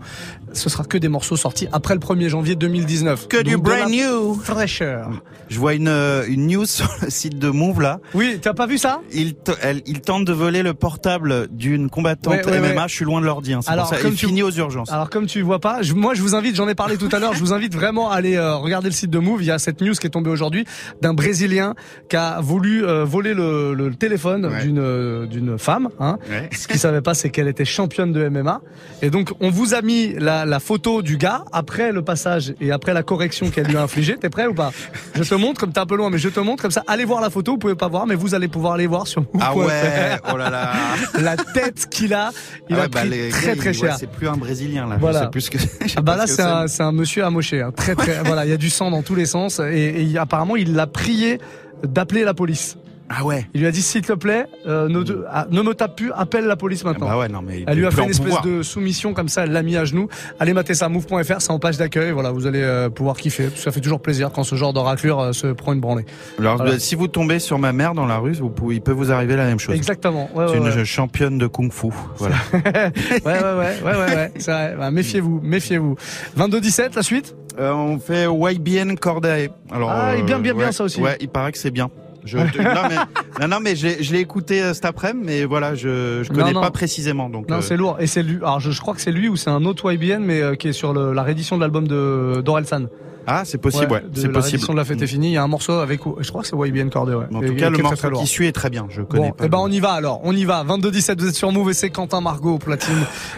Ce 0.53 0.69
sera 0.69 0.85
que 0.85 0.99
des 0.99 1.09
morceaux 1.09 1.37
sortis 1.37 1.67
après 1.73 1.95
le 1.95 2.01
1er 2.01 2.29
janvier 2.29 2.55
2019. 2.55 3.29
Que 3.29 3.43
du 3.43 3.57
brand 3.57 3.91
new. 3.91 4.35
Fraîcheur. 4.35 5.09
Je 5.49 5.59
vois 5.59 5.73
une, 5.73 5.89
euh, 5.89 6.25
une 6.29 6.47
news 6.49 6.67
sur 6.67 6.87
le 7.01 7.09
site 7.09 7.39
de 7.39 7.49
Move 7.49 7.81
là. 7.81 8.01
Oui, 8.13 8.39
t'as 8.43 8.53
pas 8.53 8.67
vu 8.67 8.77
ça? 8.77 9.01
Il, 9.11 9.35
elle- 9.63 9.81
il 9.87 10.03
tente 10.03 10.27
de 10.27 10.33
voler 10.35 10.63
le 10.63 10.75
portable 10.75 11.49
d'une 11.51 11.89
combattante 11.89 12.35
Ouais, 12.35 12.45
ouais, 12.47 12.61
MMA. 12.61 12.83
ouais. 12.83 12.89
Je 12.89 12.95
suis 12.95 13.07
loin 13.07 13.23
de 13.23 13.27
l'ordi. 13.27 13.55
Hein, 13.55 13.61
c'est 13.63 13.71
Alors, 13.71 13.89
pour 13.89 13.97
ça. 13.97 14.03
comme 14.03 14.15
tu- 14.15 14.27
finit 14.27 14.43
aux 14.43 14.51
urgences. 14.51 14.93
Alors 14.93 15.09
comme 15.09 15.25
tu 15.27 15.41
vois 15.41 15.61
pas, 15.61 15.81
je- 15.81 15.95
moi 15.95 16.13
je 16.13 16.21
vous 16.21 16.35
invite, 16.35 16.57
j'en 16.57 16.69
ai 16.69 16.75
parlé 16.75 16.99
tout 16.99 17.09
à 17.11 17.19
l'heure, 17.19 17.33
je 17.33 17.41
vous 17.41 17.55
invite 17.55 17.75
vraiment 17.75 18.11
à 18.11 18.17
aller 18.17 18.37
euh, 18.37 18.57
regarder 18.57 18.89
le 18.91 18.95
site 18.95 19.11
de 19.11 19.19
Move. 19.19 19.43
Il 19.43 19.47
y 19.47 19.51
a 19.51 19.59
cette 19.59 19.81
news 19.81 19.95
qui 19.95 20.07
est 20.07 20.11
tombée 20.11 20.29
aujourd'hui 20.31 20.67
d'un 21.01 21.15
Brésilien 21.15 21.75
qui 22.11 22.17
a 22.17 22.41
voulu 22.43 22.85
euh, 22.85 23.05
voler 23.07 23.33
le, 23.33 23.73
le 23.73 23.95
téléphone 23.95 24.51
d'une 24.63 24.79
euh, 24.79 25.27
d'une 25.27 25.57
femme. 25.59 25.89
Hein. 26.01 26.18
Ouais. 26.29 26.49
Ce 26.53 26.67
qu'il 26.69 26.79
savait 26.79 27.01
pas, 27.01 27.15
c'est 27.15 27.31
qu'elle 27.31 27.49
était 27.49 27.65
championne 27.65 28.13
de 28.13 28.29
MMA. 28.29 28.61
Et 29.03 29.11
donc 29.11 29.33
on 29.41 29.51
vous 29.51 29.75
a 29.75 29.83
mis 29.83 30.15
la, 30.15 30.45
la 30.45 30.61
photo 30.61 31.03
du 31.03 31.17
gars 31.17 31.45
après 31.53 31.93
le 31.93 32.03
passage 32.03 32.55
et 32.61 32.73
après 32.73 32.95
la 32.95 33.03
correction 33.03 33.51
qu'elle 33.51 33.67
lui 33.67 33.77
a 33.77 33.83
infligée. 33.83 34.17
T'es 34.17 34.31
prêt 34.31 34.47
ou 34.47 34.55
pas? 34.55 34.73
Je 35.15 35.23
te 35.23 35.35
montre, 35.35 35.61
comme 35.61 35.73
t'es 35.73 35.81
un 35.81 35.87
peu 35.87 35.97
loin, 35.97 36.11
mais 36.11 36.19
je 36.19 36.29
te 36.29 36.41
montre 36.41 36.63
comme 36.63 36.71
ça. 36.71 36.83
Allez 36.87 37.05
voir 37.05 37.21
la 37.21 37.31
photo, 37.31 37.53
vous 37.53 37.59
pouvez 37.59 37.75
pas 37.75 37.89
voir, 37.89 38.07
mais 38.07 38.15
vous 38.15 38.35
allez 38.35 38.49
pouvoir 38.49 38.75
aller 38.75 38.87
voir 38.87 39.07
sur 39.07 39.23
Move. 39.23 39.43
Ah 39.43 39.55
ouais, 39.57 40.19
oh 40.33 40.37
là 40.37 40.51
là. 40.51 40.73
La 41.21 41.37
tête 41.37 41.89
qu'il 41.91 42.15
a, 42.15 42.31
il 42.69 42.77
Ah 42.77 42.79
a 42.79 42.83
ouais, 42.83 42.89
bah, 42.89 43.01
pris 43.01 43.09
les 43.11 43.29
très 43.31 43.57
très 43.57 43.69
ouais, 43.69 43.73
cher. 43.75 43.97
c'est 43.99 44.11
plus 44.11 44.29
un 44.29 44.37
Brésilien 44.37 44.87
là. 44.87 44.97
Voilà. 44.99 45.31
Je 45.35 45.41
sais 45.41 45.49
plus 45.49 45.51
que. 45.51 45.59
Ah 45.97 46.03
bah 46.03 46.17
là 46.17 46.27
c'est 46.27 46.83
un, 46.83 46.93
monsieur 46.93 47.25
amoché, 47.25 47.63
hein. 47.63 47.73
très 47.75 47.95
très 47.95 48.23
voilà, 48.25 48.45
il 48.45 48.51
y 48.51 48.55
a 48.55 48.57
du 48.57 48.71
sang 48.71 48.91
dans 48.91 49.03
tous 49.03 49.15
les 49.15 49.27
sens 49.27 49.61
et, 49.61 50.17
apparemment 50.19 50.57
il 50.57 50.75
l'a 50.75 50.87
prié 50.87 51.39
d'appeler 51.83 52.25
la 52.25 52.35
police. 52.35 52.77
Ah 53.11 53.25
ouais. 53.25 53.47
Il 53.55 53.61
lui 53.63 53.67
a 53.67 53.71
dit 53.71 53.81
s'il 53.81 54.03
te 54.03 54.13
plaît, 54.13 54.47
euh, 54.67 54.89
ne, 54.89 55.03
te- 55.03 55.25
ah, 55.31 55.47
ne 55.51 55.63
me 55.63 55.73
tape 55.75 55.97
plus, 55.97 56.13
appelle 56.13 56.45
la 56.47 56.57
police 56.57 56.83
Ah 56.85 56.89
maintenant. 56.89 57.09
Bah 57.09 57.19
ouais, 57.19 57.29
non 57.29 57.41
mais. 57.43 57.65
Elle 57.67 57.79
lui 57.79 57.87
a 57.87 57.91
fait 57.91 58.03
une 58.03 58.11
espèce 58.11 58.27
pouvoir. 58.27 58.43
de 58.45 58.63
soumission 58.63 59.15
comme 59.15 59.29
ça, 59.29 59.45
elle 59.45 59.53
l'a 59.53 59.63
mis 59.63 59.77
à 59.77 59.85
genoux. 59.87 60.09
Allez 60.39 60.53
mater 60.53 60.75
ça, 60.75 60.89
move.fr, 60.89 61.41
c'est 61.41 61.51
en 61.51 61.59
page 61.59 61.79
d'accueil. 61.79 62.11
Voilà, 62.13 62.31
vous 62.33 62.47
allez 62.47 62.61
euh, 62.63 62.91
pouvoir 62.91 63.17
kiffer. 63.17 63.49
Ça 63.57 63.73
fait 63.73 63.81
toujours 63.81 64.01
plaisir 64.03 64.31
quand 64.33 64.45
ce 64.45 64.55
genre 64.57 64.73
de 64.75 64.79
raclure 64.79 65.21
euh, 65.21 65.33
se 65.33 65.47
prend 65.49 65.73
une 65.73 65.81
branlée. 65.81 66.05
Alors, 66.39 66.57
Voilà. 66.57 66.79
si 66.79 66.95
vous 66.97 67.09
tombez 67.09 67.39
sur 67.39 67.59
ma 67.59 67.73
mère 67.73 67.95
dans 67.95 68.07
la 68.07 68.19
rue, 68.19 68.33
vous 68.35 68.51
pouvez, 68.51 68.75
il 68.77 68.81
peut 68.83 68.93
vous 68.93 69.11
arriver 69.11 69.37
la 69.37 69.47
même 69.47 69.59
chose. 69.59 69.75
Exactement. 69.75 70.29
Ouais, 70.35 70.45
C'est 70.53 70.59
ouais, 70.59 70.79
une 70.79 70.85
championne 70.85 71.39
de 71.39 71.47
kung-fu. 71.47 71.89
Voilà. 72.17 72.37
ouais, 72.53 72.61
ouais, 72.63 73.23
ouais, 73.25 73.75
ouais, 73.85 73.93
ouais, 73.97 74.15
ouais. 74.17 74.33
C'est 74.39 74.51
vrai. 74.53 74.75
Bah, 74.79 74.91
méfiez-vous, 74.91 75.41
méfiez-vous. 75.43 75.97
22-17, 76.37 76.95
la 76.95 77.03
suite? 77.03 77.35
Euh, 77.59 77.73
on 77.73 77.99
fait 77.99 78.27
YBN 78.27 78.97
Cordae. 78.97 79.49
Alors, 79.73 79.91
Ah, 79.91 80.15
il 80.15 80.21
est 80.21 80.23
bien, 80.25 80.39
bien, 80.39 80.55
bien, 80.55 80.73
ça 80.73 80.85
aussi. 80.85 81.01
Ouais, 81.01 81.17
il 81.21 81.29
paraît 81.29 81.53
que 81.53 81.59
c'est 81.59 81.71
bien. 81.71 81.89
Je, 82.29 82.37
non, 82.63 82.83
mais, 82.89 82.97
non, 83.41 83.49
non, 83.49 83.59
mais 83.61 83.75
j'ai- 83.75 84.03
je 84.03 84.13
l'ai 84.13 84.21
écouté 84.21 84.63
euh, 84.63 84.75
cet 84.75 84.85
après-midi, 84.85 85.27
mais 85.27 85.45
voilà, 85.45 85.75
je, 85.75 86.23
je 86.23 86.31
Non, 86.33 86.39
connais 86.39 86.53
non. 86.53 86.61
pas 86.61 86.71
précisément. 86.71 87.29
Donc, 87.29 87.49
Non, 87.49 87.57
euh, 87.57 87.61
c'est 87.61 87.77
lourd. 87.77 87.97
Et 87.99 88.07
c'est 88.07 88.23
lui. 88.23 88.37
Alors, 88.37 88.61
je, 88.61 88.71
je 88.71 88.81
crois 88.81 88.95
que 88.95 89.01
c'est 89.01 89.11
lui 89.13 89.29
ou 89.29 89.37
c'est 89.37 89.51
un 89.51 89.65
autre 89.65 89.91
YBN, 89.93 90.21
mais 90.23 90.41
euh, 90.41 90.55
qui 90.55 90.69
est 90.69 90.73
sur 90.73 90.93
le- 90.93 91.13
la 91.13 91.23
réédition 91.23 91.57
de 91.57 91.63
l'album 91.63 91.89
de 91.89 92.41
d'Orelsan. 92.45 92.87
ah, 93.27 93.43
c'est 93.45 93.59
possible, 93.59 93.91
ouais, 93.93 94.01
de 94.01 94.07
c'est 94.15 94.27
la 94.27 94.33
possible. 94.35 94.39
réédition 94.45 94.73
de 94.75 94.79
la 94.79 94.85
fête 94.85 95.03
est 95.03 95.07
finie. 95.07 95.29
Il 95.29 95.33
y 95.33 95.37
a 95.37 95.43
un 95.43 95.49
morceau 95.49 95.73
avec, 95.73 96.01
je 96.21 96.29
crois 96.31 96.43
que 96.43 96.49
c'est 96.49 96.57
YBN 96.57 96.91
Cordé, 96.91 97.15
ouais. 97.15 97.25
En 97.35 97.43
Et- 97.43 97.47
tout 97.47 97.53
et 97.53 97.57
cas, 97.57 97.67
qui 97.67 97.73
le 97.73 97.79
est 97.79 97.83
très, 97.83 97.83
très 97.83 97.83
morceau 97.83 98.11
lourd. 98.11 98.21
qui 98.21 98.27
suit 98.27 98.47
est 98.47 98.53
très 98.53 98.71
bien. 98.71 98.87
Je 98.91 99.03
connais 99.03 99.29
Bon, 99.29 99.33
pas. 99.33 99.45
eh 99.45 99.49
ben 99.49 99.59
le- 99.59 99.65
on 99.65 99.69
y 99.71 99.81
va 99.81 99.93
alors, 99.93 100.21
on 100.25 100.33
y 100.35 100.45
va. 100.45 100.65
22-17, 100.65 101.21
vous 101.21 101.29
êtes 101.29 101.35
sur 101.35 101.51
Move 101.53 101.71
et 101.71 101.75
c'est 101.75 101.91
Quentin 101.91 102.21
Margot 102.21 102.55
au 102.55 102.59
platine 102.59 102.95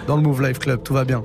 dans 0.07 0.17
le 0.17 0.23
Move 0.23 0.43
Life 0.43 0.59
Club. 0.59 0.83
Tout 0.85 0.95
va 0.95 1.05
bien. 1.05 1.23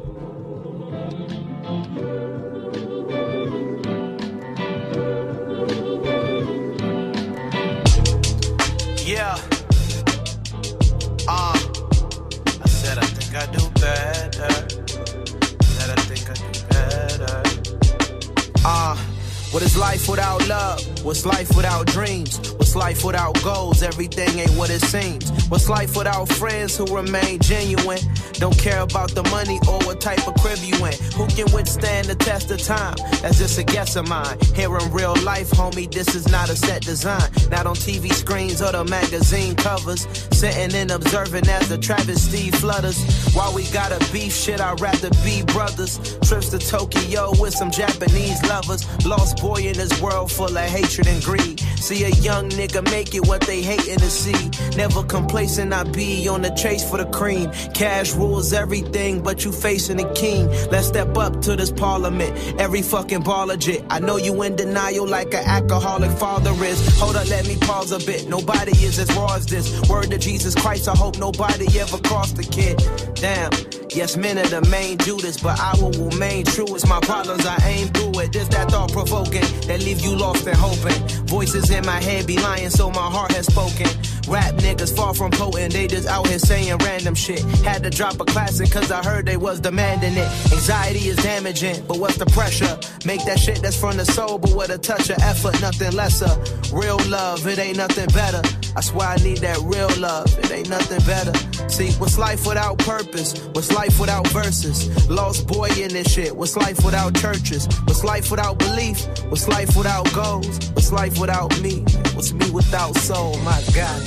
What 19.55 19.63
is 19.63 19.77
life 19.77 20.09
without 20.09 20.45
love? 20.49 21.05
What's 21.05 21.25
life 21.25 21.55
without 21.55 21.87
dreams? 21.87 22.54
Life 22.75 23.05
without 23.05 23.41
goals? 23.41 23.81
Everything 23.81 24.37
ain't 24.37 24.51
what 24.51 24.69
it 24.69 24.81
seems. 24.81 25.31
What's 25.47 25.69
life 25.69 25.95
without 25.95 26.27
friends 26.27 26.75
who 26.75 26.85
remain 26.93 27.39
genuine? 27.39 27.99
Don't 28.33 28.57
care 28.59 28.81
about 28.81 29.11
the 29.11 29.23
money 29.31 29.59
or 29.65 29.79
what 29.85 30.01
type 30.01 30.27
of 30.27 30.33
crib 30.35 30.59
you 30.61 30.75
in. 30.85 30.93
Who 31.15 31.25
can 31.27 31.49
withstand 31.53 32.07
the 32.07 32.15
test 32.15 32.51
of 32.51 32.61
time? 32.61 32.95
That's 33.21 33.37
just 33.37 33.57
a 33.57 33.63
guess 33.63 33.95
of 33.95 34.09
mine. 34.09 34.37
Here 34.53 34.77
in 34.77 34.91
real 34.91 35.15
life, 35.23 35.51
homie, 35.51 35.89
this 35.89 36.15
is 36.15 36.29
not 36.29 36.49
a 36.49 36.55
set 36.57 36.81
design. 36.81 37.31
Not 37.49 37.65
on 37.65 37.77
TV 37.77 38.11
screens 38.11 38.61
or 38.61 38.73
the 38.73 38.83
magazine 38.83 39.55
covers. 39.55 40.05
Sitting 40.31 40.75
and 40.75 40.91
observing 40.91 41.47
as 41.47 41.69
the 41.69 41.77
travesty 41.77 42.51
flutters. 42.51 42.99
While 43.33 43.53
we 43.53 43.63
got 43.71 43.93
a 43.93 44.11
beef 44.11 44.33
shit, 44.33 44.59
I'd 44.59 44.81
rather 44.81 45.11
be 45.23 45.43
brothers. 45.43 45.97
Trips 46.27 46.49
to 46.49 46.59
Tokyo 46.59 47.31
with 47.39 47.53
some 47.53 47.71
Japanese 47.71 48.43
lovers. 48.43 48.83
Lost 49.05 49.37
boy 49.37 49.61
in 49.61 49.77
this 49.77 50.01
world 50.01 50.29
full 50.29 50.57
of 50.57 50.69
hatred 50.69 51.07
and 51.07 51.23
greed. 51.23 51.61
See 51.79 52.03
a 52.03 52.09
young 52.09 52.49
nigga 52.49 52.64
make 52.91 53.13
it 53.13 53.25
what 53.25 53.41
they 53.41 53.61
hating 53.61 53.99
to 53.99 54.09
see. 54.09 54.49
Never 54.77 55.03
complacent, 55.03 55.73
I 55.73 55.83
be 55.83 56.27
on 56.27 56.41
the 56.41 56.49
chase 56.51 56.87
for 56.89 56.97
the 56.97 57.05
cream. 57.05 57.51
Cash 57.73 58.13
rules 58.13 58.53
everything, 58.53 59.21
but 59.21 59.43
you 59.43 59.51
facing 59.51 59.97
the 59.97 60.11
king. 60.13 60.47
Let's 60.71 60.87
step 60.87 61.17
up 61.17 61.41
to 61.41 61.55
this 61.55 61.71
parliament. 61.71 62.35
Every 62.59 62.81
fucking 62.81 63.21
ball 63.21 63.47
legit. 63.47 63.83
I 63.89 63.99
know 63.99 64.17
you 64.17 64.41
in 64.43 64.55
denial 64.55 65.07
like 65.07 65.33
an 65.33 65.45
alcoholic 65.45 66.11
father 66.11 66.51
is. 66.63 66.97
Hold 66.99 67.15
up, 67.15 67.29
let 67.29 67.47
me 67.47 67.57
pause 67.57 67.91
a 67.91 67.99
bit. 67.99 68.27
Nobody 68.27 68.71
is 68.71 68.99
as 68.99 69.13
raw 69.15 69.35
as 69.35 69.45
this. 69.45 69.89
Word 69.89 70.11
to 70.11 70.17
Jesus 70.17 70.55
Christ, 70.55 70.87
I 70.87 70.95
hope 70.95 71.17
nobody 71.17 71.79
ever 71.79 71.97
crossed 71.99 72.37
the 72.37 72.43
kid. 72.43 72.81
Damn. 73.15 73.74
Yes, 73.95 74.17
men 74.17 74.37
are 74.37 74.45
the 74.47 74.59
main 74.69 74.97
Judas, 74.97 75.37
but 75.39 75.57
I 75.57 75.73
will 75.79 75.91
remain 76.09 76.43
true. 76.43 76.67
It's 76.75 76.85
my 76.85 76.99
problems, 76.99 77.45
I 77.45 77.55
aim 77.63 77.87
through 77.87 78.19
it. 78.19 78.33
This 78.33 78.49
that 78.49 78.69
thought 78.69 78.91
provoking 78.91 79.47
that 79.67 79.79
leave 79.79 80.01
you 80.01 80.13
lost 80.13 80.45
and 80.45 80.57
hoping. 80.57 81.07
Voices 81.27 81.69
in 81.69 81.85
my 81.85 82.01
head 82.01 82.27
be 82.27 82.37
lying, 82.37 82.69
so 82.69 82.89
my 82.91 83.09
heart 83.09 83.31
has 83.31 83.45
spoken. 83.45 83.87
Rap 84.27 84.55
niggas 84.55 84.95
far 84.95 85.13
from 85.13 85.31
potent, 85.31 85.73
they 85.73 85.87
just 85.87 86.07
out 86.07 86.27
here 86.27 86.39
saying 86.39 86.77
random 86.77 87.13
shit. 87.15 87.41
Had 87.63 87.83
to 87.83 87.89
drop 87.89 88.19
a 88.19 88.25
classic 88.25 88.71
cause 88.71 88.91
I 88.91 89.03
heard 89.03 89.25
they 89.25 89.37
was 89.37 89.59
demanding 89.59 90.13
it. 90.13 90.29
Anxiety 90.51 91.07
is 91.09 91.17
damaging, 91.17 91.85
but 91.87 91.99
what's 91.99 92.17
the 92.17 92.25
pressure? 92.25 92.79
Make 93.05 93.23
that 93.25 93.39
shit 93.39 93.61
that's 93.61 93.79
from 93.79 93.97
the 93.97 94.05
soul, 94.05 94.37
but 94.37 94.55
with 94.55 94.69
a 94.69 94.77
touch 94.77 95.09
of 95.09 95.19
effort, 95.19 95.61
nothing 95.61 95.91
lesser. 95.93 96.29
Real 96.73 96.97
love, 97.07 97.45
it 97.45 97.59
ain't 97.59 97.77
nothing 97.77 98.07
better. 98.07 98.41
That's 98.73 98.91
why 98.91 99.13
I 99.13 99.23
need 99.23 99.37
that 99.39 99.57
real 99.59 99.89
love, 99.99 100.27
it 100.39 100.51
ain't 100.51 100.69
nothing 100.69 101.05
better. 101.05 101.33
See, 101.69 101.91
what's 101.99 102.17
life 102.17 102.47
without 102.47 102.77
purpose? 102.79 103.37
What's 103.53 103.71
life 103.71 103.99
without 103.99 104.27
verses? 104.29 105.09
Lost 105.09 105.47
boy 105.47 105.69
in 105.77 105.89
this 105.89 106.11
shit. 106.11 106.35
What's 106.35 106.55
life 106.57 106.83
without 106.83 107.15
churches? 107.15 107.67
What's 107.85 108.03
life 108.03 108.31
without 108.31 108.57
belief? 108.57 109.05
What's 109.29 109.47
life 109.47 109.75
without 109.75 110.11
goals? 110.13 110.71
What's 110.71 110.91
life 110.91 111.19
without 111.19 111.59
me? 111.61 111.85
What's 112.15 112.31
me 112.31 112.49
without 112.51 112.95
soul? 112.95 113.37
My 113.39 113.61
God. 113.75 114.01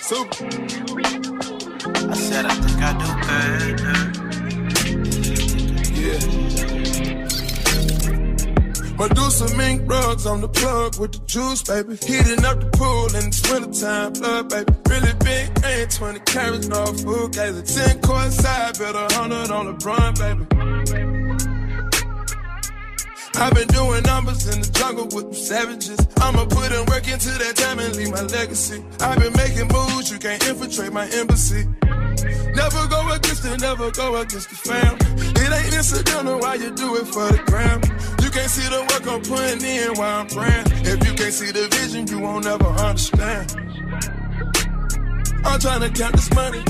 Super. 0.00 0.44
I 2.10 2.14
said 2.14 2.44
I 2.44 2.54
think 2.62 2.82
I 2.82 2.92
do 3.00 3.08
better. 3.26 3.98
Yeah. 5.96 6.48
Medusa 8.98 9.56
mink 9.56 9.90
rugs 9.90 10.26
on 10.26 10.42
the 10.42 10.48
plug 10.48 10.98
with 10.98 11.12
the 11.12 11.20
juice, 11.24 11.62
baby. 11.62 11.96
Heating 11.96 12.44
up 12.44 12.60
the 12.60 12.66
pool 12.76 13.06
in 13.16 13.30
the 13.30 13.48
wintertime, 13.50 14.12
blood, 14.12 14.50
baby. 14.50 14.72
Really 14.90 15.14
big, 15.24 15.64
ain't 15.64 15.90
20 15.90 16.20
carats, 16.20 16.68
no 16.68 16.84
food, 16.84 17.32
gazer. 17.32 17.62
10 17.62 18.02
court 18.02 18.32
side, 18.32 18.78
bet 18.78 18.94
a 18.94 19.08
100 19.16 19.50
on 19.50 19.66
the 19.72 19.80
front, 19.80 20.18
baby. 20.18 21.17
I've 23.34 23.54
been 23.54 23.68
doing 23.68 24.02
numbers 24.02 24.46
in 24.48 24.60
the 24.60 24.70
jungle 24.72 25.04
with 25.04 25.26
them 25.26 25.34
savages. 25.34 25.98
I'ma 26.18 26.46
put 26.46 26.72
in 26.72 26.84
work 26.86 27.06
into 27.08 27.30
that 27.30 27.56
time 27.56 27.78
and 27.78 27.94
leave 27.96 28.10
my 28.10 28.22
legacy. 28.22 28.82
I've 29.00 29.18
been 29.18 29.32
making 29.34 29.68
moves, 29.68 30.10
you 30.10 30.18
can't 30.18 30.42
infiltrate 30.46 30.92
my 30.92 31.06
embassy. 31.08 31.66
Never 32.54 32.86
go 32.88 33.12
against 33.12 33.44
it, 33.44 33.60
never 33.60 33.90
go 33.90 34.16
against 34.16 34.50
the 34.50 34.56
fam. 34.56 34.96
It 35.36 35.52
ain't 35.52 35.74
incidental 35.74 36.38
why 36.40 36.54
you 36.54 36.74
do 36.74 36.96
it 36.96 37.06
for 37.06 37.30
the 37.30 37.42
gram. 37.46 37.80
You 38.22 38.30
can't 38.30 38.50
see 38.50 38.68
the 38.68 38.80
work 38.90 39.06
I'm 39.06 39.22
putting 39.22 39.64
in 39.64 39.94
while 39.94 40.20
I'm 40.20 40.26
praying. 40.26 40.66
If 40.84 41.06
you 41.06 41.14
can't 41.14 41.32
see 41.32 41.52
the 41.52 41.68
vision, 41.68 42.06
you 42.08 42.18
won't 42.20 42.46
ever 42.46 42.66
understand. 42.66 43.54
I'm 45.44 45.60
trying 45.60 45.80
to 45.80 45.90
count 45.90 46.14
this 46.16 46.30
money. 46.34 46.62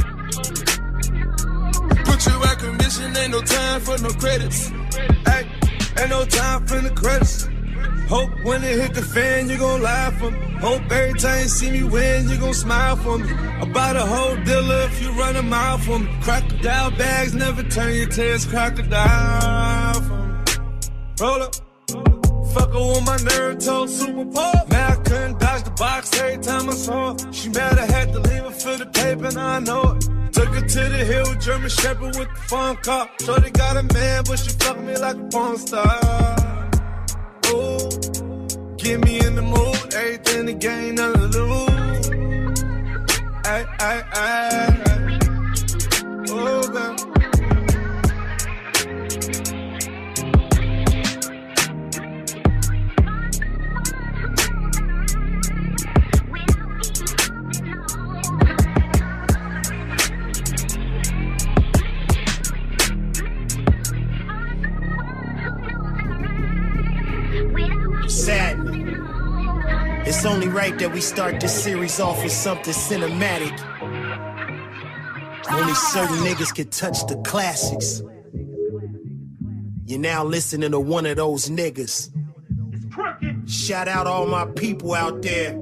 Put 2.05 2.27
you 2.27 2.37
out 2.45 2.59
commission, 2.59 3.17
ain't 3.17 3.33
no 3.33 3.41
time 3.41 3.81
for 3.81 3.99
no 3.99 4.11
credits. 4.11 4.71
Ain't 5.99 6.11
no 6.11 6.25
time 6.25 6.67
for 6.67 6.81
the 6.81 6.91
credits. 6.91 7.49
Hope 8.09 8.31
when 8.45 8.63
it 8.65 8.79
hit 8.81 8.95
the 8.95 9.03
fan, 9.03 9.49
you 9.51 9.59
gon' 9.59 9.83
laugh 9.83 10.15
for 10.19 10.31
me. 10.31 10.39
Hope 10.61 10.83
every 10.91 11.19
time 11.19 11.43
you 11.43 11.49
see 11.49 11.71
me 11.71 11.83
win, 11.83 12.29
you 12.29 12.39
gon' 12.39 12.55
smile 12.55 12.97
for 12.97 13.19
me. 13.19 13.31
About 13.61 13.97
a 13.97 14.07
whole 14.07 14.37
dealer 14.45 14.83
if 14.83 15.03
you 15.03 15.11
run 15.13 15.37
a 15.37 15.43
mile 15.43 15.79
for 15.79 15.99
me. 15.99 16.09
Crocodile 16.23 16.91
bags 16.93 17.35
never 17.35 17.63
turn 17.65 17.95
your 17.95 18.07
tears 18.07 18.47
crocodile 18.47 19.95
for 19.95 20.17
me. 20.17 20.35
Roll 21.21 21.43
up. 21.43 21.55
Fucker 22.55 22.95
with 22.95 23.05
my 23.05 23.19
nerve 23.31 23.59
told 23.59 23.91
super 23.91 24.25
pop. 24.25 24.71
Man, 24.71 24.93
I 24.93 24.97
couldn't 24.97 25.39
dodge 25.41 25.65
the 25.65 25.71
box 25.73 26.19
every 26.19 26.43
time 26.43 26.69
I 26.69 26.73
saw 26.73 27.13
her. 27.13 27.33
She 27.33 27.49
mad 27.51 27.79
I 27.79 27.87
had 27.87 28.13
to 28.13 28.21
leave 28.21 28.45
her 28.45 28.51
for 28.51 28.77
the 28.77 28.87
paper, 28.87 29.31
now 29.33 29.49
I 29.49 29.59
know 29.59 29.97
it. 29.97 30.18
Took 30.33 30.49
her 30.49 30.61
to 30.61 30.81
the 30.95 31.05
hill, 31.05 31.35
German 31.37 31.71
Shepherd 31.71 32.17
with 32.17 32.29
the 32.29 32.41
phone 32.49 32.77
call. 32.77 33.09
Shorty 33.25 33.51
got 33.51 33.77
a 33.77 33.83
man, 33.95 34.25
but 34.27 34.39
she 34.39 34.51
fuck 34.51 34.79
me 34.81 34.97
like 34.97 35.17
a 35.17 35.29
porn 35.33 35.57
star. 35.57 36.01
Oh, 37.47 37.89
get 38.77 39.05
me 39.05 39.21
in 39.21 39.35
the 39.35 39.43
mood, 39.43 39.95
everything 39.95 40.47
to 40.47 40.53
gain, 40.55 40.95
nothing 40.97 41.31
to 41.31 41.43
lose. 41.43 42.11
Ay, 43.45 43.65
ay, 43.81 44.03
ay. 44.13 45.19
Oh, 46.31 46.63
baby. 46.73 47.18
Right 70.71 70.79
that 70.81 70.93
we 70.93 71.01
start 71.01 71.41
this 71.41 71.63
series 71.65 72.01
off 72.01 72.23
with 72.23 72.33
something 72.33 72.75
cinematic. 72.75 73.57
Only 75.51 75.75
certain 75.75 76.17
niggas 76.19 76.55
can 76.55 76.69
touch 76.69 77.07
the 77.07 77.17
classics. 77.25 78.03
You're 79.87 80.01
now 80.01 80.25
listening 80.25 80.73
to 80.73 80.81
one 80.81 81.07
of 81.07 81.17
those 81.17 81.49
niggas. 81.49 82.11
Shout 83.49 83.89
out 83.89 84.07
all 84.07 84.27
my 84.27 84.45
people 84.47 84.93
out 84.95 85.23
there 85.23 85.59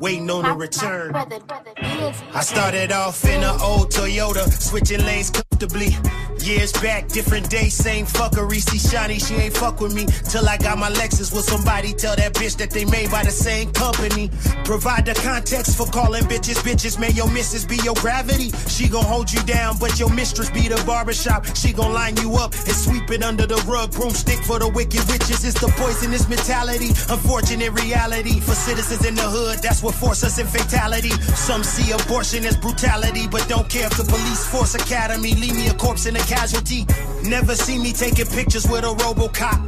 waiting 0.00 0.30
on 0.30 0.46
a 0.46 0.54
return. 0.54 1.14
I 1.14 2.40
started 2.40 2.92
off 2.92 3.22
in 3.24 3.42
an 3.42 3.60
old 3.60 3.90
Toyota, 3.90 4.50
switching 4.50 5.04
lanes 5.04 5.30
comfortably. 5.60 5.96
Years 6.42 6.72
back, 6.72 7.08
different 7.08 7.50
day, 7.50 7.68
same 7.68 8.06
fuckery. 8.06 8.60
See 8.62 8.78
Shiny, 8.78 9.18
she 9.18 9.34
ain't 9.34 9.54
fuck 9.54 9.80
with 9.80 9.94
me. 9.94 10.06
Till 10.30 10.48
I 10.48 10.56
got 10.56 10.78
my 10.78 10.88
Lexus. 10.88 11.32
Will 11.34 11.42
somebody 11.42 11.92
tell 11.92 12.16
that 12.16 12.32
bitch 12.32 12.56
that 12.56 12.70
they 12.70 12.86
made 12.86 13.10
by 13.10 13.22
the 13.24 13.30
same 13.30 13.70
company? 13.72 14.30
Provide 14.64 15.04
the 15.04 15.14
context 15.22 15.76
for 15.76 15.86
calling 15.86 16.22
bitches 16.24 16.56
bitches. 16.64 16.98
May 16.98 17.10
your 17.10 17.30
missus 17.30 17.66
be 17.66 17.76
your 17.84 17.94
gravity. 17.96 18.50
She 18.68 18.88
gon' 18.88 19.04
hold 19.04 19.30
you 19.30 19.42
down, 19.42 19.76
but 19.78 20.00
your 20.00 20.10
mistress 20.10 20.50
be 20.50 20.66
the 20.68 20.82
barbershop. 20.86 21.44
She 21.54 21.74
gon' 21.74 21.92
line 21.92 22.16
you 22.16 22.36
up 22.36 22.54
and 22.54 22.74
sweep 22.74 23.10
it 23.10 23.22
under 23.22 23.46
the 23.46 23.60
rug. 23.68 23.92
Broomstick 23.92 24.42
for 24.44 24.58
the 24.58 24.68
wicked 24.68 25.04
witches. 25.10 25.44
It's 25.44 25.60
the 25.60 25.68
poisonous 25.76 26.26
mentality. 26.26 26.88
Unfortunate 27.10 27.72
reality 27.72 28.40
for 28.40 28.54
citizens 28.54 29.04
in 29.04 29.14
the 29.14 29.28
hood. 29.28 29.58
That's 29.58 29.82
what 29.82 29.94
force 29.94 30.24
us 30.24 30.38
in 30.38 30.46
fatality. 30.46 31.10
Some 31.36 31.62
see 31.62 31.92
abortion 31.92 32.46
as 32.46 32.56
brutality, 32.56 33.28
but 33.28 33.46
don't 33.46 33.68
care 33.68 33.86
if 33.86 33.96
the 33.98 34.04
police 34.04 34.46
force 34.46 34.74
academy. 34.74 35.34
Leave 35.50 35.58
me 35.58 35.68
a 35.68 35.74
corpse 35.74 36.06
in 36.06 36.14
a 36.14 36.20
casualty. 36.20 36.86
Never 37.24 37.56
see 37.56 37.76
me 37.76 37.92
taking 37.92 38.26
pictures 38.26 38.68
with 38.68 38.84
a 38.84 38.94
Robocop. 39.02 39.58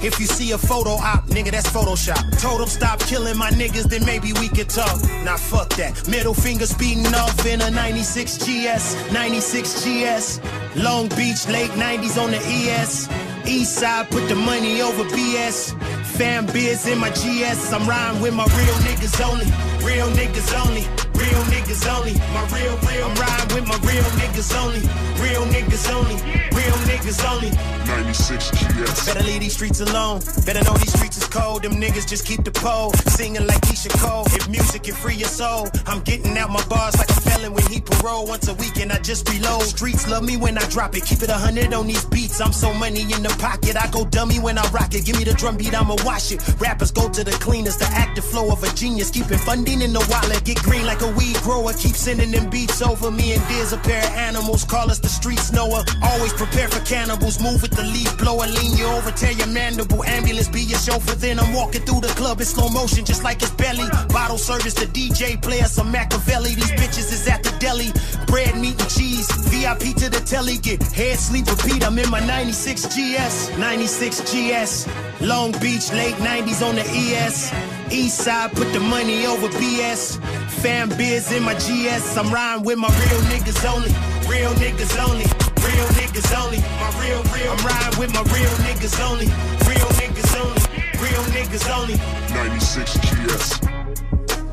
If 0.00 0.20
you 0.20 0.26
see 0.26 0.52
a 0.52 0.58
photo 0.58 0.90
op, 0.90 1.26
nigga, 1.26 1.50
that's 1.50 1.68
Photoshop. 1.68 2.40
Told 2.40 2.60
him 2.60 2.68
stop 2.68 3.00
killing 3.00 3.36
my 3.36 3.50
niggas, 3.50 3.84
then 3.84 4.04
maybe 4.04 4.32
we 4.34 4.48
could 4.48 4.68
talk. 4.68 5.02
Nah, 5.24 5.36
fuck 5.36 5.68
that. 5.70 6.06
Middle 6.08 6.34
finger 6.34 6.66
speeding 6.66 7.12
off 7.14 7.44
in 7.44 7.60
a 7.60 7.70
96 7.72 8.38
GS, 8.38 9.12
96 9.12 9.84
GS. 9.84 10.40
Long 10.76 11.08
Beach, 11.08 11.48
late 11.48 11.70
90s 11.72 12.22
on 12.22 12.30
the 12.30 12.38
ES. 12.38 13.08
East 13.44 13.74
side, 13.74 14.10
put 14.10 14.28
the 14.28 14.36
money 14.36 14.80
over 14.80 15.02
BS. 15.04 15.74
Fam 16.16 16.46
biz 16.46 16.86
in 16.86 16.98
my 16.98 17.10
GS. 17.10 17.72
I'm 17.72 17.88
riding 17.88 18.22
with 18.22 18.34
my 18.34 18.44
real 18.44 18.78
niggas 18.86 19.20
only. 19.26 19.46
Real 19.84 20.06
niggas 20.10 20.54
only. 20.66 21.11
Real 21.32 21.44
niggas 21.44 21.88
only. 21.88 22.12
My 22.34 22.44
real, 22.52 22.76
real. 22.84 23.06
I'm 23.06 23.14
riding 23.16 23.54
with 23.56 23.66
my 23.66 23.78
real 23.88 24.04
niggas 24.20 24.52
only. 24.60 24.80
Real 25.16 25.46
niggas 25.48 25.88
only. 25.90 26.16
Real 26.52 26.76
niggas 26.84 27.24
only. 27.24 27.81
96 27.86 28.50
GS. 28.50 29.06
Better 29.06 29.22
leave 29.24 29.40
these 29.40 29.54
streets 29.54 29.80
alone. 29.80 30.20
Better 30.44 30.62
know 30.64 30.74
these 30.74 30.92
streets 30.92 31.16
is 31.16 31.26
cold. 31.26 31.62
Them 31.62 31.74
niggas 31.74 32.08
just 32.08 32.26
keep 32.26 32.44
the 32.44 32.50
pole. 32.50 32.92
Singing 33.18 33.46
like 33.46 33.60
Keyshia 33.62 33.92
Cole. 33.98 34.24
If 34.26 34.48
music 34.48 34.84
can 34.84 34.94
free 34.94 35.16
your 35.16 35.28
soul, 35.28 35.68
I'm 35.86 36.00
getting 36.02 36.36
out 36.38 36.50
my 36.50 36.64
bars 36.66 36.96
like 36.98 37.08
a 37.10 37.20
felon 37.20 37.52
when 37.54 37.66
he 37.66 37.80
parole. 37.80 38.26
Once 38.26 38.48
a 38.48 38.54
week 38.54 38.76
and 38.78 38.92
I 38.92 38.98
just 38.98 39.28
reload. 39.28 39.62
Streets 39.62 40.08
love 40.08 40.24
me 40.24 40.36
when 40.36 40.58
I 40.58 40.68
drop 40.68 40.96
it. 40.96 41.04
Keep 41.04 41.22
it 41.22 41.30
a 41.30 41.34
hundred 41.34 41.72
on 41.72 41.86
these 41.86 42.04
beats. 42.06 42.40
I'm 42.40 42.52
so 42.52 42.72
money 42.74 43.02
in 43.02 43.22
the 43.22 43.34
pocket. 43.38 43.76
I 43.76 43.90
go 43.90 44.04
dummy 44.04 44.38
when 44.38 44.58
I 44.58 44.66
rock 44.70 44.94
it. 44.94 45.04
Give 45.04 45.16
me 45.16 45.24
the 45.24 45.34
drum 45.34 45.56
beat, 45.56 45.74
I'ma 45.74 45.96
wash 46.04 46.32
it. 46.32 46.40
Rappers 46.60 46.90
go 46.90 47.08
to 47.08 47.24
the 47.24 47.32
cleaners. 47.32 47.76
The 47.76 47.86
active 47.86 48.24
flow 48.24 48.50
of 48.52 48.62
a 48.62 48.72
genius. 48.74 49.10
Keeping 49.10 49.38
funding 49.38 49.82
in 49.82 49.92
the 49.92 50.04
wallet. 50.10 50.44
Get 50.44 50.58
green 50.62 50.86
like 50.86 51.02
a 51.02 51.10
weed 51.12 51.36
grower. 51.42 51.72
Keep 51.72 51.96
sending 51.96 52.30
them 52.30 52.50
beats 52.50 52.82
over 52.82 53.10
me 53.10 53.32
and 53.32 53.42
Diz 53.48 53.72
a 53.72 53.78
pair 53.78 54.04
of 54.04 54.12
animals. 54.14 54.64
Call 54.64 54.90
us 54.90 54.98
the 54.98 55.08
streets 55.08 55.52
Noah. 55.52 55.84
Always 56.02 56.32
prepare 56.32 56.68
for 56.68 56.80
cannibals. 56.84 57.40
Move 57.40 57.62
with 57.62 57.71
the 57.74 57.82
leaf 57.82 58.16
blower. 58.18 58.46
Lean 58.46 58.76
you 58.76 58.86
over, 58.86 59.10
tear 59.10 59.32
your 59.32 59.46
mandible. 59.48 60.04
Ambulance 60.04 60.48
be 60.48 60.62
your 60.62 60.78
chauffeur. 60.78 61.14
Then 61.14 61.38
I'm 61.38 61.52
walking 61.52 61.82
through 61.82 62.00
the 62.00 62.12
club 62.14 62.40
in 62.40 62.46
slow 62.46 62.68
motion, 62.68 63.04
just 63.04 63.24
like 63.24 63.40
his 63.40 63.50
belly. 63.50 63.88
Bottle 64.08 64.38
service, 64.38 64.74
the 64.74 64.86
DJ 64.86 65.40
player 65.40 65.64
some 65.64 65.90
Machiavelli. 65.90 66.54
These 66.54 66.72
bitches 66.72 67.12
is 67.12 67.28
at 67.28 67.42
the 67.42 67.50
deli. 67.58 67.92
Bread, 68.26 68.56
meat, 68.56 68.80
and 68.80 68.90
cheese. 68.90 69.28
VIP 69.50 69.94
to 69.96 70.08
the 70.08 70.22
telly. 70.24 70.58
Get 70.58 70.82
head, 70.82 71.18
sleep, 71.18 71.46
repeat. 71.46 71.84
I'm 71.84 71.98
in 71.98 72.10
my 72.10 72.20
96 72.20 72.86
GS. 72.94 73.56
96 73.58 74.20
GS. 74.30 74.88
Long 75.20 75.52
Beach, 75.52 75.92
late 75.92 76.16
90s 76.16 76.66
on 76.66 76.74
the 76.74 76.84
ES. 76.84 77.52
East 77.92 78.18
side, 78.18 78.52
put 78.52 78.72
the 78.72 78.80
money 78.80 79.26
over 79.26 79.48
BS. 79.48 80.20
Fam 80.62 80.88
biz 80.90 81.32
in 81.32 81.42
my 81.42 81.54
GS. 81.54 82.16
I'm 82.16 82.32
riding 82.32 82.64
with 82.64 82.78
my 82.78 82.88
real 82.88 83.20
niggas 83.32 83.64
only. 83.72 83.90
Real 84.28 84.52
niggas 84.54 84.98
only. 85.08 85.41
Real 85.72 85.88
niggas 85.96 86.30
only. 86.44 86.58
My 86.58 86.90
real, 87.00 87.22
real. 87.32 87.52
I'm 87.52 87.64
riding 87.64 87.98
with 87.98 88.12
my 88.12 88.22
real 88.34 88.54
niggas 88.66 89.00
only. 89.00 89.26
Real 89.68 89.88
niggas 90.00 90.32
only. 90.40 90.62
Real 91.00 91.22
niggas 91.32 91.66
only. 91.72 91.96
96 92.34 92.98
GS. 92.98 93.60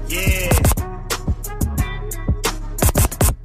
Yeah. 0.07 0.49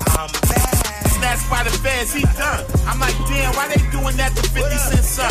I'm 0.06 0.30
back. 0.48 1.08
Snatched 1.10 1.50
by 1.50 1.62
the 1.64 1.70
feds, 1.82 2.12
he 2.14 2.22
done. 2.38 2.64
I'm 2.87 3.00
like, 3.00 3.16
damn, 3.26 3.54
why 3.56 3.68
they 3.68 3.82
doing 3.90 4.16
that 4.16 4.32
to 4.37 4.42
50 4.42 4.76
Cent 4.78 5.04
son? 5.04 5.30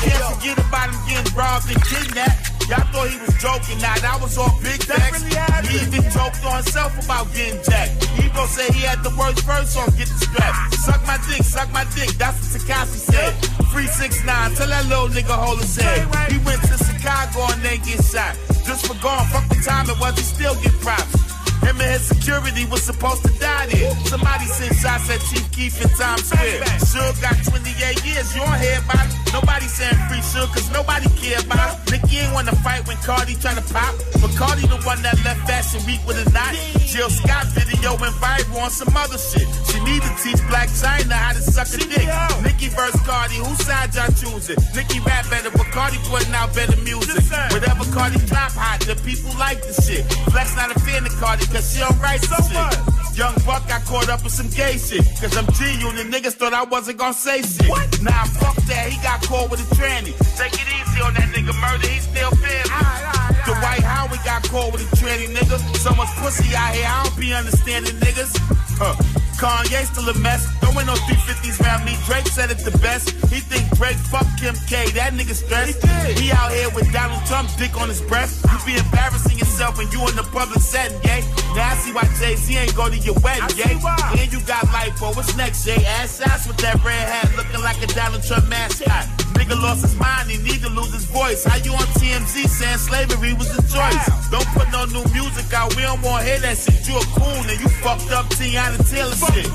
Can't 0.00 0.34
forget 0.34 0.58
about 0.58 0.90
him 0.90 1.00
getting 1.08 1.34
robbed 1.36 1.70
and 1.70 1.82
kidnapped. 1.84 2.43
Y'all 2.68 2.80
thought 2.88 3.08
he 3.12 3.18
was 3.20 3.34
joking, 3.36 3.76
now 3.78 3.92
that 4.00 4.16
was 4.22 4.38
all 4.38 4.48
big 4.64 4.80
facts. 4.84 5.20
He 5.68 5.84
even 5.84 6.00
joked 6.08 6.40
on 6.48 6.64
himself 6.64 6.96
about 7.04 7.28
getting 7.34 7.60
jacked. 7.62 8.04
He 8.16 8.28
gon' 8.30 8.48
say 8.48 8.72
he 8.72 8.80
had 8.80 9.04
the 9.04 9.12
worst 9.20 9.44
verse 9.44 9.76
on 9.76 9.90
Get 10.00 10.08
the 10.08 10.18
Strap. 10.24 10.72
Suck 10.80 11.04
my 11.06 11.18
dick, 11.28 11.44
suck 11.44 11.68
my 11.72 11.84
dick, 11.92 12.08
that's 12.16 12.40
what 12.40 12.62
Tekashi 12.62 13.00
said. 13.12 13.36
369, 13.68 14.54
tell 14.56 14.68
that 14.68 14.86
little 14.88 15.08
nigga 15.08 15.36
hold 15.36 15.60
his 15.60 15.76
head. 15.76 16.08
He 16.32 16.38
went 16.40 16.62
to 16.64 16.76
Chicago 16.80 17.52
and 17.52 17.60
then 17.60 17.84
get 17.84 18.00
shot. 18.00 18.32
Just 18.64 18.86
for 18.88 18.96
going, 19.04 19.28
fuck 19.28 19.44
the 19.52 19.60
time 19.60 19.90
it 19.90 20.00
was, 20.00 20.16
he 20.16 20.24
still 20.24 20.54
get 20.62 20.72
props. 20.80 21.33
Him 21.62 21.80
and 21.80 21.92
his 21.94 22.02
security 22.02 22.64
was 22.66 22.82
supposed 22.82 23.22
to 23.24 23.32
die 23.38 23.66
there. 23.66 23.94
Somebody 24.06 24.46
sent 24.46 24.74
shots 24.76 25.10
at 25.10 25.20
Chief 25.30 25.46
Keef 25.52 25.80
in 25.82 25.88
Times 25.96 26.24
Square. 26.24 26.64
Suge 26.82 27.20
got 27.22 27.36
28 27.44 28.04
years, 28.04 28.34
you 28.34 28.42
don't 28.42 28.58
hear 28.58 28.78
it. 28.78 29.24
Nobody 29.34 29.66
saying 29.66 29.98
free 30.06 30.22
should, 30.22 30.46
cause 30.54 30.70
nobody 30.70 31.10
care 31.18 31.40
about 31.42 31.58
her. 31.58 31.74
Nicki 31.90 32.18
ain't 32.22 32.32
wanna 32.32 32.54
fight 32.62 32.86
when 32.86 32.96
Cardi 33.02 33.34
try 33.34 33.54
to 33.54 33.66
pop. 33.74 33.94
But 34.22 34.30
Cardi 34.38 34.62
the 34.70 34.78
one 34.86 35.02
that 35.02 35.18
left 35.24 35.42
Fashion 35.46 35.82
Week 35.86 35.98
with 36.06 36.22
a 36.22 36.26
knot. 36.30 36.54
Jill 36.86 37.10
Scott 37.10 37.46
video 37.50 37.98
went 37.98 38.14
viral 38.22 38.62
on 38.62 38.70
some 38.70 38.94
other 38.94 39.18
shit. 39.18 39.42
She 39.66 39.82
need 39.82 40.02
to 40.06 40.12
teach 40.22 40.38
Blac 40.46 40.70
Chyna 40.70 41.18
how 41.18 41.32
to 41.34 41.42
suck 41.42 41.66
a 41.74 41.82
dick. 41.82 42.06
Nicki 42.46 42.70
versus 42.70 43.00
Cardi, 43.02 43.42
whose 43.42 43.58
side 43.66 43.90
y'all 43.94 44.06
choosing? 44.14 44.54
Nicki 44.74 45.00
rap 45.02 45.28
better, 45.28 45.50
but 45.50 45.66
Cardi 45.74 45.98
putting 46.06 46.32
out 46.32 46.54
better 46.54 46.78
music. 46.86 47.18
Whatever 47.50 47.84
Cardi 47.90 48.22
drop 48.30 48.54
hot, 48.54 48.78
the 48.86 48.94
people 49.02 49.34
like 49.38 49.58
the 49.66 49.74
shit. 49.82 50.06
Flex 50.30 50.54
not 50.54 50.70
a 50.70 50.78
fan 50.86 51.02
of 51.04 51.14
Cardi, 51.18 51.43
cause 51.52 51.72
she 51.72 51.80
don't 51.80 51.98
write 52.00 52.20
the 52.22 52.40
shit. 52.48 53.16
Young 53.16 53.34
Buck 53.46 53.66
got 53.68 53.84
caught 53.84 54.08
up 54.08 54.24
with 54.24 54.32
some 54.32 54.48
gay 54.50 54.76
shit. 54.76 55.04
Cause 55.20 55.36
I'm 55.36 55.46
G-Unit, 55.52 56.10
niggas 56.10 56.34
thought 56.34 56.52
I 56.52 56.64
wasn't 56.64 56.98
gonna 56.98 57.14
say 57.14 57.42
shit. 57.42 57.68
Nah, 58.02 58.24
fuck 58.24 58.56
that, 58.66 58.88
he 58.90 59.00
got 59.02 59.22
caught 59.22 59.50
with 59.50 59.60
a 59.60 59.74
tranny. 59.74 60.12
Take 60.36 60.54
it 60.54 60.66
easy 60.66 61.00
on 61.00 61.14
that 61.14 61.30
nigga 61.34 61.54
murder, 61.60 61.86
he 61.86 62.00
still 62.00 62.30
family. 62.30 63.23
Dwight 63.44 63.82
Howard 63.82 64.20
got 64.24 64.42
caught 64.48 64.72
with 64.72 64.82
a 64.82 64.96
tranny 64.96 65.28
nigga. 65.28 65.58
So 65.76 65.94
much 65.94 66.08
pussy 66.16 66.54
out 66.56 66.74
here, 66.74 66.86
I 66.88 67.04
don't 67.04 67.16
be 67.18 67.32
understanding 67.32 67.94
niggas. 68.00 68.32
Huh. 68.80 68.94
Kanye 69.36 69.84
still 69.84 70.08
a 70.08 70.16
mess. 70.18 70.46
Don't 70.60 70.74
win 70.74 70.86
no 70.86 70.94
350s 70.94 71.60
round 71.60 71.84
me. 71.84 71.96
Drake 72.06 72.26
said 72.28 72.50
it 72.50 72.58
the 72.58 72.76
best. 72.78 73.10
He 73.28 73.40
think 73.40 73.68
Drake 73.76 73.96
fuck 73.96 74.26
Kim 74.38 74.54
K. 74.66 74.88
That 74.96 75.12
nigga 75.12 75.34
stressed. 75.34 75.84
He, 76.18 76.32
out 76.32 76.52
here 76.52 76.70
with 76.70 76.90
Donald 76.92 77.24
Trump 77.26 77.50
dick 77.56 77.76
on 77.80 77.88
his 77.88 78.00
breast. 78.00 78.44
You 78.48 78.58
be 78.64 78.78
embarrassing 78.78 79.38
yourself 79.38 79.76
when 79.78 79.90
you 79.90 80.00
in 80.08 80.16
the 80.16 80.26
public 80.32 80.60
setting, 80.60 80.96
yay. 81.04 81.20
Now 81.54 81.70
I 81.70 81.76
see 81.76 81.92
why 81.92 82.04
Jay 82.18 82.36
Z 82.36 82.56
ain't 82.56 82.74
go 82.74 82.88
to 82.88 82.96
your 82.96 83.18
wedding, 83.20 83.56
yay. 83.58 83.76
And 84.18 84.32
you 84.32 84.40
got 84.46 84.64
life, 84.72 84.96
for 84.96 85.12
what's 85.12 85.36
next, 85.36 85.64
Jay? 85.64 85.84
Ass 86.00 86.20
ass 86.20 86.48
with 86.48 86.56
that 86.58 86.82
red 86.84 87.04
hat, 87.04 87.28
looking 87.36 87.60
like 87.60 87.82
a 87.82 87.86
Donald 87.88 88.22
Trump 88.22 88.48
mascot. 88.48 89.23
Nigga 89.34 89.60
lost 89.60 89.82
his 89.82 89.96
mind, 89.96 90.30
he 90.30 90.38
need 90.38 90.62
to 90.62 90.70
lose 90.70 90.92
his 90.92 91.04
voice. 91.04 91.44
How 91.44 91.56
you 91.56 91.72
on 91.72 91.86
TMZ 91.98 92.48
saying 92.48 92.78
slavery 92.78 93.34
was 93.34 93.54
the 93.54 93.62
choice? 93.62 94.04
Don't 94.30 94.46
put 94.54 94.70
no 94.72 94.84
new 94.86 95.04
music 95.12 95.52
out, 95.52 95.74
we 95.76 95.82
don't 95.82 96.00
want 96.02 96.24
to 96.24 96.30
hear 96.30 96.40
that 96.40 96.56
shit. 96.56 96.86
You 96.88 96.96
a 96.96 97.04
coon 97.18 97.44
and 97.50 97.60
you 97.60 97.68
fucked 97.82 98.10
up 98.12 98.26
Teyana 98.36 98.78
Taylor 98.88 99.14
shit. 99.32 99.46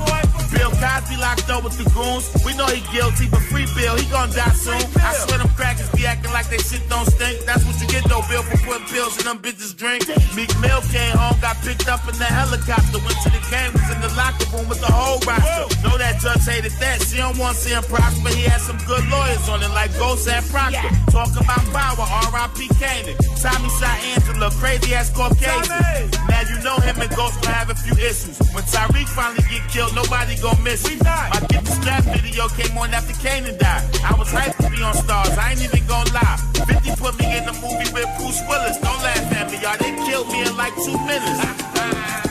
Bill 0.50 0.70
Cosby 0.70 1.16
locked 1.16 1.48
up 1.50 1.64
with 1.64 1.76
the 1.78 1.86
goons. 1.94 2.26
We 2.44 2.54
know 2.56 2.66
he 2.66 2.82
guilty, 2.92 3.28
but 3.30 3.42
free 3.50 3.66
Bill, 3.74 3.96
he 3.96 4.06
gonna 4.10 4.32
die 4.32 4.54
soon. 4.54 4.82
I 4.98 5.14
swear 5.14 5.38
them 5.38 5.48
crackers 5.54 5.88
be 5.90 6.06
acting 6.06 6.32
like 6.32 6.50
they 6.50 6.58
shit 6.58 6.82
don't 6.88 7.06
stink. 7.06 7.44
That's 7.46 7.64
what 7.64 7.78
you 7.80 7.86
get 7.88 8.04
though, 8.10 8.24
Bill, 8.28 8.42
for 8.42 8.58
putting 8.66 8.86
pills 8.88 9.18
in 9.18 9.24
them 9.26 9.38
bitches 9.38 9.76
drink. 9.76 10.06
Meek 10.34 10.50
Mill 10.60 10.82
came 10.90 11.14
home, 11.16 11.38
got 11.40 11.56
picked 11.62 11.88
up 11.88 12.02
in 12.08 12.16
the 12.18 12.26
helicopter, 12.26 12.98
went 13.06 13.18
to 13.22 13.30
the 13.30 13.42
game, 13.50 13.70
was 13.72 13.88
in 13.94 14.00
the 14.02 14.12
locker 14.18 14.46
room 14.50 14.66
with 14.68 14.80
the 14.80 14.90
whole 14.90 15.22
roster. 15.22 15.70
Know 15.86 15.96
that 15.98 16.20
judge 16.20 16.44
hated 16.46 16.72
that. 16.82 17.02
She 17.02 17.18
don't 17.18 17.38
want 17.38 17.56
to 17.56 17.60
see 17.62 17.74
him 17.74 17.84
prosper. 17.84 18.30
He 18.34 18.42
had 18.48 18.60
some 18.60 18.78
good 18.86 19.06
lawyers 19.08 19.48
on 19.48 19.62
it, 19.62 19.70
like 19.70 19.92
Ghost 19.98 20.26
and 20.28 20.44
Proctor. 20.50 20.90
Talk 21.10 21.30
about 21.38 21.64
power, 21.70 22.06
R.I.P. 22.30 22.68
Kanan. 22.80 23.16
Tommy 23.40 23.68
shot 23.78 23.98
Angela, 24.12 24.50
crazy 24.58 24.94
ass 24.94 25.10
Caucasian. 25.10 26.10
Now 26.28 26.42
you 26.48 26.56
know 26.62 26.76
him 26.80 27.00
and 27.00 27.10
Ghost 27.16 27.40
will 27.40 27.54
have 27.54 27.70
a 27.70 27.74
few 27.74 27.94
issues. 27.94 28.38
When 28.52 28.64
Tariq 28.64 29.08
finally 29.08 29.44
get 29.48 29.64
killed, 29.68 29.94
nobody 29.94 30.36
gon' 30.40 30.62
miss 30.62 30.88
you. 30.90 30.96
My 31.04 31.40
Get 31.48 31.64
the 31.64 31.70
Strap 31.72 32.04
video 32.04 32.48
came 32.48 32.76
on 32.78 32.92
after 32.94 33.12
Kanan 33.14 33.58
died. 33.58 33.84
I 34.04 34.14
was 34.18 34.28
hyped 34.32 34.56
to 34.64 34.70
be 34.70 34.82
on 34.82 34.94
stars, 34.94 35.36
I 35.38 35.52
ain't 35.52 35.62
even 35.64 35.86
gon' 35.86 36.06
lie. 36.12 36.38
50 36.66 36.96
put 36.96 37.18
me 37.18 37.26
in 37.36 37.44
the 37.44 37.52
movie 37.60 37.90
with 37.92 38.08
Bruce 38.18 38.40
Willis. 38.48 38.76
Don't 38.78 39.02
laugh 39.02 39.32
at 39.36 39.50
me, 39.50 39.58
y'all. 39.60 39.76
They 39.78 39.92
killed 40.08 40.28
me 40.32 40.42
in 40.42 40.56
like 40.56 40.74
two 40.76 40.96
minutes. 41.06 41.40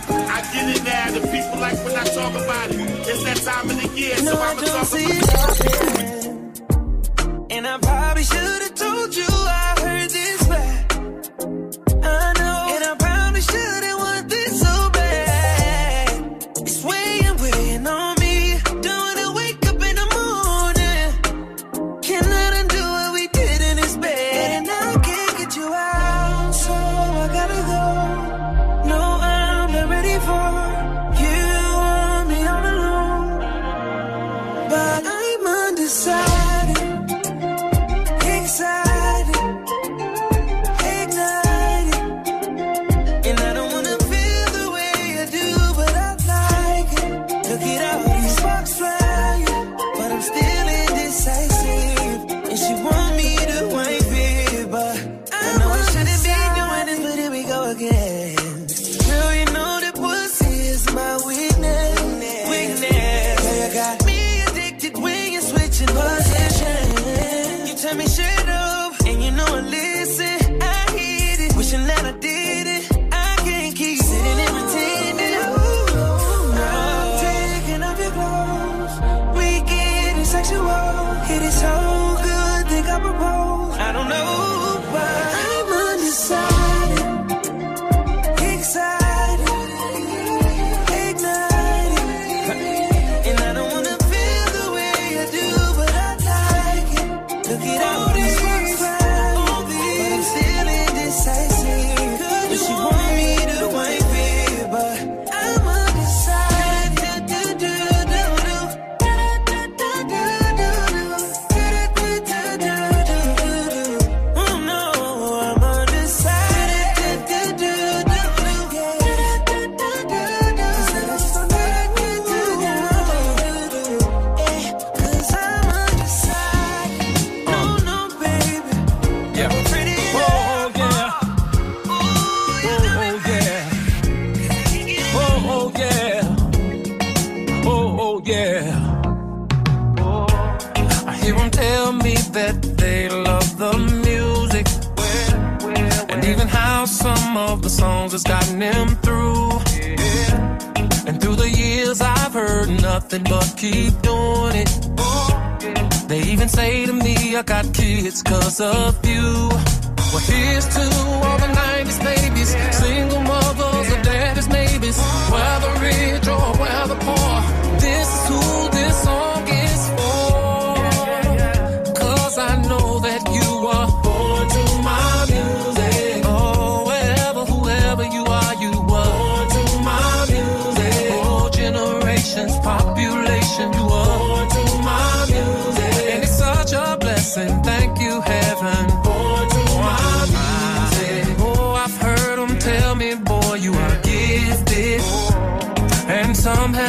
I 0.10 0.41
get 0.54 0.76
it 0.76 0.84
now, 0.84 1.12
the 1.12 1.22
people 1.28 1.60
like 1.60 1.78
when 1.86 1.95
I 1.95 2.04
talk 2.04 2.34
about 2.34 2.69
it. 2.72 2.80
It's 3.08 3.24
that 3.24 3.38
time 3.38 3.69
of 3.69 3.78
the 3.82 3.88
year, 4.00 4.15
so 4.17 4.34
No, 4.34 4.41
I 4.41 4.52
I'ma 4.52 4.62
don't 4.62 4.69
talk 4.76 4.86
see 4.86 5.19
about 5.19 5.60
it. 5.65 6.26
And 7.52 7.67
I 7.67 7.78
probably 7.80 8.24
should 8.24 8.62
have 8.65 8.76
told 8.76 9.15
you 9.15 9.26
I 9.30 9.76
heard 9.82 10.10
this 10.10 10.48
back. 10.48 10.93
I 12.04 12.34
know. 12.39 12.58
And 12.74 12.84
I 12.84 12.95
probably 13.00 13.41
shouldn't 13.41 13.84
want 13.84 13.88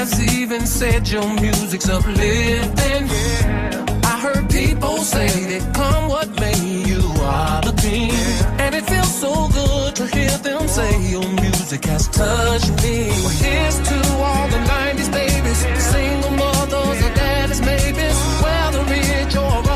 some 0.07 0.19
has 0.19 0.35
even 0.35 0.67
said 0.67 1.09
your 1.09 1.29
music's 1.41 1.89
uplifting. 1.89 3.05
I 4.05 4.19
heard 4.23 4.49
people 4.51 4.97
say 4.99 5.29
that 5.51 5.75
come 5.75 6.09
what 6.09 6.29
may, 6.41 6.59
you 6.89 7.03
are 7.21 7.61
the 7.61 7.73
king. 7.81 8.11
And 8.59 8.75
it 8.75 8.85
feels 8.87 9.15
so 9.21 9.49
good 9.49 9.97
to 9.97 10.07
hear 10.07 10.31
them 10.39 10.69
say 10.69 10.93
your 11.11 11.29
music 11.43 11.85
has 11.85 12.09
touched 12.09 12.71
me. 12.83 13.09
Well, 13.09 13.37
here's 13.45 13.79
to 13.89 13.99
all 14.27 14.49
the 14.49 14.61
90s 14.79 15.13
babies, 15.13 15.61
single 15.93 16.31
mothers, 16.31 16.99
the 17.03 17.11
daddies, 17.15 17.61
maybes, 17.61 18.19
whether 18.43 18.85
rich 18.95 19.37
or 19.37 19.70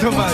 dommage. 0.00 0.32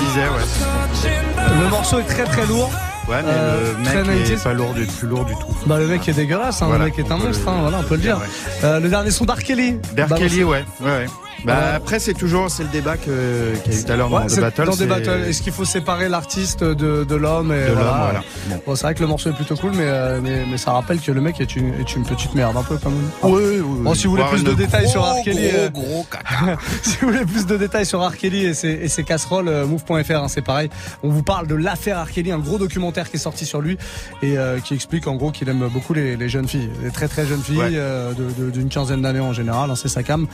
Le 1.62 1.68
morceau 1.70 1.98
est 2.00 2.05
très 2.05 2.24
très 2.24 2.46
lourd. 2.46 2.70
Ouais, 3.09 3.16
mais 3.22 3.31
Euh, 3.35 3.72
le 3.72 3.79
mec 3.79 4.20
est 4.31 4.35
90s. 4.35 4.42
pas 4.44 4.55
lourd 4.55 4.72
du, 4.72 4.87
plus 4.87 5.07
lourd 5.07 5.27
du 5.27 5.35
tout. 5.35 5.46
Bah 5.66 5.79
le 5.79 5.87
mec 5.87 6.09
est 6.09 6.14
dégueulasse, 6.14 6.62
hein, 6.62 6.66
Voilà, 6.68 6.85
le 6.87 6.90
mec 6.90 6.98
est 6.98 7.12
un 7.12 7.18
monstre, 7.18 7.42
le- 7.44 7.50
hein, 7.53 7.59
voilà, 7.61 7.79
on 7.81 7.83
peut 7.83 7.96
le 7.96 8.00
dire. 8.00 8.16
ouais. 8.16 8.24
Euh, 8.64 8.81
le 8.81 8.88
dernier 8.88 9.11
son 9.11 9.27
d'Ar 9.27 9.42
Kelly. 9.42 9.72
Derek 9.92 10.09
Balancé. 10.11 10.22
Kelly, 10.22 10.44
ouais. 10.44 10.64
ouais, 10.81 10.87
ouais. 10.90 11.07
Bah, 11.44 11.75
après, 11.75 11.99
c'est 11.99 12.14
toujours 12.14 12.51
c'est 12.51 12.62
le 12.62 12.68
débat 12.70 12.97
que- 12.97 13.55
qu'il 13.64 13.73
y 13.73 13.77
a 13.77 13.81
eu 13.81 13.85
tout 13.85 13.92
à 13.92 13.97
l'heure 13.97 14.12
Ouais, 14.12 14.20
dans 14.23 14.27
The 14.35 14.40
Battle. 14.40 15.05
dans. 15.05 15.25
Est-ce 15.25 15.42
qu'il 15.42 15.53
faut 15.53 15.64
séparer 15.64 16.09
l'artiste 16.09 16.62
de, 16.64 17.05
de 17.05 17.14
l'homme 17.14 17.53
et 17.53 17.61
De 17.62 17.66
l'homme, 17.68 17.75
voilà. 17.77 17.92
voilà. 18.05 18.20
Bon. 18.49 18.61
Bon, 18.66 18.75
c'est 18.77 18.83
vrai 18.85 18.94
que 18.94 19.01
le 19.01 19.07
morceau 19.09 19.31
est 19.31 19.35
plutôt 19.35 19.57
cool, 19.57 19.73
mais, 19.73 19.85
euh, 19.87 20.20
mais, 20.23 20.44
mais 20.51 20.57
ça 20.57 20.73
rappelle 20.73 21.01
que 21.01 21.12
le 21.12 21.20
mec 21.20 21.40
est 21.40 21.55
une, 21.57 21.75
est 21.75 21.94
une 21.97 22.05
petite 22.05 22.35
merde, 22.35 22.57
un 22.57 22.62
peu 22.62 22.77
comme. 22.79 22.94
Oui, 23.23 23.33
oui, 23.61 23.62
Bon, 23.83 23.94
si 23.94 24.07
vous 24.07 24.12
voulez 24.12 24.25
plus 24.31 24.44
de 24.44 24.53
détails 24.53 24.88
sur 24.88 25.03
caca. 25.25 25.33
si 26.83 26.97
vous 27.01 27.09
voulez 27.09 27.25
plus 27.25 27.47
de 27.47 27.57
détails 27.57 27.87
sur 27.87 28.01
R. 28.07 28.16
Kelly 28.16 28.44
et 28.47 28.55
ses, 28.55 28.68
et 28.70 28.88
ses 28.88 29.05
casseroles, 29.05 29.49
euh, 29.49 29.66
move.fr, 29.66 30.11
hein, 30.16 30.29
c'est 30.29 30.42
pareil. 30.42 30.70
On 31.03 31.11
vous 31.11 31.23
parle 31.23 31.47
de 31.47 31.55
l'affaire 31.55 32.03
R. 32.05 32.11
Kelly, 32.11 32.33
un 32.33 32.38
gros 32.38 32.59
documentaire 32.59 33.11
qui 33.11 33.16
est 33.16 33.20
sorti 33.20 33.44
sur 33.47 33.61
lui 33.61 33.77
et 34.23 34.38
euh, 34.38 34.61
qui 34.61 34.75
explique 34.75 35.07
en 35.07 35.16
gros 35.16 35.31
qu'il 35.31 35.49
aime 35.49 35.68
beaucoup 35.73 35.94
les, 35.94 36.16
les 36.16 36.29
jeunes 36.29 36.49
filles, 36.49 36.70
les 36.83 36.90
très 36.90 37.09
très 37.09 37.27
jeunes 37.27 37.42
filles 37.42 37.55
Ouais. 37.59 37.70
euh, 37.75 38.12
d'une 38.53 38.68
quinzaine 38.68 39.03
d'années 39.03 39.20
en 39.20 39.33
général. 39.33 39.70
hein, 39.70 39.77
c'est 39.77 39.88
sa 39.88 40.03
cam, 40.03 40.27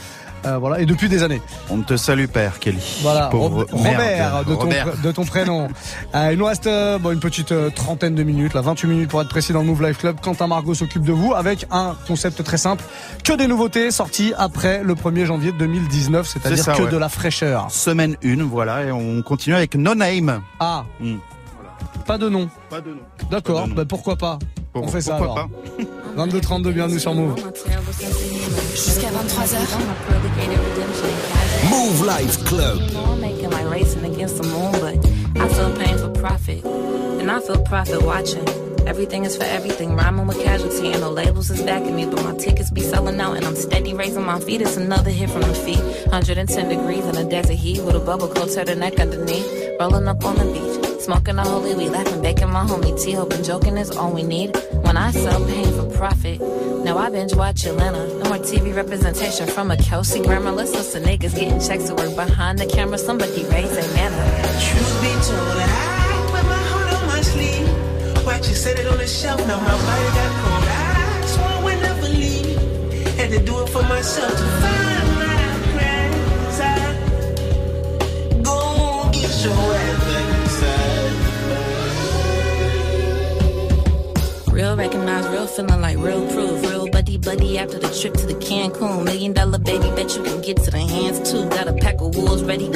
Euh, 0.45 0.57
voilà. 0.57 0.79
Et 0.81 0.85
depuis 0.91 1.09
des 1.09 1.23
années. 1.23 1.41
On 1.69 1.81
te 1.81 1.95
salue, 1.97 2.25
père 2.25 2.59
Kelly. 2.59 2.99
Voilà, 3.01 3.27
Pauvre. 3.27 3.65
Robert, 3.71 4.43
de 4.45 4.53
ton, 4.53 4.59
Robert. 4.59 4.87
pr- 4.87 5.01
de 5.01 5.11
ton 5.11 5.25
prénom. 5.25 5.67
Euh, 6.15 6.29
il 6.33 6.37
nous 6.37 6.45
reste 6.45 6.67
euh, 6.67 6.97
bon, 6.99 7.11
une 7.11 7.19
petite 7.19 7.51
euh, 7.51 7.69
trentaine 7.69 8.15
de 8.15 8.23
minutes, 8.23 8.53
là, 8.53 8.61
28 8.61 8.87
minutes 8.87 9.09
pour 9.09 9.21
être 9.21 9.29
précis 9.29 9.53
dans 9.53 9.59
le 9.61 9.65
Move 9.67 9.83
Life 9.83 9.97
Club. 9.99 10.17
Quentin 10.21 10.47
Margot 10.47 10.73
s'occupe 10.73 11.03
de 11.03 11.11
vous 11.11 11.33
avec 11.33 11.65
un 11.71 11.95
concept 12.07 12.43
très 12.43 12.57
simple. 12.57 12.83
Que 13.23 13.33
des 13.33 13.47
nouveautés 13.47 13.91
sorties 13.91 14.33
après 14.37 14.83
le 14.83 14.93
1er 14.95 15.25
janvier 15.25 15.51
2019, 15.51 16.27
c'est-à-dire 16.27 16.65
que 16.75 16.81
ouais. 16.83 16.91
de 16.91 16.97
la 16.97 17.09
fraîcheur. 17.09 17.67
Semaine 17.71 18.15
1, 18.23 18.43
voilà, 18.43 18.83
et 18.85 18.91
on 18.91 19.21
continue 19.21 19.55
avec 19.55 19.75
No 19.75 19.95
Name. 19.95 20.41
Ah, 20.59 20.83
Hmm. 20.99 21.17
pas 22.05 22.17
de 22.17 22.29
nom. 22.29 22.49
Pas 22.69 22.81
de 22.81 22.89
nom. 22.91 23.01
D'accord, 23.29 23.67
bah 23.67 23.83
pourquoi 23.87 24.15
pas 24.15 24.37
Pour- 24.73 24.83
On 24.83 24.87
fait 24.87 25.01
ça 25.01 25.15
alors. 25.17 25.49
22-32, 26.17 26.71
bienvenue 26.73 26.99
sur 26.99 27.13
Move. 27.13 27.35
Jusqu'à 28.73 29.07
23h. 29.09 29.57
Move 31.69 32.07
Life 32.07 32.43
Club. 32.45 32.79
I'm 32.95 33.19
making 33.19 33.49
like 33.49 33.69
racing 33.69 34.05
against 34.05 34.41
the 34.41 34.47
moon, 34.47 34.71
but 34.73 34.95
I 35.41 35.47
feel 35.49 35.71
pain 35.71 35.97
for 35.97 36.09
profit. 36.09 36.63
And 36.65 37.29
I 37.29 37.39
feel 37.41 37.61
profit 37.63 38.01
watching. 38.01 38.45
Everything 38.91 39.23
is 39.23 39.37
for 39.37 39.45
everything, 39.45 39.95
rhyming 39.95 40.27
with 40.27 40.43
casualty, 40.43 40.91
and 40.91 40.99
no 40.99 41.09
labels 41.09 41.49
is 41.49 41.61
backing 41.61 41.95
me. 41.95 42.05
But 42.05 42.25
my 42.25 42.35
tickets 42.35 42.69
be 42.69 42.81
selling 42.81 43.21
out, 43.21 43.37
and 43.37 43.45
I'm 43.45 43.55
steady 43.55 43.93
raising 43.93 44.25
my 44.25 44.37
feet. 44.41 44.61
It's 44.61 44.75
another 44.75 45.11
hit 45.11 45.29
from 45.29 45.43
the 45.43 45.55
feet. 45.55 45.79
110 46.11 46.67
degrees 46.67 47.05
in 47.05 47.15
a 47.15 47.23
desert 47.23 47.53
heat 47.53 47.81
with 47.81 47.95
a 47.95 48.01
bubble 48.01 48.27
coat, 48.27 48.49
turtleneck 48.49 48.99
underneath. 48.99 49.47
Rolling 49.79 50.09
up 50.09 50.25
on 50.25 50.35
the 50.35 50.43
beach, 50.43 50.99
smoking 50.99 51.37
a 51.37 51.41
holy 51.41 51.73
weed, 51.73 51.87
laughing, 51.87 52.21
baking 52.21 52.49
my 52.49 52.65
homie 52.65 53.01
tea, 53.01 53.13
hoping 53.13 53.41
joking 53.43 53.77
is 53.77 53.91
all 53.91 54.11
we 54.11 54.23
need. 54.23 54.57
When 54.83 54.97
I 54.97 55.11
sell 55.11 55.39
pain 55.45 55.71
for 55.73 55.89
profit, 55.97 56.41
now 56.83 56.97
I 56.97 57.09
binge 57.09 57.33
watch 57.33 57.63
Atlanta. 57.63 58.09
No 58.21 58.29
more 58.29 58.39
TV 58.39 58.75
representation 58.75 59.47
from 59.47 59.71
a 59.71 59.77
Kelsey 59.77 60.21
Grammer. 60.21 60.51
Let's 60.51 60.73
listen, 60.73 61.03
niggas 61.03 61.33
getting 61.33 61.61
checks 61.61 61.85
to 61.85 61.95
work 61.95 62.13
behind 62.17 62.59
the 62.59 62.65
camera. 62.65 62.97
Somebody 62.97 63.45
raise 63.45 63.71
a 63.71 63.93
manner. 63.93 64.25
Truth 64.59 65.01
be 65.01 65.11
told, 65.27 65.57
I 65.63 66.29
wear 66.33 66.43
my 66.43 66.61
heart 66.71 66.93
on 66.93 67.07
my 67.07 67.21
sleeve. 67.21 67.80
Watch 68.25 68.47
you 68.49 68.55
set 68.55 68.77
it 68.77 68.87
on 68.87 68.97
the 68.97 69.07
shelf, 69.07 69.39
now 69.47 69.59
my 69.59 69.71
body 69.71 70.09
got 70.17 70.31
cold. 70.43 70.63
I 70.67 71.25
swore 71.25 71.47
I 71.47 71.63
would 71.63 71.79
never 71.81 72.07
leave. 72.07 72.57
Had 73.17 73.31
to 73.31 73.39
do 73.39 73.63
it 73.63 73.69
for 73.69 73.83
myself 73.83 74.31
to 74.31 74.45
find 74.61 75.15
my 75.17 75.37
presence. 75.73 76.99
Go 78.45 78.55
get 79.11 79.43
your 79.43 79.81
Real 84.53 84.75
recognize, 84.75 85.27
real 85.29 85.47
feeling 85.47 85.81
like 85.81 85.97
real 85.97 86.27
proof. 86.27 86.61
Real 86.61 86.87
buddy 86.89 87.17
buddy 87.17 87.57
after 87.57 87.79
the 87.79 87.89
trip 87.99 88.13
to 88.15 88.27
the 88.27 88.35
Cancun. 88.35 89.05
Million 89.05 89.33
dollar 89.33 89.57
baby, 89.57 89.89
bet 89.95 90.15
you 90.15 90.21
can 90.23 90.41
get 90.41 90.57
to 90.57 90.69
the 90.69 90.77
hands 90.77 91.31
too. 91.31 91.49
Got 91.49 91.67
a 91.69 91.73
pack 91.73 92.01
of 92.01 92.15
wolves 92.15 92.43
ready 92.43 92.67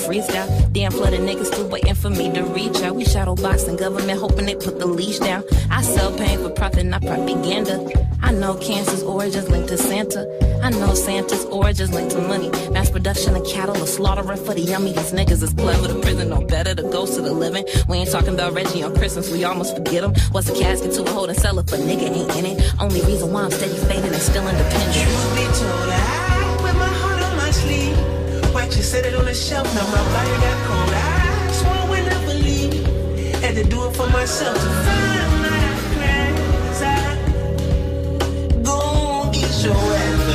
freestyle. 0.00 0.72
Damn 0.72 0.92
flood 0.92 1.12
of 1.12 1.20
niggas 1.20 1.46
still 1.46 1.68
waiting 1.68 1.94
for 1.94 2.10
me 2.10 2.32
to 2.32 2.42
reach 2.44 2.82
out. 2.82 2.94
We 2.96 3.04
shadow 3.04 3.34
boxing 3.34 3.76
government 3.76 4.18
hoping 4.18 4.46
they 4.46 4.54
put 4.54 4.78
the 4.78 4.86
leash 4.86 5.18
down. 5.18 5.44
I 5.70 5.82
sell 5.82 6.16
pain 6.16 6.38
for 6.38 6.50
profit, 6.50 6.86
not 6.86 7.02
propaganda. 7.02 7.76
I 8.22 8.32
know 8.32 8.54
cancer's 8.54 9.02
origins 9.02 9.48
linked 9.48 9.68
to 9.68 9.78
Santa. 9.78 10.22
I 10.62 10.70
know 10.70 10.94
Santa's 10.94 11.44
origins 11.46 11.92
linked 11.92 12.12
to 12.12 12.20
money. 12.20 12.50
Mass 12.70 12.90
production 12.90 13.34
of 13.34 13.46
cattle, 13.46 13.74
a 13.76 13.86
slaughtering 13.86 14.44
for 14.44 14.54
the 14.54 14.60
yummy. 14.60 14.92
These 14.92 15.12
niggas 15.12 15.42
is 15.42 15.52
clever. 15.52 15.88
The 15.88 16.00
prison 16.00 16.28
no 16.28 16.42
better. 16.42 16.74
The 16.74 16.82
ghost 16.82 17.18
of 17.18 17.24
the 17.24 17.32
living. 17.32 17.64
We 17.88 17.98
ain't 17.98 18.10
talking 18.10 18.34
about 18.34 18.52
Reggie 18.52 18.82
on 18.82 18.94
Christmas. 18.94 19.30
We 19.30 19.44
almost 19.44 19.76
forget 19.76 20.04
him. 20.04 20.14
What's 20.32 20.48
a 20.48 20.54
casket 20.54 20.92
to 20.94 21.02
a 21.02 21.10
holding 21.10 21.36
cellar 21.36 21.62
for 21.62 21.76
nigga 21.76 22.08
ain't 22.10 22.36
in 22.36 22.46
it. 22.46 22.74
Only 22.80 23.00
reason 23.02 23.32
why 23.32 23.42
I'm 23.42 23.50
steady 23.50 23.74
fading 23.74 24.12
and 24.12 24.22
still 24.22 24.46
independent. 24.46 24.94
Truth 24.94 25.34
be 25.34 25.44
told, 25.58 25.90
I 25.90 26.29
You 28.80 28.86
set 28.86 29.04
it 29.04 29.14
on 29.14 29.26
the 29.26 29.34
shelf, 29.34 29.66
now 29.74 29.86
my 29.88 30.02
body 30.14 30.30
got 30.40 30.56
cold. 30.66 30.90
I 30.90 31.52
swore 31.52 31.70
I 31.70 31.90
would 31.90 32.04
never 32.06 32.32
leave. 32.32 32.86
Had 33.42 33.54
to 33.56 33.64
do 33.64 33.84
it 33.84 33.94
for 33.94 34.08
myself 34.08 34.56
to 34.56 34.70
find 34.86 35.42
my 35.44 35.76
presence. 35.92 37.20
Go 38.66 39.28
get 39.34 39.64
your 39.64 39.76
ass 39.76 40.29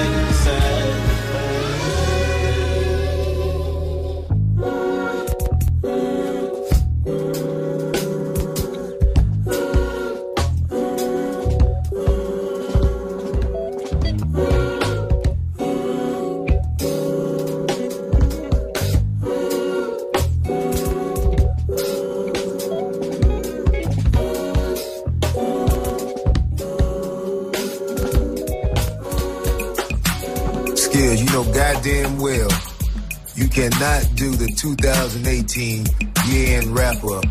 2018 35.55 35.85
Yeah, 36.27 36.59
and 36.59 36.75
rapper 36.75 37.21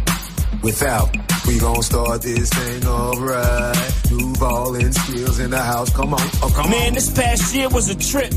without. 0.62 1.14
We 1.46 1.58
gon' 1.58 1.82
start 1.82 2.22
this 2.22 2.48
thing 2.48 2.86
alright. 2.86 3.92
New 4.10 4.32
ballin' 4.34 4.92
skills 4.92 5.38
in 5.40 5.50
the 5.50 5.60
house. 5.60 5.90
Come 5.94 6.14
on, 6.14 6.20
oh 6.42 6.50
come 6.56 6.70
Man, 6.70 6.88
on. 6.88 6.94
this 6.94 7.10
past 7.12 7.54
year 7.54 7.68
was 7.68 7.90
a 7.90 7.94
trip. 7.94 8.32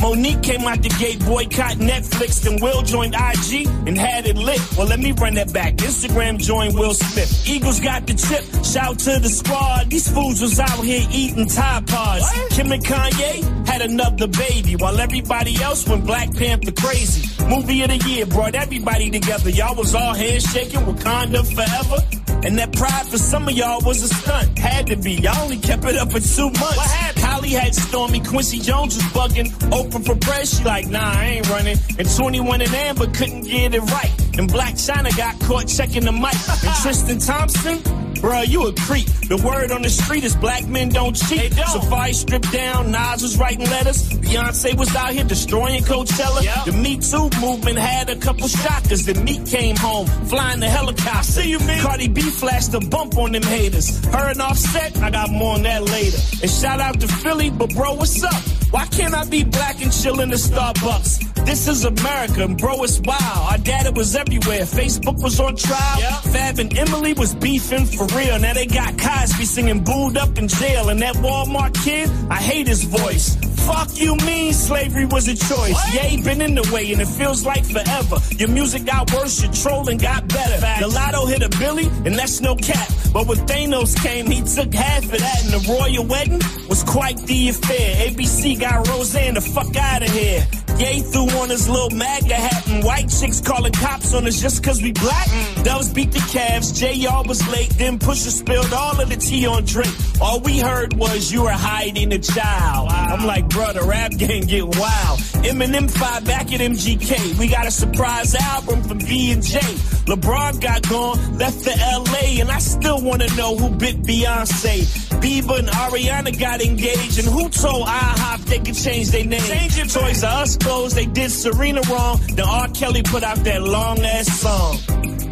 Monique 0.00 0.42
came 0.42 0.62
out 0.62 0.82
the 0.82 0.88
gate, 0.88 1.22
boycott 1.24 1.76
Netflix, 1.76 2.42
then 2.42 2.58
Will 2.60 2.82
joined 2.82 3.14
IG 3.14 3.66
and 3.86 3.98
had 3.98 4.26
it 4.26 4.36
lit. 4.36 4.60
Well, 4.76 4.86
let 4.86 4.98
me 4.98 5.12
run 5.12 5.34
that 5.34 5.52
back. 5.52 5.74
Instagram 5.76 6.38
joined 6.38 6.74
Will 6.74 6.94
Smith. 6.94 7.46
Eagles 7.46 7.80
got 7.80 8.06
the 8.06 8.14
chip. 8.14 8.64
Shout 8.64 8.98
to 9.00 9.18
the 9.18 9.28
squad. 9.28 9.90
These 9.90 10.10
fools 10.10 10.40
was 10.40 10.58
out 10.58 10.82
here 10.84 11.06
eating 11.12 11.46
Tide 11.46 11.86
Pods. 11.86 12.24
Kim 12.50 12.72
and 12.72 12.82
Kanye 12.82 13.66
had 13.66 13.82
another 13.82 14.26
baby, 14.26 14.76
while 14.76 14.98
everybody 14.98 15.60
else 15.62 15.86
went 15.86 16.06
Black 16.06 16.34
Panther 16.34 16.72
crazy. 16.72 17.28
Movie 17.46 17.82
of 17.82 17.88
the 17.88 17.98
year 18.08 18.24
brought 18.26 18.54
everybody 18.54 19.10
together. 19.10 19.50
Y'all 19.50 19.76
was 19.76 19.94
all 19.94 20.14
handshaking, 20.14 20.80
Wakanda 20.80 21.44
forever. 21.54 22.46
And 22.46 22.58
that 22.58 22.72
pride 22.72 23.06
for 23.06 23.18
some 23.18 23.48
of 23.48 23.52
y'all 23.52 23.80
was 23.84 24.02
a 24.02 24.08
stunt. 24.08 24.58
Had 24.58 24.86
to 24.86 24.96
be. 24.96 25.12
Y'all 25.12 25.42
only 25.42 25.58
kept 25.58 25.84
it 25.84 25.96
up 25.96 26.10
for 26.10 26.20
two 26.20 26.44
months. 26.44 26.76
What 26.76 26.90
happened? 26.90 27.19
Kylie 27.40 27.58
had 27.58 27.74
Stormy. 27.74 28.20
Quincy 28.20 28.58
Jones 28.58 28.96
was 28.96 29.04
bugging. 29.04 29.50
Oprah 29.70 30.04
for 30.04 30.14
press. 30.16 30.58
She 30.58 30.64
like, 30.64 30.88
nah, 30.88 31.00
I 31.00 31.24
ain't 31.24 31.48
running. 31.48 31.78
And 31.98 32.16
21 32.16 32.60
and 32.60 32.74
Amber 32.74 33.06
couldn't 33.06 33.42
get 33.42 33.74
it 33.74 33.80
right. 33.80 34.38
And 34.38 34.48
Blac 34.48 34.74
Chyna 34.74 35.16
got 35.16 35.38
caught 35.40 35.66
checking 35.66 36.04
the 36.04 36.12
mic. 36.12 36.34
and 36.64 36.76
Tristan 36.82 37.18
Thompson, 37.18 37.78
Bruh, 38.14 38.46
you 38.48 38.66
a 38.66 38.72
creep. 38.72 39.06
The 39.06 39.36
word 39.36 39.70
on 39.70 39.82
the 39.82 39.90
street 39.90 40.24
is 40.24 40.34
black 40.36 40.66
men 40.66 40.88
don't 40.88 41.14
cheat. 41.14 41.54
Safari 41.54 42.12
stripped 42.12 42.52
down, 42.52 42.90
Nas 42.90 43.22
was 43.22 43.38
writing 43.38 43.66
letters. 43.66 44.08
Beyonce 44.10 44.76
was 44.76 44.94
out 44.94 45.10
here 45.10 45.24
destroying 45.24 45.82
Coachella. 45.82 46.64
The 46.64 46.72
Me 46.72 46.98
Too 46.98 47.30
movement 47.40 47.78
had 47.78 48.10
a 48.10 48.16
couple 48.16 48.48
shockers. 48.48 49.06
The 49.06 49.14
Meat 49.14 49.46
came 49.46 49.76
home, 49.76 50.06
flying 50.26 50.60
the 50.60 50.68
helicopter. 50.68 51.22
See 51.22 51.50
you, 51.50 51.58
man. 51.60 51.82
Cardi 51.82 52.08
B 52.08 52.20
flashed 52.22 52.74
a 52.74 52.80
bump 52.80 53.16
on 53.16 53.32
them 53.32 53.42
haters. 53.42 54.04
Her 54.06 54.30
and 54.30 54.40
Offset, 54.40 54.96
I 54.98 55.10
got 55.10 55.30
more 55.30 55.54
on 55.54 55.62
that 55.62 55.82
later. 55.82 56.18
And 56.42 56.50
shout 56.50 56.80
out 56.80 57.00
to 57.00 57.08
Philly, 57.08 57.50
but 57.50 57.70
bro, 57.74 57.94
what's 57.94 58.22
up? 58.22 58.42
Why 58.70 58.86
can't 58.86 59.14
I 59.14 59.24
be 59.24 59.44
black 59.44 59.82
and 59.82 59.92
chill 59.92 60.20
in 60.20 60.30
the 60.30 60.36
Starbucks? 60.36 61.29
This 61.44 61.66
is 61.66 61.84
America, 61.84 62.44
and 62.44 62.56
bro, 62.56 62.82
it's 62.84 63.00
wild. 63.00 63.20
Our 63.50 63.58
data 63.58 63.92
was 63.92 64.14
everywhere. 64.14 64.62
Facebook 64.62 65.22
was 65.22 65.40
on 65.40 65.56
trial. 65.56 66.00
Fab 66.32 66.58
and 66.58 66.76
Emily 66.78 67.12
was 67.12 67.34
beefing 67.34 67.86
for 67.86 68.06
real. 68.16 68.38
Now 68.38 68.54
they 68.54 68.66
got 68.66 68.98
Cosby 68.98 69.44
singing 69.44 69.82
booed 69.82 70.16
up 70.16 70.38
in 70.38 70.48
jail. 70.48 70.88
And 70.88 71.00
that 71.02 71.16
Walmart 71.16 71.74
kid, 71.84 72.08
I 72.30 72.36
hate 72.36 72.68
his 72.68 72.84
voice. 72.84 73.36
Fuck 73.66 74.00
you 74.00 74.16
mean 74.16 74.52
slavery 74.52 75.06
was 75.06 75.28
a 75.28 75.34
choice. 75.34 75.94
Yeah, 75.94 76.04
he 76.04 76.22
been 76.22 76.40
in 76.40 76.54
the 76.54 76.68
way 76.72 76.92
and 76.92 77.00
it 77.00 77.06
feels 77.08 77.44
like 77.44 77.64
forever. 77.64 78.16
Your 78.36 78.48
music 78.48 78.84
got 78.84 79.12
worse, 79.12 79.42
your 79.42 79.52
trolling 79.52 79.98
got 79.98 80.26
better. 80.28 80.60
The 80.80 80.88
lotto 80.88 81.26
hit 81.26 81.42
a 81.42 81.48
Billy 81.58 81.86
and 82.06 82.18
that's 82.18 82.40
no 82.40 82.56
cap. 82.56 82.88
But 83.12 83.26
when 83.26 83.38
Thanos 83.46 83.94
came, 84.02 84.26
he 84.26 84.40
took 84.42 84.72
half 84.72 85.04
of 85.04 85.10
that 85.10 85.44
and 85.44 85.52
the 85.52 85.72
royal 85.72 86.06
wedding 86.06 86.40
was 86.68 86.82
quite 86.84 87.18
the 87.18 87.50
affair. 87.50 88.08
ABC 88.08 88.58
got 88.58 88.88
Roseanne 88.88 89.34
the 89.34 89.40
fuck 89.40 89.76
out 89.76 90.02
of 90.02 90.08
here. 90.10 90.46
Ye 90.80 91.00
threw 91.00 91.28
on 91.40 91.50
his 91.50 91.68
little 91.68 91.90
MAGA 91.90 92.34
hat 92.34 92.66
and 92.68 92.82
white 92.82 93.10
chicks 93.10 93.42
calling 93.42 93.72
cops 93.72 94.14
on 94.14 94.26
us 94.26 94.40
just 94.40 94.64
cause 94.64 94.80
we 94.80 94.92
black. 94.92 95.28
Doves 95.62 95.92
beat 95.92 96.10
the 96.10 96.20
Cavs, 96.20 96.72
JR 96.72 97.28
was 97.28 97.46
late, 97.48 97.68
then 97.76 97.98
Pusha 97.98 98.30
spilled 98.30 98.72
all 98.72 98.98
of 98.98 99.10
the 99.10 99.16
tea 99.16 99.46
on 99.46 99.66
Drake. 99.66 99.94
All 100.22 100.40
we 100.40 100.58
heard 100.58 100.94
was 100.94 101.30
you 101.30 101.42
were 101.42 101.50
hiding 101.50 102.10
a 102.14 102.18
child. 102.18 102.88
I'm 102.90 103.26
like, 103.26 103.50
brother, 103.50 103.84
rap 103.84 104.12
game 104.12 104.44
get 104.44 104.64
wild. 104.64 105.18
Eminem 105.44 105.90
five 105.90 106.24
back 106.24 106.50
at 106.50 106.60
MGK. 106.60 107.38
We 107.38 107.48
got 107.48 107.66
a 107.66 107.70
surprise 107.70 108.34
album 108.34 108.82
from 108.82 109.00
V 109.00 109.32
and 109.32 109.42
J. 109.42 109.58
LeBron 109.58 110.62
got 110.62 110.88
gone, 110.88 111.36
left 111.36 111.62
to 111.64 111.70
LA, 111.70 112.40
and 112.40 112.50
I 112.50 112.58
still 112.58 113.02
wanna 113.02 113.28
know 113.36 113.54
who 113.54 113.68
bit 113.76 114.02
Beyonce. 114.02 115.09
Bieber 115.20 115.58
and 115.58 115.68
Ariana 115.68 116.38
got 116.38 116.62
engaged, 116.62 117.18
and 117.18 117.28
who 117.28 117.48
told 117.48 117.86
IHOP 117.86 118.44
they 118.46 118.58
could 118.58 118.74
change 118.74 119.10
their 119.10 119.24
name? 119.24 119.40
Change 119.40 119.76
your 119.76 119.86
Toys 119.86 120.24
R 120.24 120.42
Us 120.42 120.56
closed, 120.56 120.96
they 120.96 121.06
did 121.06 121.30
Serena 121.30 121.82
wrong. 121.90 122.20
Then 122.34 122.46
R. 122.48 122.68
Kelly 122.68 123.02
put 123.02 123.22
out 123.22 123.36
that 123.44 123.62
long 123.62 123.98
ass 124.00 124.28
song. 124.40 124.78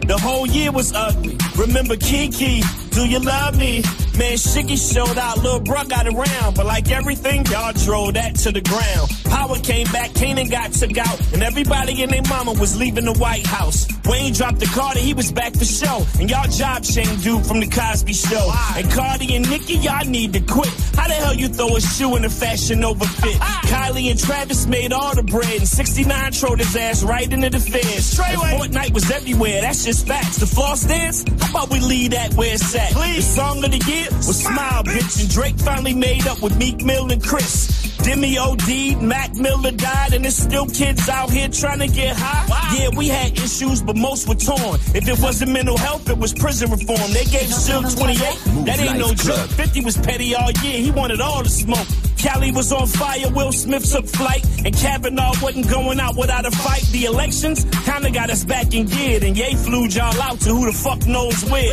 The 0.06 0.18
whole 0.18 0.46
year 0.46 0.72
was 0.72 0.92
ugly. 0.92 1.36
Remember 1.56 1.96
Kiki, 1.96 2.62
do 2.90 3.06
you 3.08 3.18
love 3.18 3.58
me? 3.58 3.82
Man, 4.18 4.34
Shiggy 4.34 4.76
showed 4.76 5.16
out, 5.16 5.38
Lil 5.44 5.60
Bruh 5.60 5.88
got 5.88 6.08
around, 6.08 6.56
but 6.56 6.66
like 6.66 6.90
everything, 6.90 7.46
y'all 7.46 7.72
drove 7.72 8.14
that 8.14 8.34
to 8.42 8.50
the 8.50 8.60
ground. 8.60 9.08
Power 9.26 9.56
came 9.60 9.86
back, 9.92 10.10
Kanan 10.10 10.50
got 10.50 10.72
took 10.72 10.98
out, 10.98 11.32
and 11.32 11.40
everybody 11.44 12.02
and 12.02 12.10
their 12.10 12.22
mama 12.28 12.52
was 12.54 12.76
leaving 12.76 13.04
the 13.04 13.12
White 13.12 13.46
House. 13.46 13.86
Wayne 14.06 14.32
dropped 14.32 14.58
the 14.58 14.66
Carter, 14.66 14.98
he 14.98 15.14
was 15.14 15.30
back 15.30 15.54
for 15.54 15.64
show, 15.64 16.04
and 16.18 16.28
y'all 16.28 16.48
job 16.48 16.84
shamed 16.84 17.22
dude 17.22 17.46
from 17.46 17.60
the 17.60 17.68
Cosby 17.68 18.12
Show. 18.12 18.50
And 18.74 18.90
Cardi 18.90 19.36
and 19.36 19.48
Nicki, 19.48 19.74
y'all 19.74 20.04
need 20.04 20.32
to 20.32 20.40
quit. 20.40 20.74
How 20.96 21.06
the 21.06 21.14
hell 21.14 21.34
you 21.34 21.46
throw 21.46 21.76
a 21.76 21.80
shoe 21.80 22.16
in 22.16 22.24
a 22.24 22.30
fashion 22.30 22.80
overfit? 22.80 23.38
Kylie 23.70 24.10
and 24.10 24.18
Travis 24.18 24.66
made 24.66 24.92
all 24.92 25.14
the 25.14 25.22
bread, 25.22 25.58
and 25.58 25.68
69 25.68 26.32
trolled 26.32 26.58
his 26.58 26.74
ass 26.74 27.04
right 27.04 27.32
into 27.32 27.50
the. 27.50 27.58
And 27.58 28.58
Fortnite 28.58 28.92
was 28.92 29.08
everywhere, 29.12 29.60
that's 29.60 29.84
just 29.84 30.08
facts. 30.08 30.38
The 30.38 30.46
floss 30.46 30.82
dance, 30.84 31.22
how 31.40 31.50
about 31.50 31.70
we 31.70 31.78
leave 31.78 32.10
that 32.10 32.34
where 32.34 32.54
it's 32.54 32.74
at? 32.74 32.94
The 32.94 33.20
song 33.20 33.62
of 33.62 33.70
the 33.70 33.78
year 33.86 34.07
was 34.12 34.42
Smile, 34.42 34.84
bitch, 34.84 35.20
and 35.20 35.28
Drake 35.30 35.58
finally 35.58 35.94
made 35.94 36.26
up 36.26 36.42
with 36.42 36.56
Meek 36.56 36.84
Mill 36.84 37.10
and 37.10 37.22
Chris. 37.22 37.96
Demi 37.98 38.38
OD'd, 38.38 39.02
Mac 39.02 39.34
Miller 39.34 39.72
died, 39.72 40.14
and 40.14 40.24
there's 40.24 40.36
still 40.36 40.66
kids 40.66 41.08
out 41.08 41.30
here 41.30 41.48
trying 41.48 41.80
to 41.80 41.88
get 41.88 42.16
high. 42.16 42.76
Yeah, 42.76 42.88
we 42.96 43.08
had 43.08 43.32
issues, 43.32 43.82
but 43.82 43.96
most 43.96 44.28
were 44.28 44.34
torn. 44.34 44.78
If 44.94 45.08
it 45.08 45.18
wasn't 45.20 45.52
mental 45.52 45.76
health, 45.76 46.08
it 46.08 46.16
was 46.16 46.32
prison 46.32 46.70
reform. 46.70 47.12
They 47.12 47.24
gave 47.24 47.52
Still 47.52 47.82
28, 47.82 48.18
that 48.66 48.78
ain't 48.80 48.98
no 48.98 49.12
joke. 49.12 49.50
50 49.50 49.84
was 49.84 49.96
petty 49.96 50.34
all 50.34 50.50
year, 50.62 50.78
he 50.78 50.90
wanted 50.90 51.20
all 51.20 51.42
the 51.42 51.50
smoke. 51.50 51.86
Cali 52.18 52.50
was 52.50 52.72
on 52.72 52.86
fire, 52.86 53.30
Will 53.30 53.52
Smith 53.52 53.90
took 53.90 54.06
flight, 54.06 54.44
and 54.64 54.74
Kavanaugh 54.76 55.32
wasn't 55.40 55.68
going 55.70 56.00
out 56.00 56.16
without 56.16 56.44
a 56.44 56.50
fight. 56.50 56.82
The 56.90 57.04
elections 57.04 57.64
kinda 57.84 58.10
got 58.10 58.30
us 58.30 58.44
back 58.44 58.74
in 58.74 58.86
gear, 58.86 59.20
and 59.22 59.36
Ye 59.36 59.54
flew 59.54 59.86
y'all 59.86 60.20
out 60.20 60.40
to 60.40 60.50
who 60.50 60.66
the 60.66 60.72
fuck 60.72 61.06
knows 61.06 61.44
where. 61.44 61.72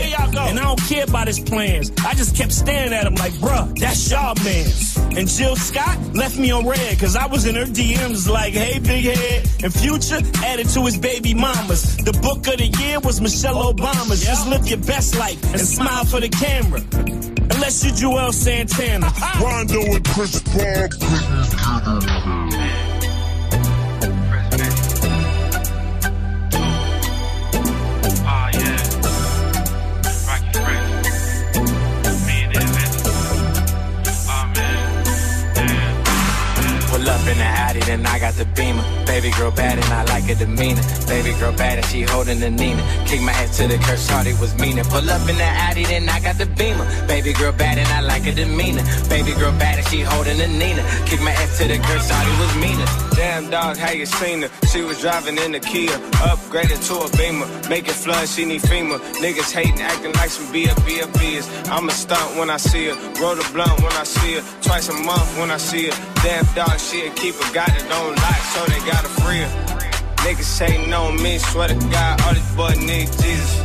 And 0.50 0.60
I 0.60 0.64
don't 0.64 0.82
care 0.82 1.06
about 1.06 1.28
his 1.28 1.40
plans. 1.40 1.92
I 2.06 2.14
just 2.14 2.36
kept 2.36 2.54
staring 2.54 2.94
at 2.94 3.08
him 3.08 3.16
like, 3.16 3.34
bruh, 3.34 3.78
that's 3.80 4.12
y'all 4.12 4.36
mans. 4.44 5.05
And 5.18 5.28
Jill 5.28 5.56
Scott 5.56 5.98
left 6.14 6.38
me 6.38 6.52
on 6.52 6.66
red, 6.68 7.00
cause 7.00 7.16
I 7.16 7.28
was 7.28 7.46
in 7.46 7.56
her 7.56 7.66
DMs 7.66 8.28
like, 8.30 8.54
hey, 8.54 8.80
big 8.80 9.06
head. 9.06 9.48
And 9.64 9.74
Future 9.74 10.20
added 10.44 10.68
to 10.70 10.82
his 10.86 10.98
baby 10.98 11.34
mamas. 11.34 11.98
The 11.98 12.14
book 12.14 12.48
of 12.48 12.58
the 12.58 12.68
year 12.82 13.00
was 13.00 13.22
Michelle 13.22 13.74
Obama's. 13.74 14.26
Just 14.26 14.48
live 14.48 14.68
your 14.68 14.80
best 14.80 15.18
life 15.18 15.42
and 15.52 15.62
smile 15.62 16.06
for 16.06 16.20
the 16.20 16.30
camera. 16.30 16.82
Unless 17.54 17.86
you're 17.86 17.96
Joel 17.96 18.32
Santana. 18.34 19.12
Rondo 19.42 19.82
and 19.82 20.06
Chris 20.06 20.42
Paul 20.42 20.90
then 37.86 38.06
I 38.06 38.20
got 38.20 38.34
the 38.34 38.46
beamer. 38.46 38.84
Baby 39.06 39.32
girl 39.32 39.52
bad 39.52 39.78
and 39.78 39.86
I 39.94 40.04
like 40.06 40.26
her 40.26 40.36
demeanor. 40.36 40.82
Baby 41.08 41.32
girl 41.40 41.54
bad 41.54 41.78
and 41.78 41.86
she 41.86 42.02
holding 42.02 42.40
the 42.40 42.50
Nina. 42.50 42.82
Kick 43.06 43.22
my 43.22 43.32
head 43.32 43.52
to 43.54 43.68
the 43.68 43.78
curse, 43.78 44.10
Hardy 44.10 44.34
was 44.34 44.54
meaner. 44.60 44.84
Pull 44.84 45.10
up 45.10 45.28
in 45.30 45.38
the 45.38 45.50
Audi, 45.66 45.84
then 45.86 46.10
I 46.10 46.20
got 46.20 46.38
the 46.38 46.46
beamer. 46.46 46.86
Baby 47.08 47.34
girl 47.34 47.52
bad 47.52 47.78
and 47.78 47.88
I 47.88 48.02
like 48.02 48.24
her 48.24 48.34
demeanor. 48.34 48.84
Baby 49.10 49.34
girl 49.34 49.52
bad 49.58 49.78
and 49.80 49.88
she 49.88 50.02
holding 50.02 50.38
the 50.38 50.48
Nina. 50.48 50.84
Kick 51.06 51.22
my 51.22 51.32
head 51.32 51.50
to 51.58 51.68
the 51.68 51.78
curse, 51.88 52.10
Hardy 52.10 52.34
was 52.42 52.56
meaner. 52.58 53.05
Damn 53.16 53.50
dog, 53.50 53.78
how 53.78 53.92
you 53.92 54.06
seen 54.06 54.42
her? 54.42 54.50
She 54.68 54.82
was 54.82 55.00
driving 55.00 55.38
in 55.38 55.54
the 55.54 55.62
Kia, 55.62 55.98
upgraded 56.28 56.80
to 56.88 56.96
a 57.00 57.10
Beamer. 57.18 57.48
Making 57.70 57.94
flood, 57.94 58.28
she 58.28 58.44
need 58.44 58.62
FEMA. 58.62 59.00
Niggas 59.24 59.52
hating, 59.54 59.80
acting 59.80 60.12
like 60.14 60.30
some 60.30 60.54
BFBFBs. 60.54 61.70
I'm 61.72 61.88
a 61.88 61.92
stunt 61.92 62.38
when 62.38 62.50
I 62.50 62.58
see 62.58 62.88
her. 62.88 62.96
Roll 63.22 63.36
the 63.36 63.48
blunt 63.54 63.80
when 63.82 63.94
I 63.94 64.04
see 64.04 64.36
her. 64.36 64.44
Twice 64.62 64.90
a 64.90 64.94
month 64.94 65.38
when 65.40 65.50
I 65.50 65.58
see 65.58 65.88
her. 65.88 65.96
Damn 66.24 66.46
dog, 66.56 66.78
she 66.78 67.08
a 67.08 67.12
keeper. 67.12 67.46
Got 67.54 67.70
it 67.70 67.90
on 67.90 68.16
lock, 68.16 68.42
so 68.54 68.66
they 68.66 68.80
gotta 68.86 69.08
free 69.24 69.40
her. 69.40 69.52
Niggas 70.26 70.60
hating 70.60 70.94
on 70.94 71.16
me, 71.24 71.38
swear 71.38 71.70
to 71.70 71.76
God, 71.76 72.22
all 72.24 72.34
these 72.34 72.56
boys 72.56 72.80
need 72.80 73.08
Jesus. 73.24 73.56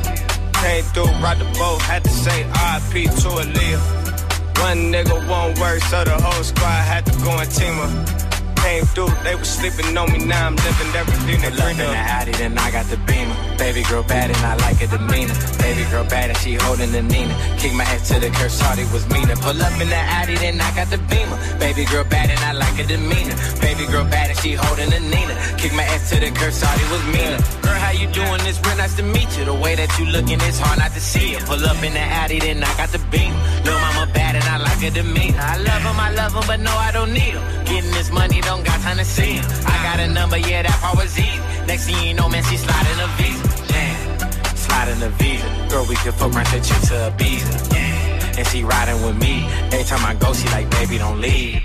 Came 0.62 0.84
through, 0.94 1.11
brought 1.18 1.38
the 1.38 1.51
boat, 1.59 1.82
had 1.82 2.05
to 2.05 2.11
say 2.11 2.44
RIP 2.44 3.11
to 3.22 3.28
Aaliyah. 3.42 4.61
One 4.61 4.92
nigga, 4.92 5.16
one 5.26 5.59
word, 5.59 5.82
so 5.90 6.05
the 6.05 6.20
whole 6.22 6.44
squad 6.44 6.84
had 6.84 7.05
to 7.07 7.12
go 7.24 7.32
and 7.36 7.51
team 7.51 7.74
her. 7.74 8.30
Came 8.63 8.85
through, 8.85 9.11
they 9.25 9.35
was 9.35 9.49
sleeping 9.49 9.97
on 9.97 10.13
me, 10.13 10.25
now 10.25 10.47
I'm 10.47 10.57
living 10.57 10.95
everything 10.95 11.41
they 11.41 11.51
the 11.51 11.89
of. 11.89 11.95
Audi, 11.97 12.33
then 12.33 12.57
I 12.59 12.71
got 12.71 12.87
the 12.87 12.97
beamer. 13.09 13.35
Baby 13.57 13.83
girl 13.89 14.03
bad 14.03 14.31
and 14.31 14.43
I 14.45 14.55
like 14.57 14.77
her 14.79 14.87
demeanor. 14.87 15.35
Baby 15.59 15.85
girl 15.91 16.05
bad 16.05 16.31
and 16.31 16.39
she 16.39 16.55
holding 16.55 16.93
the 16.93 17.03
Nina. 17.03 17.35
Kick 17.59 17.73
my 17.75 17.85
ass 17.85 18.09
to 18.09 18.21
the 18.21 18.31
curse, 18.31 18.61
Shawty 18.61 18.85
was 18.93 19.09
meaner. 19.09 19.37
Pull 19.37 19.61
up 19.61 19.73
in 19.81 19.89
the 19.89 19.97
Audi, 19.97 20.37
then 20.37 20.61
I 20.61 20.71
got 20.75 20.89
the 20.91 20.99
beamer. 21.11 21.37
Baby 21.59 21.85
girl 21.87 22.05
bad 22.05 22.31
and 22.31 22.41
I 22.41 22.53
like 22.53 22.77
her 22.77 22.85
demeanor. 22.87 23.37
Baby 23.61 23.87
girl 23.87 24.05
bad 24.05 24.31
and 24.31 24.39
she 24.39 24.53
holding 24.55 24.91
the 24.91 25.01
Nina. 25.01 25.35
Kick 25.57 25.73
my 25.73 25.85
ass 25.85 26.11
to 26.11 26.21
the 26.21 26.31
curse, 26.31 26.61
Shawty 26.63 26.85
was 26.93 27.05
meaner. 27.15 27.41
Girl, 27.65 27.79
how 27.81 27.93
you 27.93 28.09
doing? 28.13 28.41
It's 28.45 28.61
real 28.61 28.77
nice 28.77 28.95
to 28.97 29.03
meet 29.03 29.31
you. 29.39 29.45
The 29.45 29.55
way 29.55 29.75
that 29.75 29.91
you 29.99 30.07
looking, 30.07 30.41
it's 30.45 30.59
hard 30.59 30.79
not 30.79 30.93
to 30.93 31.01
see 31.01 31.33
you. 31.33 31.39
Pull 31.49 31.65
up 31.65 31.83
in 31.83 31.93
the 31.95 32.05
Audi, 32.21 32.39
then 32.41 32.63
I 32.63 32.73
got 32.77 32.91
the 32.91 33.01
beamer. 33.11 33.41
Lil' 33.65 33.81
mama 33.81 34.11
bad 34.13 34.37
and 34.37 34.45
I 34.45 34.57
like 34.59 34.81
her 34.85 34.91
demeanor. 34.91 35.41
I 35.41 35.57
love 35.59 35.83
him, 35.83 35.99
I 35.99 36.11
love 36.13 36.35
him, 36.35 36.45
but 36.47 36.61
no, 36.61 36.73
I 36.73 36.93
don't 36.93 37.13
need 37.13 37.35
him. 37.37 37.45
Getting 37.65 37.93
this 37.93 38.11
money, 38.11 38.41
don't 38.51 38.64
got 38.64 38.80
time 38.80 38.96
to 38.96 39.05
see 39.05 39.34
him. 39.38 39.44
I 39.64 39.76
got 39.86 40.01
a 40.01 40.09
number, 40.09 40.36
yeah, 40.36 40.62
that 40.62 40.94
was 40.96 41.16
easy. 41.16 41.38
Next 41.66 41.86
thing 41.86 42.03
you 42.05 42.14
know, 42.14 42.28
man, 42.28 42.42
she 42.42 42.57
sliding 42.57 42.98
a 43.07 43.09
visa. 43.18 43.46
Damn, 43.70 44.57
sliding 44.57 45.03
a 45.03 45.11
visa. 45.20 45.46
Girl, 45.70 45.86
we 45.86 45.94
could 46.03 46.14
fuck 46.14 46.32
right 46.34 46.46
that 46.53 46.62
to 46.88 46.96
Ibiza. 47.11 47.55
Yeah. 47.72 48.38
And 48.38 48.46
she 48.48 48.64
riding 48.64 49.01
with 49.05 49.16
me. 49.24 49.46
Every 49.70 49.84
time 49.84 50.05
I 50.05 50.14
go, 50.14 50.32
she 50.32 50.48
like, 50.48 50.68
baby, 50.70 50.98
don't 50.98 51.20
leave. 51.20 51.62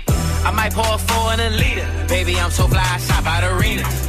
I 0.48 0.52
might 0.52 0.72
pour 0.72 0.94
a 0.94 0.98
four 0.98 1.32
in 1.34 1.40
a 1.40 1.50
liter. 1.50 1.88
Baby, 2.06 2.38
I'm 2.38 2.52
so 2.52 2.68
fly, 2.68 2.86
I 2.94 2.98
shop 2.98 3.26
out 3.26 3.42
arenas. 3.42 4.06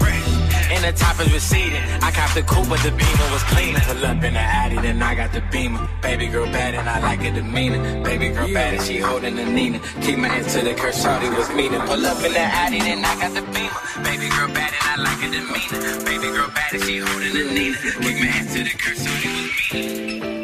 And 0.78 0.86
the 0.86 0.92
top 0.94 1.20
is 1.20 1.34
receding. 1.34 1.82
I 2.04 2.12
copped 2.12 2.36
the 2.36 2.44
coupe, 2.44 2.70
but 2.70 2.80
the 2.82 2.92
beamer 2.92 3.28
was 3.34 3.42
cleaner. 3.50 3.80
Pull 3.80 4.06
up 4.06 4.24
in 4.24 4.34
the 4.36 4.40
Addy, 4.40 4.76
then 4.76 5.02
I 5.02 5.16
got 5.16 5.34
the 5.34 5.42
beamer. 5.52 5.90
Baby 6.04 6.28
girl 6.28 6.46
bad 6.46 6.76
and 6.76 6.88
I 6.88 7.00
like 7.00 7.20
her 7.22 7.32
demeanor. 7.32 8.04
Baby 8.04 8.30
girl 8.30 8.54
bad 8.54 8.76
and 8.76 8.84
she 8.84 9.00
holding 9.00 9.36
the 9.38 9.46
Nina. 9.46 9.80
Keep 10.02 10.20
my 10.20 10.28
hands 10.28 10.54
to 10.54 10.62
the 10.64 10.76
curse, 10.76 11.04
shawty 11.04 11.36
was 11.36 11.50
meaner. 11.50 11.80
Pull 11.88 12.06
up 12.06 12.24
in 12.24 12.32
the 12.32 12.40
Addy, 12.40 12.80
then 12.80 13.04
I 13.04 13.20
got 13.20 13.34
the 13.34 13.42
beamer. 13.42 13.82
Baby 14.06 14.30
girl 14.30 14.48
bad 14.54 14.72
and 14.72 14.86
I 14.86 14.96
like 15.02 15.20
her 15.26 15.32
demeanor. 15.34 16.06
Baby 16.06 16.28
girl 16.36 16.50
bad 16.54 16.74
and 16.74 16.84
she 16.84 16.98
holding 17.00 17.34
the 17.34 17.44
Nina. 17.58 17.78
Keep 17.82 18.20
my 18.22 18.30
hands 18.30 18.54
to 18.54 18.64
the 18.64 18.70
curse, 18.78 19.02
shawty 19.02 19.30
was 19.34 19.74
meaner. 19.74 20.38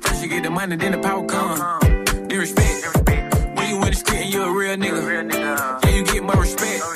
First 0.00 0.22
you 0.22 0.28
get 0.30 0.42
the 0.42 0.50
money, 0.50 0.76
then 0.76 0.92
the 0.92 0.98
power 0.98 1.26
come. 1.26 1.58
Then 2.28 2.38
respect. 2.38 2.80
When 3.56 3.68
you 3.68 3.76
in 3.76 3.90
the 3.90 3.94
street 3.94 4.32
you 4.32 4.42
a 4.42 4.50
real 4.50 4.76
nigga. 4.76 5.84
Yeah, 5.84 5.90
you 5.90 6.02
get 6.02 6.22
more 6.22 6.40
respect. 6.40 6.93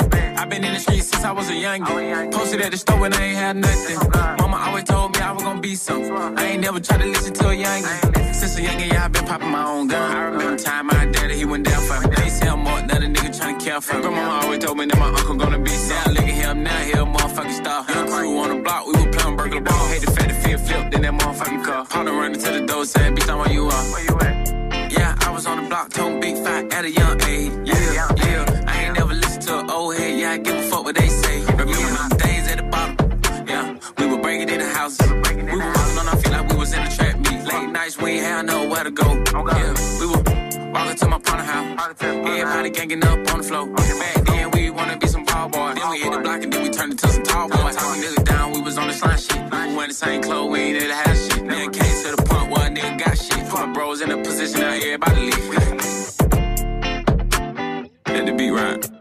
In 0.68 0.74
the 0.74 0.80
street 0.80 1.02
since 1.02 1.24
I 1.24 1.32
was 1.32 1.48
a 1.48 1.52
youngin'. 1.52 2.32
Posted 2.32 2.60
at 2.60 2.70
the 2.70 2.76
store 2.78 3.00
when 3.00 3.12
I 3.14 3.22
ain't 3.28 3.38
had 3.38 3.56
nothing. 3.56 3.98
Mama 4.40 4.56
always 4.66 4.84
told 4.84 5.14
me 5.14 5.20
I 5.20 5.32
was 5.32 5.42
gonna 5.42 5.60
be 5.60 5.74
something. 5.74 6.38
I 6.38 6.44
ain't 6.50 6.60
never 6.60 6.80
tried 6.80 7.00
to 7.00 7.06
listen 7.06 7.32
to 7.34 7.48
a 7.48 7.56
youngin'. 7.64 8.34
Since 8.34 8.58
a 8.58 8.62
youngin', 8.62 8.92
yeah, 8.92 9.04
I 9.04 9.08
been 9.08 9.24
popping 9.24 9.50
my 9.50 9.64
own 9.64 9.88
gun. 9.88 10.16
I 10.16 10.24
remember 10.30 10.56
time 10.62 10.86
my 10.86 11.06
daddy, 11.06 11.36
he 11.36 11.44
went 11.44 11.64
down 11.64 11.80
for 11.88 11.98
me. 12.00 12.14
They 12.16 12.28
say 12.28 12.48
I'm 12.48 12.60
more 12.60 12.80
than 12.82 13.02
a 13.02 13.08
nigga 13.14 13.30
tryna 13.38 13.64
care 13.64 13.80
for 13.80 13.94
me. 13.96 14.02
Grandmama 14.02 14.44
always 14.44 14.58
told 14.64 14.78
me 14.78 14.84
that 14.86 14.98
my 14.98 15.08
uncle 15.08 15.36
gonna 15.36 15.58
be 15.58 15.70
sad. 15.70 16.06
Look 16.14 16.28
at 16.32 16.38
him 16.42 16.62
now, 16.62 16.78
he 16.88 16.92
a 16.92 17.04
motherfucking 17.16 17.56
star. 17.60 17.80
Young 17.88 18.06
crew 18.08 18.38
on 18.38 18.48
the 18.50 18.62
block, 18.62 18.86
we 18.86 18.92
was 18.92 19.16
playing 19.16 19.36
burger 19.36 19.60
ball. 19.60 19.86
Hate 19.88 20.02
the 20.02 20.10
fact 20.12 20.28
that 20.28 20.42
feel 20.44 20.58
flip, 20.58 20.90
then 20.90 21.02
that 21.02 21.14
motherfucking 21.14 21.64
car. 21.64 21.86
Partner 21.86 22.12
running 22.12 22.40
to 22.40 22.50
the 22.52 22.66
door 22.66 22.84
saying, 22.84 23.16
bitch, 23.16 23.28
I'm 23.30 23.38
where 23.38 23.52
you 23.52 23.64
are. 23.66 23.84
Where 23.92 24.04
you 24.08 24.14
at? 24.20 24.92
Yeah, 24.92 25.14
I 25.20 25.30
was 25.30 25.46
on 25.46 25.62
the 25.62 25.68
block, 25.68 25.90
told 25.90 26.20
big 26.20 26.36
fight 26.44 26.72
at 26.72 26.84
a 26.84 26.90
young 26.90 27.20
age. 27.24 27.52
Yeah, 27.64 28.08
yeah. 28.16 28.67
To 29.48 29.60
an 29.60 29.70
old 29.70 29.96
head. 29.96 30.20
Yeah, 30.20 30.32
I 30.32 30.36
give 30.36 30.56
a 30.56 30.62
fuck 30.62 30.84
what 30.84 30.94
they 30.94 31.08
say. 31.08 31.40
Remember 31.40 31.72
them 31.72 32.08
days 32.18 32.46
at 32.52 32.58
the 32.58 32.64
bottom. 32.64 32.96
Yeah, 33.48 33.78
we 33.96 34.06
were 34.06 34.18
breaking 34.20 34.50
in 34.50 34.58
the 34.58 34.68
house. 34.68 35.00
We 35.00 35.08
were 35.08 35.72
rolling 35.76 35.98
on 36.00 36.08
our 36.08 36.16
feet 36.16 36.32
like 36.32 36.48
we 36.50 36.56
was 36.56 36.72
in 36.74 36.84
the 36.84 36.90
trap 36.90 37.16
meet. 37.16 37.44
Late 37.50 37.70
nights, 37.70 37.96
we 37.96 38.10
ain't 38.10 38.24
had 38.26 38.44
nowhere 38.46 38.84
to 38.84 38.90
go. 38.90 39.08
Yeah, 39.08 39.74
we 40.00 40.06
were 40.12 40.22
walking 40.72 40.96
to 41.00 41.08
my 41.08 41.18
partner 41.18 41.44
house. 41.44 41.96
Everybody 42.00 42.70
ganging 42.70 43.02
up 43.04 43.18
on 43.32 43.38
the 43.38 43.44
floor. 43.48 43.66
Back 43.74 44.14
then, 44.26 44.50
we 44.50 44.68
wanna 44.68 44.98
be 44.98 45.06
some 45.06 45.24
ball 45.24 45.48
boys. 45.48 45.76
Then 45.76 45.90
we 45.92 45.98
hit 46.02 46.12
the 46.12 46.18
block 46.18 46.42
and 46.42 46.52
then 46.52 46.62
we 46.64 46.68
turned 46.68 46.92
into 46.92 47.08
some 47.08 47.22
tall 47.22 47.48
boys. 47.48 47.76
Time 47.76 47.90
we 47.92 47.98
niggas 48.04 48.24
down, 48.24 48.52
we 48.52 48.60
was 48.60 48.76
on 48.76 48.88
the 48.88 48.92
slime 48.92 49.18
shit. 49.18 49.42
We 49.44 49.50
wearing 49.76 49.88
the 49.88 49.94
same 49.94 50.20
clothes, 50.22 50.50
we 50.52 50.58
ain't 50.60 50.82
in 50.82 50.88
the 50.88 50.94
house 50.94 51.26
shit. 51.26 51.48
Then 51.48 51.70
came 51.72 51.96
to 52.04 52.10
the 52.16 52.22
point 52.28 52.50
where 52.50 52.66
a 52.66 52.70
nigga 52.70 52.98
got 53.02 53.16
shit. 53.16 53.48
Put 53.48 53.60
my 53.66 53.72
bros 53.72 54.02
in 54.02 54.10
a 54.10 54.18
position 54.18 54.60
that 54.60 54.82
everybody 54.82 55.30
leave. 55.30 55.48
Let 58.08 58.26
the 58.26 58.32
beat 58.36 58.50
right. 58.50 58.97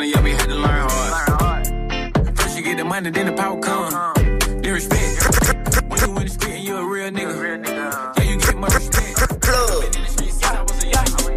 We 0.00 0.12
was 0.12 0.14
some 0.14 0.22
beginner, 0.22 0.22
yeah, 0.22 0.22
we 0.22 0.30
had 0.30 0.48
to 0.48 0.54
learn 0.54 0.88
hard. 0.88 2.38
First 2.38 2.56
you 2.56 2.64
get 2.64 2.78
the 2.78 2.84
money, 2.84 3.10
then 3.10 3.26
the 3.26 3.32
power 3.32 3.60
come. 3.60 3.92
Then 4.62 4.72
respect. 4.72 5.90
When 5.90 6.00
you 6.00 6.16
in 6.16 6.24
the 6.24 6.28
street 6.28 6.54
and 6.54 6.64
you 6.64 6.76
a 6.76 6.86
real 6.86 7.10
nigga. 7.10 7.66
Uh. 7.66 8.12
Yeah, 8.16 8.24
you 8.24 8.38
get 8.38 8.56
more 8.56 8.70
respect. 8.70 9.18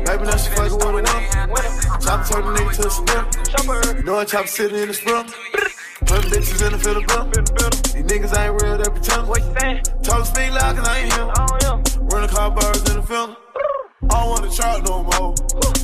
Baby, 0.06 0.24
now 0.24 0.38
she 0.38 0.50
fucking 0.52 0.94
with 0.94 1.04
now. 1.04 1.20
Chop 2.00 2.28
turn 2.28 2.46
the 2.46 2.52
nigga 2.60 2.74
to 2.76 2.88
a 2.88 2.92
spin. 2.92 3.98
You 3.98 4.04
know 4.04 4.20
I 4.20 4.26
chop 4.26 4.48
sitting 4.48 4.78
in 4.78 4.88
the 4.88 4.94
sprint. 4.94 5.34
Putting 6.06 6.32
bitches 6.32 6.66
in 6.66 6.72
the 6.74 6.80
field 6.80 6.98
of 6.98 7.06
These 7.94 8.04
niggas 8.04 8.38
ain't 8.38 8.62
real, 8.62 8.78
they 8.78 8.90
pretend. 8.90 9.28
What 9.28 9.42
you 9.42 9.54
saying? 9.60 9.84
Talk 10.04 10.26
speak 10.26 10.52
loud, 10.52 10.76
cause 10.76 10.88
I 10.88 11.00
ain't 11.00 11.14
here. 11.14 12.04
Running 12.12 12.30
car 12.30 12.52
birds 12.52 12.90
in 12.90 12.98
the 12.98 13.04
field. 13.04 13.36
I 14.60 14.78
don't 14.78 14.86
wanna 14.86 14.86
try 14.86 14.96
no 14.96 15.04
more. 15.04 15.36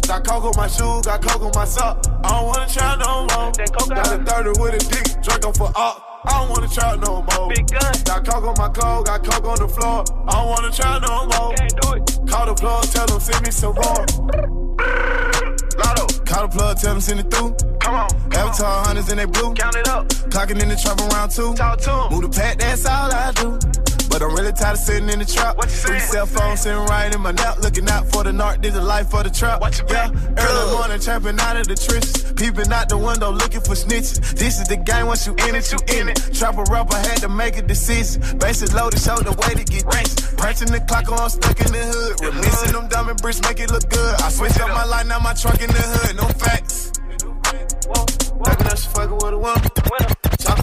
Got 0.08 0.24
coke 0.26 0.44
on 0.46 0.54
my 0.56 0.68
shoes, 0.68 1.06
got 1.06 1.22
coke 1.22 1.42
on 1.42 1.52
my 1.56 1.66
sock. 1.66 2.06
I 2.24 2.30
don't 2.30 2.46
wanna 2.48 2.68
try 2.70 2.96
no 2.98 3.22
more. 3.22 3.52
Got 3.96 4.14
a 4.14 4.24
30 4.24 4.62
with 4.62 4.74
a 4.76 4.90
dick, 4.90 5.24
drinking 5.24 5.54
for 5.54 5.72
up. 5.76 6.22
I 6.26 6.40
don't 6.40 6.50
wanna 6.50 6.68
try 6.68 6.96
no 6.98 7.24
more. 7.24 7.50
Big 7.50 7.66
gun. 7.68 7.94
Got 8.06 8.26
coke 8.26 8.44
on 8.46 8.56
my 8.58 8.70
coat, 8.70 9.06
got 9.06 9.24
coke 9.24 9.46
on 9.46 9.58
the 9.58 9.68
floor. 9.68 10.04
I 10.28 10.32
don't 10.34 10.50
wanna 10.50 10.72
try 10.72 11.00
no 11.00 11.26
more. 11.26 11.54
Can't 11.56 11.82
do 11.82 11.94
it. 11.94 12.30
Call 12.30 12.46
the 12.46 12.54
plug, 12.54 12.84
tell 12.92 13.08
them 13.08 13.20
send 13.20 13.46
me 13.46 13.52
some 13.52 13.74
more. 13.74 14.06
Lotto. 15.80 16.06
Call 16.26 16.48
the 16.48 16.54
plug, 16.56 16.78
tell 16.78 16.94
them 16.94 17.02
send 17.02 17.20
it 17.22 17.32
through. 17.32 17.56
Come 17.80 17.96
on. 17.96 18.10
Avatar 18.34 18.86
hunters 18.86 19.10
in 19.10 19.18
they 19.18 19.26
blue. 19.26 19.54
Count 19.56 19.76
it 19.78 19.88
up. 19.88 20.08
Clocking 20.30 20.62
in 20.62 20.70
the 20.70 20.76
trap 20.76 21.00
around 21.12 21.32
two. 21.32 21.54
Talk 21.56 21.80
to 21.82 21.92
'em. 21.92 22.12
Move 22.12 22.22
the 22.22 22.30
pack, 22.30 22.60
that's 22.60 22.86
all 22.86 23.12
I 23.12 23.32
do. 23.32 23.58
But 24.10 24.24
I'm 24.24 24.34
really 24.36 24.52
tired 24.52 24.74
of 24.74 24.80
sitting 24.80 25.10
in 25.10 25.20
the 25.20 25.26
trap. 25.26 25.62
Three 25.62 26.00
cell 26.00 26.26
phones 26.26 26.62
sitting 26.62 26.84
right 26.86 27.14
in 27.14 27.22
my 27.22 27.32
lap, 27.32 27.60
looking 27.62 27.88
out 27.90 28.12
for 28.12 28.24
the 28.24 28.34
north. 28.34 28.62
This 28.62 28.76
is 28.76 28.82
life 28.82 29.10
for 29.10 29.24
the 29.24 29.30
trap. 29.30 29.62
Yeah, 29.88 30.10
early 30.10 30.72
morning 30.76 31.00
trapping 31.00 31.40
out 31.40 31.58
of 31.58 31.68
the 31.68 31.76
trenches, 31.76 32.34
peeping 32.34 32.72
out 32.74 32.90
the 32.90 32.98
window 32.98 33.32
looking 33.32 33.62
for 33.62 33.76
snitches. 33.76 34.20
This 34.36 34.60
is 34.60 34.68
the 34.68 34.78
game. 34.78 35.08
Once 35.08 35.26
you 35.28 35.34
in 35.48 35.56
it, 35.56 35.72
you 35.72 35.80
in 35.96 36.10
it. 36.10 36.18
Trapper 36.34 36.64
rapper 36.72 36.98
had 36.98 37.22
to 37.22 37.30
make 37.30 37.58
a 37.58 37.62
decision. 37.62 38.22
Bases 38.40 38.74
loaded, 38.74 39.00
show 39.00 39.16
the 39.18 39.32
way 39.32 39.54
to 39.54 39.64
get 39.64 39.86
rich. 39.86 40.12
Punching 40.38 40.72
the 40.72 40.82
clock 40.88 41.12
on, 41.12 41.30
stuck 41.30 41.60
in 41.62 41.72
the 41.72 41.80
hood. 41.80 42.34
Releasing 42.34 42.74
them 42.74 42.88
diamond 42.90 43.22
bricks, 43.22 43.42
make 43.42 43.60
it 43.60 43.72
look 43.72 43.88
good. 43.90 44.16
I 44.22 44.30
switch 44.30 44.60
up 44.60 44.70
my 44.70 44.86
life, 44.86 45.08
now 45.08 45.20
my 45.20 45.34
truck 45.34 45.62
in 45.62 45.70
the 45.70 45.82
hood. 45.82 46.18
No 46.18 46.28
facts. 46.42 46.92
Baby, 48.44 48.64
now 48.64 48.76
she 48.76 48.88
fucking 48.90 49.16
with 49.16 49.34
a 49.34 49.38
woman. 49.38 50.19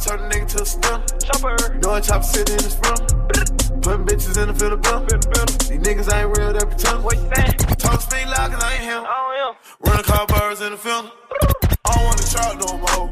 Chop 0.07 0.20
turn 0.20 0.28
the 0.28 0.34
nigga 0.36 0.46
to 0.54 0.62
a 0.62 0.66
spin. 0.66 1.02
Chopper. 1.18 1.57
You 1.74 1.80
know 1.80 1.90
I 1.90 2.00
chop 2.00 2.22
sitting 2.22 2.54
in 2.54 2.62
the 2.62 2.70
sprint. 2.70 3.82
Putting 3.82 4.07
bitches 4.07 4.38
in 4.38 4.46
the 4.46 4.54
field 4.54 4.74
of 4.74 4.82
bill. 4.82 5.00
These 5.02 5.82
niggas 5.82 6.07
ain't 6.14 6.38
real, 6.38 6.52
they 6.52 6.61
pretend. 6.61 7.02
What 7.02 7.16
you 7.16 7.26
saying? 7.34 7.59
Talk 7.74 8.00
speak 8.00 8.26
loud, 8.26 8.52
cause 8.52 8.62
I 8.62 8.74
ain't 8.74 8.84
him. 8.84 9.02
Running 9.80 10.04
car 10.04 10.26
birds 10.26 10.61
in 10.61 10.70
the 10.72 10.78
field. 10.78 11.11
I 11.84 11.90
don't 11.90 12.04
wanna 12.07 12.22
try 12.22 12.54
no 12.54 12.78
more. 12.78 13.11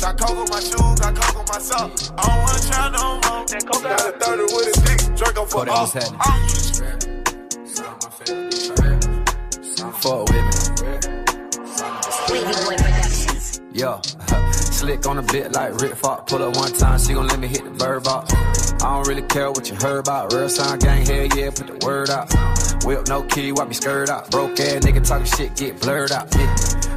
Got 0.00 0.16
coke 0.16 0.40
on 0.40 0.48
my 0.48 0.60
shoes, 0.60 1.00
got 1.00 1.14
coke 1.14 1.36
on 1.36 1.44
my 1.44 1.58
sock. 1.60 1.92
I 2.16 2.24
don't 2.24 2.40
wanna 2.40 2.60
try 2.72 2.88
no 2.88 3.20
more. 3.20 3.44
Got 3.84 4.00
a 4.00 4.16
30 4.16 4.42
with 4.48 4.64
a 4.64 4.80
dick, 4.80 5.00
drink 5.16 5.36
on 5.36 5.44
for 5.46 5.68
Kodak, 5.68 5.76
all. 5.76 5.84
what's 5.84 5.92
happening? 5.92 6.20
Oh. 6.24 6.40
Fuck 10.00 10.24
with 10.30 10.40
me. 10.40 10.80
Yo, 13.72 14.00
slick 14.72 15.06
on 15.06 15.18
a 15.18 15.22
bit 15.22 15.52
like 15.52 15.80
Rick 15.80 15.96
Fox. 15.96 16.30
Pull 16.32 16.42
up 16.42 16.56
one 16.56 16.72
time, 16.72 16.98
she 16.98 17.12
gon' 17.14 17.26
let 17.26 17.38
me 17.38 17.48
hit 17.48 17.64
the 17.64 17.70
bird 17.70 18.04
box. 18.04 18.32
I 18.82 18.94
don't 18.94 19.06
really 19.06 19.22
care 19.22 19.50
what 19.50 19.68
you 19.68 19.76
heard 19.76 20.00
about. 20.00 20.32
Real 20.32 20.48
sound 20.48 20.80
gang, 20.80 21.04
hell 21.04 21.26
yeah, 21.36 21.50
put 21.50 21.66
the 21.66 21.86
word 21.86 22.10
out. 22.10 22.32
Whip 22.84 23.06
no 23.08 23.22
key, 23.22 23.52
wipe 23.52 23.68
me 23.68 23.74
skirt 23.74 24.08
out. 24.08 24.30
Broke 24.30 24.58
ass 24.60 24.84
nigga 24.84 25.06
talking 25.06 25.26
shit, 25.26 25.56
get 25.56 25.80
blurred 25.80 26.12
out. 26.12 26.34
Yeah. 26.34 26.54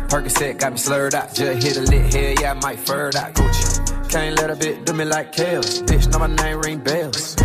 Percocet 0.07 0.59
got 0.59 0.71
me 0.71 0.77
slurred 0.77 1.15
out. 1.15 1.33
Just 1.33 1.63
hit 1.63 1.77
a 1.77 1.81
lit, 1.81 2.13
hell 2.13 2.35
yeah, 2.41 2.51
I 2.51 2.53
might 2.53 2.79
furred 2.79 3.15
out. 3.15 3.33
Gucci. 3.33 4.09
Can't 4.09 4.37
let 4.37 4.49
a 4.51 4.55
bit 4.55 4.85
do 4.85 4.93
me 4.93 5.05
like 5.05 5.33
Kales. 5.33 5.83
Bitch, 5.83 6.11
know 6.11 6.19
my 6.19 6.27
name 6.27 6.61
ring 6.61 6.79
bells. 6.79 7.35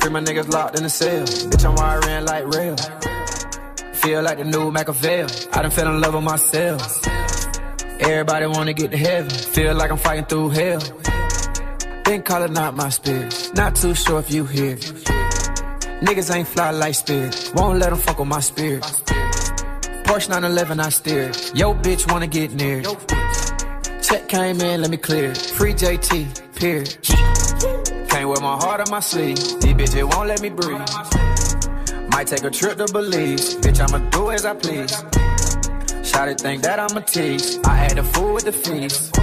Free 0.00 0.10
my 0.10 0.20
niggas 0.20 0.48
locked 0.48 0.76
in 0.76 0.84
the 0.84 0.88
cell. 0.90 1.26
Bitch, 1.26 1.64
I'm 1.64 1.74
wiring 1.74 2.24
like 2.24 2.46
rail. 2.54 2.76
Feel 3.94 4.22
like 4.22 4.38
the 4.38 4.44
new 4.44 4.70
Machiavelli. 4.70 5.32
I 5.52 5.62
done 5.62 5.70
fell 5.70 5.88
in 5.88 6.00
love 6.00 6.14
with 6.14 6.24
myself. 6.24 7.35
Everybody 8.00 8.46
wanna 8.46 8.72
get 8.72 8.90
to 8.90 8.96
heaven. 8.96 9.30
Feel 9.30 9.74
like 9.74 9.90
I'm 9.90 9.98
fighting 9.98 10.26
through 10.26 10.50
hell. 10.50 10.80
Been 12.04 12.22
calling 12.22 12.56
out 12.56 12.76
my 12.76 12.88
spirit. 12.90 13.50
Not 13.54 13.74
too 13.74 13.94
sure 13.94 14.18
if 14.18 14.30
you 14.30 14.44
hear. 14.44 14.76
Niggas 14.76 16.34
ain't 16.34 16.46
fly 16.46 16.70
like 16.70 16.94
spirit. 16.94 17.52
Won't 17.54 17.78
let 17.78 17.90
them 17.90 17.98
fuck 17.98 18.18
with 18.18 18.28
my 18.28 18.40
spirit. 18.40 18.82
Porsche 20.04 20.28
911, 20.28 20.78
I 20.78 20.88
steer. 20.90 21.32
Yo, 21.54 21.74
bitch 21.74 22.10
wanna 22.12 22.26
get 22.26 22.52
near. 22.52 22.82
Check 24.02 24.28
came 24.28 24.60
in, 24.60 24.82
let 24.82 24.90
me 24.90 24.98
clear. 24.98 25.34
Free 25.34 25.72
JT, 25.72 26.54
period. 26.54 26.96
Can't 28.08 28.28
wear 28.28 28.40
my 28.40 28.56
heart 28.56 28.80
on 28.80 28.90
my 28.90 29.00
sleeve. 29.00 29.36
These 29.36 29.74
bitches 29.74 30.14
won't 30.14 30.28
let 30.28 30.42
me 30.42 30.50
breathe. 30.50 30.78
Might 32.10 32.26
take 32.28 32.44
a 32.44 32.50
trip 32.50 32.76
to 32.78 32.92
Belize. 32.92 33.56
Bitch, 33.56 33.80
I'ma 33.80 33.98
do 34.10 34.30
as 34.30 34.44
I 34.44 34.54
please. 34.54 35.02
Shawty 36.16 36.40
think 36.40 36.62
that 36.62 36.80
I'm 36.80 36.96
a 36.96 37.02
tease. 37.02 37.58
I 37.62 37.74
had 37.74 37.98
the 37.98 38.02
fool 38.02 38.32
with 38.32 38.46
the 38.46 38.52
feast. 38.52 39.14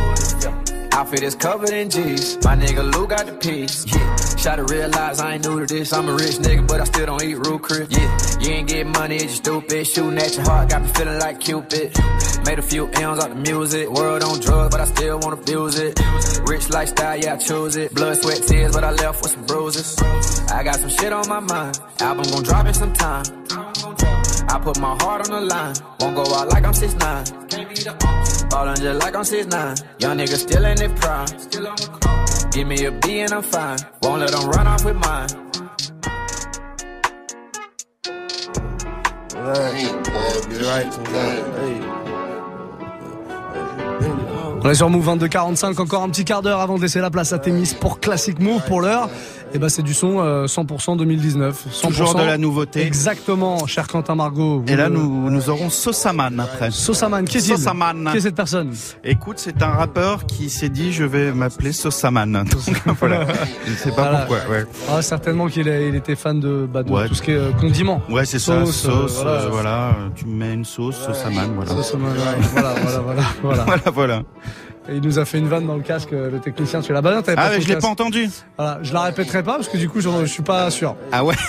Outfit 0.94 1.24
is 1.24 1.34
covered 1.34 1.72
in 1.72 1.90
G's. 1.90 2.36
My 2.46 2.56
nigga 2.56 2.84
Lou 2.94 3.08
got 3.08 3.26
the 3.26 3.34
piece. 3.34 3.84
Yeah. 3.88 3.98
Shawty 4.38 4.70
realize 4.70 5.20
I 5.20 5.34
ain't 5.34 5.44
new 5.44 5.60
to 5.60 5.66
this. 5.66 5.92
I'm 5.92 6.08
a 6.08 6.14
rich 6.14 6.38
nigga, 6.38 6.68
but 6.68 6.82
I 6.82 6.84
still 6.84 7.08
don't 7.08 7.24
eat 7.24 7.34
root 7.34 7.64
Chris. 7.64 7.88
Yeah. 7.90 8.18
You 8.42 8.50
ain't 8.52 8.68
get 8.70 8.86
money, 8.86 9.16
it's 9.16 9.24
just 9.24 9.38
stupid. 9.38 9.88
Shooting 9.88 10.20
at 10.20 10.36
your 10.36 10.44
heart, 10.46 10.70
got 10.70 10.84
me 10.84 10.88
feeling 10.90 11.18
like 11.18 11.40
Cupid. 11.40 11.98
Made 12.46 12.60
a 12.60 12.62
few 12.62 12.86
M's 12.90 13.24
out 13.24 13.30
the 13.30 13.42
music. 13.42 13.90
World 13.90 14.22
on 14.22 14.40
drugs, 14.40 14.70
but 14.70 14.80
I 14.80 14.86
still 14.86 15.18
wanna 15.18 15.38
fuse 15.38 15.80
it. 15.80 16.00
Rich 16.48 16.70
lifestyle, 16.70 17.18
yeah, 17.18 17.34
I 17.34 17.38
choose 17.38 17.76
it. 17.76 17.96
Blood, 17.96 18.18
sweat, 18.18 18.44
tears, 18.44 18.72
but 18.72 18.84
I 18.84 18.92
left 18.92 19.24
with 19.24 19.32
some 19.32 19.48
bruises. 19.48 19.98
I 20.52 20.62
got 20.64 20.76
some 20.76 20.90
shit 20.90 21.12
on 21.12 21.28
my 21.28 21.40
mind. 21.40 21.80
Album 22.02 22.26
gon' 22.30 22.44
drop 22.44 22.68
in 22.68 22.74
some 22.76 22.94
time. 22.94 23.63
I 24.54 24.60
put 24.60 24.80
my 24.80 24.96
heart 25.02 25.28
on 25.28 25.34
the 25.34 25.42
line. 25.42 25.74
Won't 26.00 26.16
go 26.16 26.22
out 26.36 26.48
like 26.50 26.64
I'm 26.64 26.74
6'9. 26.74 28.50
Ballin' 28.52 28.76
just 28.76 29.00
like 29.00 29.16
I'm 29.16 29.24
6'9. 29.24 29.84
Young 30.00 30.18
nigga 30.20 30.38
still 30.38 30.66
in 30.66 30.76
their 30.78 30.90
prime. 30.90 31.26
Give 32.52 32.68
me 32.68 32.86
a 32.86 32.92
B 32.92 33.22
and 33.22 33.34
I'm 33.34 33.42
fine. 33.42 33.80
Won't 34.04 34.20
let 34.22 34.30
them 34.30 34.48
run 34.52 34.68
off 34.68 34.86
with 34.86 34.96
mine. 34.96 35.28
On 44.66 44.70
est 44.70 44.76
sur 44.76 44.90
Move 44.90 45.04
2245, 45.04 45.80
encore 45.80 46.04
un 46.04 46.10
petit 46.10 46.26
quart 46.26 46.44
d'heure 46.44 46.62
avant 46.62 46.78
de 46.78 46.82
laisser 46.84 47.02
la 47.02 47.10
place 47.10 47.34
à 47.34 47.40
Témis 47.40 47.76
pour 47.82 48.00
Classic 48.00 48.40
Move 48.40 48.62
pour 48.68 48.82
l'heure. 48.82 49.10
Et 49.56 49.60
ben 49.60 49.70
c'est 49.70 49.84
du 49.84 49.94
son 49.94 50.20
euh, 50.20 50.46
100% 50.48 50.98
2019. 50.98 51.68
100% 51.72 51.88
Toujours 51.88 52.16
de 52.16 52.24
la 52.24 52.40
nouveauté. 52.40 52.82
Exactement, 52.86 53.68
cher 53.68 53.88
Quentin 53.88 54.16
Margot. 54.16 54.64
Et 54.68 54.76
là, 54.76 54.90
nous, 54.90 55.30
nous 55.30 55.50
aurons 55.50 55.70
Sosaman 55.70 56.40
après. 56.40 56.72
Sosaman, 56.72 57.24
qui 57.26 57.38
est-il 57.38 57.56
Sosaman. 57.58 58.10
Qui 58.12 58.18
est 58.18 58.22
cette 58.22 58.36
personne 58.36 58.72
Écoute, 59.04 59.38
c'est 59.38 59.62
un 59.62 59.68
rappeur 59.70 60.26
qui 60.26 60.50
s'est 60.50 60.70
dit 60.70 60.92
je 60.92 61.04
vais 61.04 61.32
m'appeler 61.32 61.72
Sosaman. 61.72 62.32
Donc 62.86 62.98
voilà, 63.00 63.28
je 63.66 63.72
ne 63.72 63.76
sais 63.76 63.90
pas 63.92 64.02
Voilà. 64.10 64.18
pourquoi. 64.26 64.38
Ouais, 64.50 64.66
Ah, 64.92 65.02
certainement 65.04 65.46
qu'il 65.48 65.68
est- 65.68 65.88
il 65.90 65.96
était 65.96 66.16
fan 66.16 66.40
de, 66.40 66.68
bah, 66.72 66.82
de 66.82 66.92
Ouais. 66.92 67.08
tout 67.08 67.14
ce 67.14 67.22
qui 67.22 67.32
est 67.32 67.36
euh, 67.36 67.52
condiment. 67.52 68.02
ouais 68.10 68.26
c'est 68.26 68.40
ça, 68.40 68.66
Sauce, 68.66 68.76
sauce, 68.76 69.20
euh, 69.20 69.24
voilà. 69.24 69.50
voilà. 69.50 69.88
euh, 69.90 70.10
Tu 70.16 70.26
mets 70.26 70.54
une 70.54 70.66
sauce, 70.66 70.96
Sosaman, 70.98 71.52
voilà. 71.54 71.72
Sosaman, 71.72 72.12
voilà, 72.54 72.74
voilà, 72.74 72.74
voilà, 73.04 73.24
voilà. 73.44 73.64
voilà, 73.66 73.84
voilà. 73.94 74.24
Et 74.90 74.96
il 74.96 75.02
nous 75.02 75.18
a 75.18 75.26
fait 75.26 75.38
une 75.38 75.48
vanne 75.48 75.66
dans 75.66 75.76
le 75.76 75.82
casque, 75.82 76.12
euh, 76.12 76.30
le 76.30 76.40
technicien. 76.40 76.82
Tu 76.82 76.92
l'as 76.92 77.02
pas 77.02 77.12
bien 77.12 77.22
t'avais 77.22 77.38
Ah, 77.40 77.50
ton 77.50 77.56
mais 77.56 77.62
je 77.62 77.68
l'ai 77.68 77.78
pas 77.78 77.88
entendu. 77.88 78.30
Voilà, 78.58 78.80
je 78.82 78.94
la 78.94 79.02
répéterai 79.04 79.44
pas 79.44 79.56
parce 79.56 79.70
que 79.70 79.78
du 79.78 79.88
coup, 79.88 80.02
je, 80.02 80.26
suis 80.26 80.44
pas 80.44 80.70
sûr. 80.72 80.96
Ah 81.12 81.24
ouais 81.24 81.36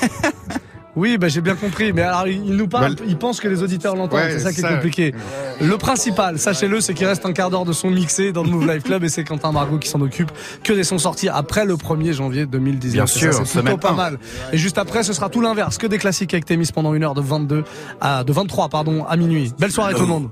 Oui, 0.96 1.18
bah, 1.18 1.26
j'ai 1.26 1.40
bien 1.40 1.56
compris. 1.56 1.92
Mais 1.92 2.02
alors, 2.02 2.28
il 2.28 2.54
nous 2.54 2.68
parle, 2.68 2.94
Bah, 2.94 3.02
il 3.08 3.16
pense 3.16 3.40
que 3.40 3.48
les 3.48 3.64
auditeurs 3.64 3.96
l'entendent. 3.96 4.20
Ouais, 4.20 4.30
c'est 4.30 4.38
ça 4.38 4.52
qui 4.52 4.60
est 4.60 4.62
ça, 4.62 4.74
compliqué. 4.74 5.12
Le 5.60 5.76
principal, 5.76 6.38
sachez-le, 6.38 6.80
c'est 6.80 6.94
qu'il 6.94 7.06
reste 7.06 7.26
un 7.26 7.32
quart 7.32 7.50
d'heure 7.50 7.64
de 7.64 7.72
son 7.72 7.90
mixé 7.90 8.30
dans 8.30 8.44
le 8.44 8.50
Move 8.50 8.68
Live 8.68 8.82
Club 8.82 9.02
et 9.02 9.08
c'est 9.08 9.24
Quentin 9.24 9.50
Margot 9.50 9.78
qui 9.78 9.88
s'en 9.88 10.00
occupe. 10.00 10.30
Que 10.62 10.72
des 10.72 10.84
sons 10.84 10.98
sortis 10.98 11.28
après 11.28 11.64
le 11.64 11.74
1er 11.74 12.12
janvier 12.12 12.46
2019. 12.46 12.92
Bien 12.92 13.06
C'est 13.06 13.18
sûr, 13.18 13.34
c'est 13.44 13.62
plutôt 13.62 13.76
pas 13.76 13.92
mal. 13.92 14.18
Et 14.52 14.58
juste 14.58 14.78
après, 14.78 15.02
ce 15.02 15.12
sera 15.12 15.28
tout 15.28 15.40
l'inverse. 15.40 15.78
Que 15.78 15.88
des 15.88 15.98
classiques 15.98 16.32
avec 16.32 16.44
Témis 16.44 16.68
pendant 16.72 16.94
une 16.94 17.02
heure 17.02 17.14
de 17.14 17.20
22 17.20 17.64
à, 18.00 18.22
de 18.22 18.32
23, 18.32 18.68
pardon, 18.68 19.04
à 19.04 19.16
minuit. 19.16 19.52
Belle 19.58 19.72
soirée 19.72 19.94
tout 19.94 20.02
le 20.02 20.06
monde. 20.06 20.30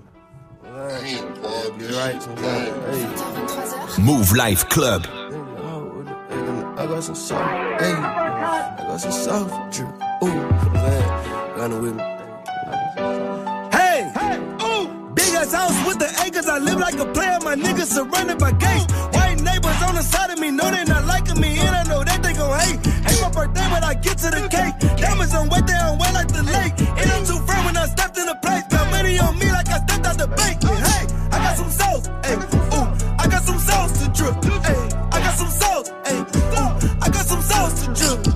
Mouv' 3.99 4.35
Live 4.35 4.67
Club. 4.71 5.07
I 6.79 6.87
got 6.87 7.05
some 7.05 7.15
soft, 7.15 7.83
hey. 7.83 7.93
I 7.93 8.75
got 8.79 8.97
some 8.99 9.13
soft 9.13 9.75
drip. 9.75 9.91
Ooh, 10.25 10.27
man, 10.73 11.57
got 11.57 11.71
it 11.71 11.81
with 11.83 11.95
me. 11.95 12.03
Hey, 13.71 14.11
ooh, 14.65 14.89
big 15.13 15.35
ass 15.35 15.53
house 15.53 15.87
with 15.87 15.99
the 15.99 16.09
acres. 16.25 16.49
I 16.49 16.59
live 16.59 16.81
like 16.81 16.99
a 16.99 17.05
player. 17.13 17.39
My 17.43 17.55
niggas 17.55 17.93
surrounded 17.93 18.39
by 18.39 18.53
gates. 18.53 18.91
White 19.15 19.43
neighbors 19.43 19.83
on 19.83 19.95
the 19.95 20.03
side 20.03 20.31
of 20.31 20.39
me 20.39 20.51
know 20.51 20.71
they 20.71 20.85
not 20.85 21.05
liking 21.05 21.39
me, 21.41 21.59
and 21.59 21.77
I 21.77 21.83
know 21.85 22.03
that 22.03 22.23
they 22.23 22.33
gon' 22.33 22.59
hate. 22.59 22.81
Ain't 23.07 23.21
my 23.21 23.31
birthday, 23.31 23.69
but 23.69 23.85
I 23.85 23.93
get 23.95 24.17
to 24.19 24.31
the 24.31 24.49
cake. 24.49 24.79
Diamonds 24.97 25.35
on 25.35 25.51
wet, 25.51 25.67
they 25.67 25.75
on 25.75 25.99
wet 25.99 26.15
like 26.15 26.29
the 26.29 26.43
lake. 26.43 26.73
And 26.81 27.11
I'm 27.13 27.25
too 27.27 27.39
firm 27.47 27.67
when 27.67 27.77
I 27.77 27.85
stepped 27.85 28.17
in 28.17 28.25
the 28.25 28.35
place. 28.37 28.65
Got 28.71 28.91
money 28.91 29.19
on 29.19 29.39
me 29.39 29.53
like 29.53 29.69
I 29.69 29.79
stepped 29.85 30.07
out 30.07 30.17
the 30.17 30.27
bank. 30.27 30.63
Hey, 30.63 31.05
I 31.05 31.12
got 31.53 31.59
some 31.59 31.71
sauce. 31.71 32.07
Hey, 32.25 32.35
ooh, 32.35 33.17
I 33.19 33.29
got 33.29 33.43
some 33.43 33.59
sauce 33.59 33.93
to 34.03 34.09
drip. 34.11 34.35
Hey, 34.65 34.89
I 35.13 35.21
got 35.21 35.35
some 35.35 35.49
sauce. 35.49 35.89
Hey, 36.07 36.19
ooh, 36.19 36.99
I 37.03 37.09
got 37.09 37.27
some 37.27 37.43
sauce 37.43 37.87
to 37.87 37.95
drip. 37.95 38.32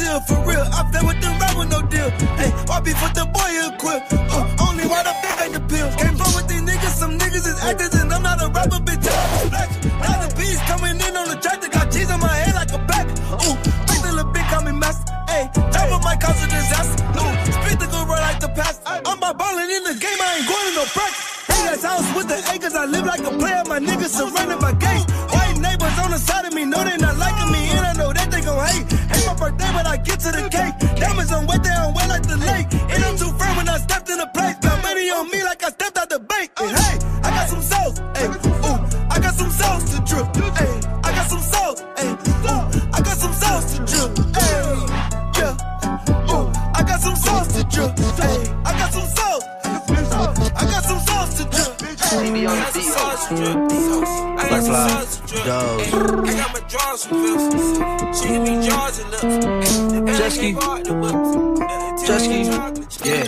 Seal 0.00 0.20
for 0.24 0.40
real. 0.48 0.64
I 0.72 0.80
fell 0.90 1.04
with 1.04 1.20
them 1.20 1.34
rap 1.36 1.54
with 1.60 1.70
no 1.70 1.80
deal. 1.92 2.08
Hey, 2.40 2.50
why 2.64 2.80
be 2.80 2.92
for 2.96 3.10
the 3.12 3.24
boy 3.28 3.50
equipped? 3.68 4.12
Uh, 4.32 4.64
only 4.66 4.86
why 4.88 5.04
the 5.04 5.14
big 5.20 5.36
ain't 5.44 5.52
the 5.56 5.62
pills. 5.68 5.94
Can't 6.00 6.16
fuck 6.16 6.32
with 6.36 6.48
these 6.48 6.64
niggas, 6.64 6.94
some 6.96 7.14
niggas 7.20 7.44
is 7.44 7.58
actors, 7.60 7.92
and 8.00 8.08
I'm 8.12 8.22
not 8.22 8.40
a 8.40 8.48
rapper, 8.48 8.80
bitch. 8.80 9.04
I'm 9.04 9.46
splash. 9.46 9.72
Now 10.00 10.16
the 10.24 10.28
beats 10.36 10.62
coming 10.70 10.96
in 10.96 11.12
on 11.20 11.26
the 11.28 11.36
track, 11.44 11.60
they 11.60 11.68
got 11.68 11.92
cheese 11.92 12.10
on 12.10 12.20
my 12.20 12.32
head 12.32 12.54
like 12.56 12.72
a 12.72 12.80
back. 12.90 13.06
Ooh, 13.44 13.56
make 13.88 14.02
the 14.02 14.12
little 14.16 14.32
bitch 14.32 14.48
call 14.48 14.62
me 14.64 14.72
master. 14.72 15.12
Hey, 15.28 15.44
driver 15.52 16.00
might 16.00 16.20
cause 16.20 16.40
a 16.40 16.48
disaster. 16.48 17.04
Ooh, 17.20 17.34
spit 17.60 17.76
the 17.78 17.88
good 17.92 18.04
run 18.08 18.20
like 18.24 18.40
the 18.40 18.50
past. 18.56 18.80
I'm 18.86 19.18
about 19.18 19.36
ballin' 19.36 19.70
in 19.70 19.84
the 19.84 19.94
game, 20.00 20.20
I 20.20 20.40
ain't 20.40 20.48
going 20.48 20.66
to 20.68 20.80
no 20.80 20.84
practice. 20.96 21.28
Big 21.48 21.64
ass 21.72 21.84
house 21.84 22.08
with 22.16 22.28
the 22.32 22.40
acres, 22.52 22.74
I 22.74 22.84
live 22.86 23.04
like 23.04 23.20
a 23.20 23.32
player. 23.36 23.62
My 23.68 23.78
niggas 23.78 24.16
surrounded 24.16 24.60
by 24.64 24.72
gates. 24.80 25.04
White 25.34 25.58
neighbors 25.60 25.96
on 26.00 26.10
the 26.10 26.18
side 26.18 26.46
of 26.46 26.52
me 26.54 26.64
know 26.64 26.82
they 26.82 26.96
not 26.96 27.16
liking 27.18 27.50
me, 27.52 27.59
cake. 30.60 30.76
Diamonds 31.00 31.32
on 31.32 31.46
wet, 31.46 31.62
they 31.62 31.70
on 31.70 31.94
wet 31.94 32.08
like 32.08 32.26
the 32.26 32.36
lake. 32.36 32.68
And 32.92 33.04
I'm 33.04 33.16
too 33.16 33.32
firm 33.38 33.56
when 33.56 33.68
I 33.68 33.78
stepped 33.78 34.08
in 34.10 34.18
the 34.18 34.26
place. 34.26 34.56
Got 34.60 34.82
money 34.82 35.10
on 35.10 35.30
me 35.30 35.42
like 35.44 35.62
I 35.62 35.70
stepped 35.70 35.96
out 35.98 36.08
the 36.08 36.20
bank. 36.20 36.50
And 36.60 36.70
hey, 36.78 36.96
I 37.26 37.30
got 37.36 37.48
some 37.48 37.62
sauce. 37.62 37.98
Hey, 38.16 38.26
ooh, 38.28 38.80
I 39.14 39.16
got 39.24 39.34
some 39.34 39.50
sauce 39.50 39.84
to 39.92 39.98
drip. 40.08 40.26
Hey, 40.60 40.74
I 41.06 41.10
got 41.16 41.26
some 41.32 41.44
sauce. 41.52 41.80
Hey, 41.98 42.10
ooh, 42.52 42.64
I 42.96 43.00
got 43.08 43.16
some 43.16 43.34
sauce 43.42 43.66
to 43.72 43.78
drip. 43.90 44.10
Hey, 44.36 44.60
yeah. 45.38 46.32
Ooh, 46.32 46.46
I 46.78 46.82
got 46.90 47.00
some 47.00 47.16
sauce 47.16 47.48
to 47.56 47.62
drip. 47.64 47.92
Hey, 48.20 48.38
I 48.64 48.72
got 48.80 48.92
some 48.92 49.08
sauce. 49.16 49.44
I 50.60 50.64
got 50.72 50.84
some 50.84 51.00
sauce 51.08 51.32
to 51.38 51.44
drip. 51.54 51.72
Hey, 51.80 52.46
I 52.46 52.54
got 52.60 52.72
some 52.72 52.82
sauce 52.82 53.28
to 53.28 53.34
drip. 53.36 53.56
I 54.40 54.48
got 54.50 54.62
some 54.62 54.74
sauce 54.88 55.16
to 55.16 55.22
drip. 55.26 55.46
I 55.46 56.34
got 56.40 56.50
my 56.54 56.60
drawers 56.68 57.04
from 57.06 57.16
Phil's. 57.22 57.49
Ski. 60.40 60.52
Jet 62.06 62.20
ski. 62.20 63.08
Yeah. 63.08 63.24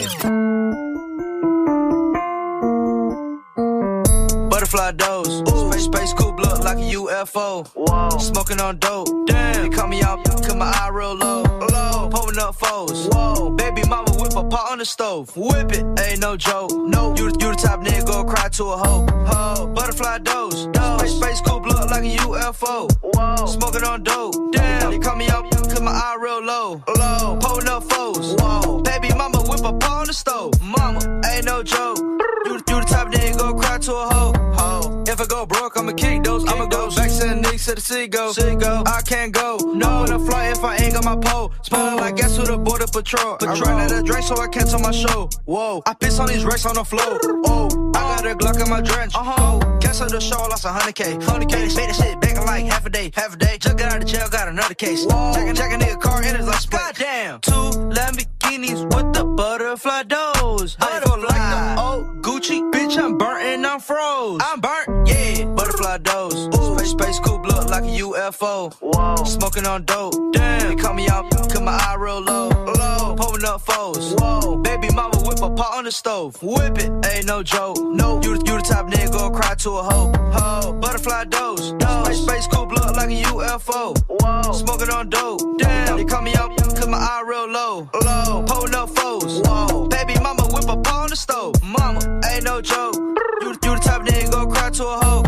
Butterfly 4.49 4.93
dose. 4.93 5.43
Space, 5.49 5.85
space 5.85 6.13
coupe 6.15 6.39
look 6.39 6.61
like 6.65 6.79
a 6.79 6.93
UFO. 6.97 7.67
Whoa. 7.75 8.19
Smoking 8.19 8.61
on 8.61 8.79
dope. 8.79 9.09
Damn. 9.27 9.63
They 9.63 9.77
call 9.77 9.89
me 9.89 10.03
out, 10.03 10.25
cause 10.25 10.55
my 10.55 10.67
eye 10.67 10.91
real 10.93 11.15
low. 11.15 11.43
Low. 11.43 12.09
Pulling 12.11 12.39
up 12.39 12.55
foes. 12.55 13.09
Whoa. 13.13 13.51
Baby 13.51 13.83
mama 13.89 14.13
whip 14.13 14.35
a 14.37 14.45
pot 14.45 14.73
on 14.73 14.79
the 14.79 14.85
stove. 14.85 15.37
Whip 15.37 15.73
it. 15.73 15.85
Ain't 16.01 16.21
no 16.21 16.37
joke. 16.37 16.71
No. 16.73 17.15
You, 17.17 17.27
you 17.27 17.51
the 17.51 17.59
type 17.61 17.81
nigga 17.81 18.07
go 18.07 18.25
cry 18.25 18.49
to 18.49 18.65
a 18.65 18.77
hoe. 18.77 19.07
Ho. 19.27 19.67
Butterfly 19.67 20.19
dose. 20.19 20.67
dose. 20.67 21.01
Space, 21.01 21.17
space 21.17 21.41
coupe 21.43 21.67
look 21.67 21.91
like 21.91 22.05
a 22.05 22.17
UFO. 22.17 22.91
Whoa. 23.03 23.47
Smoking 23.47 23.85
on 23.85 24.03
dope. 24.03 24.35
Damn. 24.53 24.91
They 24.91 24.99
call 24.99 25.17
me 25.17 25.29
out, 25.29 25.51
cause 25.51 25.81
my 25.81 25.93
eye 25.93 26.17
real 26.21 26.43
low. 26.43 26.83
Low. 26.89 27.02
Ain't 31.63 31.69
joke. 31.69 31.99
You, 31.99 32.55
you 32.55 32.59
the 32.59 32.87
type 32.89 33.09
nigga 33.09 33.39
go 33.39 33.55
cry 33.55 33.79
to 33.79 33.93
a 33.95 34.15
hoe. 34.15 34.33
Ho. 34.59 35.05
If 35.07 35.21
I 35.21 35.27
go 35.27 35.47
broke, 35.47 35.77
I'ma 35.77 35.93
kick 35.93 36.25
those. 36.25 36.45
I'ma 36.49 36.67
go 36.67 36.91
back 36.91 37.09
to 37.09 37.29
the 37.29 37.39
niggas 37.41 37.67
to 37.67 37.75
the 37.77 37.81
sea 37.81 38.09
go. 38.09 38.33
I 38.85 39.01
can't 39.03 39.33
go. 39.33 39.59
No 39.59 40.05
in 40.05 40.13
a 40.13 40.19
flight 40.19 40.57
if 40.57 40.65
I 40.65 40.77
ain't 40.77 40.95
got 40.95 41.05
my 41.05 41.17
pole. 41.17 41.53
Smelling 41.63 41.99
like 41.99 42.17
gas 42.17 42.37
with 42.37 42.49
the 42.49 42.59
border 42.59 42.87
patrol. 42.87 43.37
I 43.41 43.61
ran 43.61 43.81
out 43.81 43.93
of 43.93 44.05
drink 44.05 44.25
so 44.25 44.37
I 44.41 44.49
can't 44.49 44.69
tell 44.69 44.81
my 44.81 44.91
show. 44.91 45.31
Whoa. 45.45 45.83
I 45.87 45.95
piss 45.95 46.19
on 46.19 46.27
these 46.27 46.45
racks 46.45 46.67
on 46.67 46.75
the 46.75 46.85
floor. 46.85 47.21
Oh. 47.47 47.93
I 47.95 48.23
got 48.23 48.27
a 48.27 48.35
Glock 48.35 48.61
in 48.61 48.69
my 48.69 48.81
drench. 48.81 49.15
Uh-huh. 49.15 49.59
Guess 49.79 50.01
Cancel 50.01 50.19
the 50.19 50.21
show, 50.21 50.39
I 50.39 50.49
lost 50.49 50.65
a 50.65 50.69
hundred 50.69 50.97
K. 50.97 51.15
Hundred 51.25 51.49
K. 51.49 51.61
Made 51.63 51.91
that 51.91 51.95
shit 51.95 52.21
back 52.21 52.37
in 52.37 52.45
like 52.45 52.65
half 52.65 52.85
a 52.85 52.91
day. 52.91 53.13
Half 53.15 53.35
a 53.35 53.37
day. 53.37 53.59
Just 53.59 53.77
got 53.79 53.93
out 53.93 54.03
of 54.03 54.09
jail, 54.09 54.29
got 54.29 54.49
another 54.49 54.75
case. 54.75 55.07
Check, 55.07 55.55
check 55.55 55.73
a 55.73 55.77
nigga 55.77 56.01
car 56.01 56.25
in 56.25 56.35
his 56.35 56.47
like 56.49 56.69
Goddamn. 56.71 57.41
Two 57.41 57.93
Lamborghinis 58.53 58.85
with 58.95 59.15
the 59.15 59.25
butterfly 59.25 60.03
doors. 60.05 60.77
Butterfly. 60.77 61.17
like 61.17 61.77
the 61.77 61.83
old 61.83 62.23
Gucci. 62.23 62.71
Bitch, 62.71 62.99
I'm 62.99 63.17
burnt 63.17 63.43
and 63.43 63.67
I'm 63.67 63.81
froze. 63.81 64.41
I'm 64.45 64.61
burnt, 64.61 65.09
yeah. 65.09 65.45
Butterfly 65.45 65.99
dose. 65.99 66.49
Space, 66.77 66.91
space 66.91 67.19
coupe 67.21 67.47
look 67.47 67.69
like 67.69 67.85
a 67.85 67.99
UFO. 67.99 68.73
Whoa. 68.75 69.25
Smoking 69.25 69.67
on 69.67 69.85
dope. 69.85 70.15
Damn. 70.33 70.77
They 70.77 70.83
call 70.83 70.95
me 70.95 71.09
out, 71.09 71.31
cause 71.31 71.61
my 71.61 71.73
eye 71.73 71.97
real 71.99 72.21
low. 72.21 72.49
Low. 72.49 73.17
Pulling 73.17 73.45
up 73.45 73.61
foes. 73.63 74.15
Whoa. 74.19 74.57
Baby 74.59 74.91
mama 74.91 75.17
whip 75.19 75.41
a 75.43 75.51
pot 75.51 75.79
on 75.79 75.85
the 75.85 75.93
stove. 75.93 76.43
Whip 76.43 76.79
it. 76.79 76.91
Ain't 77.07 77.27
no 77.27 77.43
joke. 77.43 77.79
No. 77.81 78.21
You, 78.23 78.33
you 78.33 78.39
the 78.39 78.63
type 78.63 78.87
nigga 78.87 78.92
go 78.92 78.92
cry 78.92 78.92
to 79.63 79.71
a 79.71 79.83
hoe. 79.83 80.13
Ho. 80.33 80.73
Butterfly 80.73 81.25
dose. 81.27 81.71
Dose. 81.73 82.07
Space, 82.07 82.23
space 82.23 82.47
cool 82.49 82.67
blood 82.67 82.97
like 82.97 83.11
a 83.11 83.23
UFO. 83.23 83.97
Whoa. 84.09 84.53
Smoking 84.53 84.91
on 84.91 85.09
dope. 85.09 85.41
Damn. 85.59 85.99
They 85.99 86.05
call 86.05 86.23
me 86.23 86.35
out, 86.35 86.57
cause 86.57 86.89
my 86.89 86.99
eye 86.99 87.23
real 87.25 87.47
low. 87.49 87.89
Low. 88.05 88.45
Pulling 88.45 88.75
up 88.75 88.91
foes. 88.91 89.41
Whoa. 89.45 89.87
Baby 89.87 90.15
mama 90.21 90.43
whip 90.51 90.67
pot 90.67 90.87
on 90.89 91.11
the 91.11 91.17
stove. 91.17 91.55
Mama. 91.63 92.21
Ain't 92.33 92.43
no 92.43 92.61
joke. 92.61 92.97
You, 92.97 93.51
you 93.51 93.75
the 93.77 93.81
type 93.85 94.03
nigga 94.03 94.33
go 94.33 94.47
cry 94.49 94.71
to 94.71 94.85
a 94.85 95.05
hoe. 95.05 95.22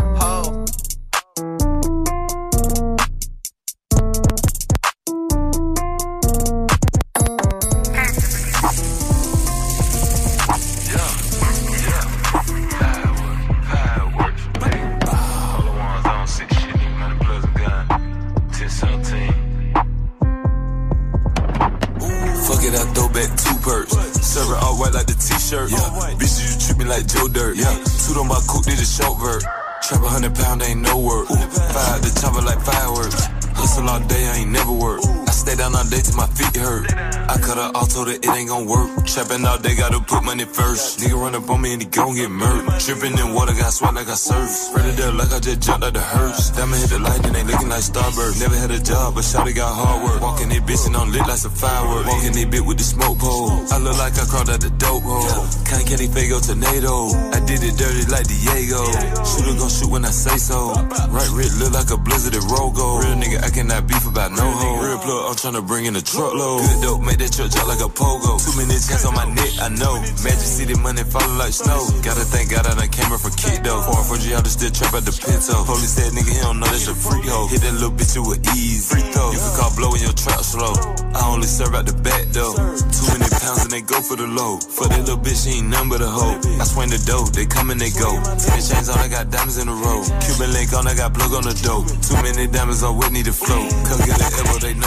Serve 24.45 24.57
it 24.57 24.63
all 24.63 24.77
white 24.77 24.93
like 24.93 25.07
the 25.07 25.13
t-shirt. 25.13 25.71
Yeah. 25.71 25.77
Bitches, 26.21 26.53
you 26.53 26.61
treat 26.61 26.77
me 26.77 26.85
like 26.85 27.07
Joe 27.07 27.27
Dirt. 27.27 27.57
Yeah. 27.57 27.73
Two 28.05 28.13
on 28.19 28.27
my 28.27 28.39
coupe, 28.47 28.65
did 28.65 28.77
a 28.77 28.85
short 28.85 29.17
vert. 29.17 29.41
Trap 29.81 30.03
a 30.03 30.07
hundred 30.07 30.35
pound, 30.35 30.61
ain't 30.61 30.81
no 30.81 30.99
work. 30.99 31.27
Fire 31.27 31.99
the 31.99 32.13
chopper 32.21 32.45
like 32.45 32.61
fireworks. 32.61 33.25
Hustle 33.57 33.89
all 33.89 33.99
day, 34.01 34.27
I 34.27 34.45
ain't 34.45 34.51
never 34.51 34.71
work. 34.71 35.01
Stay 35.45 35.61
down 35.61 35.75
all 35.75 35.85
day 35.85 36.01
till 36.01 36.17
my 36.17 36.25
feet 36.33 36.57
hurt. 36.57 36.89
I 37.29 37.37
cut 37.37 37.61
her 37.61 37.69
off, 37.77 37.93
told 37.93 38.07
her 38.09 38.17
it 38.17 38.25
ain't 38.25 38.49
gon' 38.49 38.65
work. 38.65 39.05
Trapping 39.05 39.45
all 39.45 39.59
day, 39.59 39.75
gotta 39.77 40.01
put 40.01 40.23
money 40.25 40.43
first. 40.43 40.97
Nigga 40.97 41.13
run 41.13 41.35
up 41.35 41.47
on 41.47 41.61
me 41.61 41.73
and 41.73 41.83
he 41.83 41.87
gon' 41.87 42.15
get 42.15 42.33
murked. 42.33 42.81
Tripping 42.81 43.13
in 43.13 43.29
water, 43.31 43.53
got 43.53 43.69
sweat 43.69 43.93
like 43.93 44.09
I 44.09 44.17
surf. 44.17 44.49
Spread 44.49 44.89
it 44.89 44.99
up 45.05 45.13
like 45.13 45.31
I 45.31 45.37
just 45.37 45.61
jumped 45.61 45.85
out 45.85 45.93
the 45.93 46.01
hearse. 46.01 46.49
Diamond 46.49 46.81
hit 46.81 46.89
the 46.89 46.97
light 46.97 47.21
and 47.23 47.35
they 47.35 47.43
looking 47.43 47.69
like 47.69 47.85
Starburst. 47.85 48.41
Never 48.41 48.57
had 48.57 48.71
a 48.71 48.81
job, 48.81 49.13
but 49.13 49.21
shawty 49.21 49.53
got 49.53 49.69
hard 49.69 50.01
work. 50.01 50.19
Walking 50.19 50.49
this 50.49 50.65
bitch 50.65 50.87
and 50.87 50.97
I'm 50.97 51.11
lit 51.13 51.21
like 51.29 51.37
some 51.37 51.53
fireworks. 51.53 52.09
Walking 52.09 52.33
this 52.33 52.49
bitch 52.49 52.65
with 52.65 52.77
the 52.81 52.87
smoke 52.89 53.19
pole. 53.21 53.53
I 53.69 53.77
look 53.77 54.01
like 54.01 54.17
I 54.17 54.25
crawled 54.25 54.49
out 54.49 54.61
the 54.65 54.73
dope 54.81 55.05
hole. 55.05 55.45
Kinda 55.69 55.85
Kenny 55.85 56.09
Fago 56.09 56.41
tornado. 56.41 57.13
I 57.37 57.39
did 57.45 57.61
it 57.61 57.77
dirty 57.77 58.01
like 58.09 58.25
Diego. 58.25 58.81
Shooter 59.21 59.53
gon' 59.61 59.69
shoot 59.69 59.93
when 59.93 60.09
I 60.09 60.13
say 60.13 60.41
so. 60.41 60.73
Right 61.13 61.29
wrist 61.37 61.61
look 61.61 61.77
like 61.77 61.93
a 61.93 62.01
blizzard 62.01 62.33
at 62.33 62.41
Rogo. 62.49 62.97
Real 63.05 63.13
nigga, 63.13 63.45
I 63.45 63.53
cannot 63.53 63.85
beef 63.85 64.09
about 64.09 64.33
no 64.33 64.49
hoe. 64.49 64.81
Real 64.81 64.97
plug, 64.97 65.34
Tryna 65.35 65.67
bring 65.67 65.85
in 65.85 65.95
a 65.95 66.01
truckload. 66.01 66.63
Good 66.63 66.81
dope, 66.81 67.01
make 67.03 67.19
that 67.19 67.29
truck 67.29 67.51
drop 67.51 67.67
like 67.67 67.83
a 67.83 67.91
pogo. 67.91 68.39
Too 68.39 68.55
many 68.57 68.79
chains 68.79 69.05
on 69.05 69.13
my 69.13 69.27
neck, 69.29 69.53
I 69.61 69.69
know. 69.69 69.99
Magic 70.23 70.47
City 70.47 70.73
money 70.79 71.03
falling 71.03 71.37
like 71.37 71.53
snow. 71.53 71.85
Gotta 72.01 72.25
thank 72.25 72.49
God 72.49 72.65
I 72.65 72.73
done 72.73 72.89
camera 72.89 73.19
for 73.19 73.29
kid 73.35 73.61
though. 73.61 73.83
Foreign 73.83 74.07
for 74.09 74.17
G, 74.17 74.33
I 74.33 74.41
just 74.41 74.57
still 74.57 74.71
trap 74.71 74.95
at 74.95 75.05
the 75.05 75.13
pinto. 75.13 75.61
Police 75.67 75.93
said 75.93 76.15
nigga, 76.15 76.33
he 76.33 76.39
don't 76.39 76.57
know 76.57 76.71
that's 76.71 76.87
a 76.87 76.95
free 76.95 77.21
hoe. 77.27 77.51
Hit 77.51 77.61
that 77.61 77.75
little 77.77 77.93
bitch 77.93 78.15
with 78.15 78.41
ease. 78.55 78.87
Free 78.87 79.03
throw. 79.11 79.35
You 79.35 79.37
can 79.37 79.53
call 79.59 79.71
blowing 79.75 80.01
your 80.01 80.15
trap 80.15 80.39
slow. 80.39 80.73
I 81.13 81.21
only 81.27 81.45
serve 81.51 81.75
out 81.75 81.85
the 81.85 81.93
back 81.99 82.31
though. 82.31 82.55
Too 82.55 83.05
many 83.13 83.27
pounds 83.27 83.67
and 83.67 83.71
they 83.75 83.83
go 83.83 83.99
for 84.01 84.15
the 84.15 84.25
low. 84.25 84.57
For 84.57 84.87
that 84.87 85.03
little 85.03 85.19
bitch, 85.19 85.45
she 85.45 85.59
ain't 85.59 85.67
none 85.67 85.91
but 85.91 85.99
a 85.99 86.09
hoe. 86.09 86.39
I 86.57 86.63
swing 86.63 86.89
the 86.89 87.01
dough, 87.03 87.27
they 87.35 87.45
come 87.45 87.75
and 87.75 87.77
they 87.77 87.91
go. 87.91 88.15
Ten 88.39 88.61
chains 88.63 88.87
on, 88.87 88.97
I 88.97 89.11
got 89.11 89.29
diamonds 89.29 89.59
in 89.59 89.67
a 89.67 89.75
row. 89.75 89.99
Cuban 90.23 90.55
link 90.55 90.71
on, 90.71 90.87
I 90.87 90.95
got 90.95 91.11
plug 91.11 91.35
on 91.35 91.43
the 91.43 91.55
dough. 91.59 91.83
Too 92.01 92.15
many 92.23 92.47
diamonds 92.47 92.81
on 92.81 92.95
Whitney 92.95 93.21
to 93.27 93.35
flow. 93.35 93.61
Come 93.85 94.01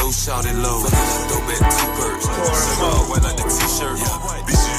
know 0.09 0.13
shout 0.13 0.47
it 0.47 0.55
low. 0.55 0.81
Throw 0.81 1.41
back 1.49 1.61
two 1.69 1.89
birds. 2.01 2.25
Serve 2.25 2.83
all 2.83 3.05
white 3.11 3.23
like 3.23 3.37
the 3.37 3.43
t-shirt. 3.43 3.99
Bitch, 4.47 4.78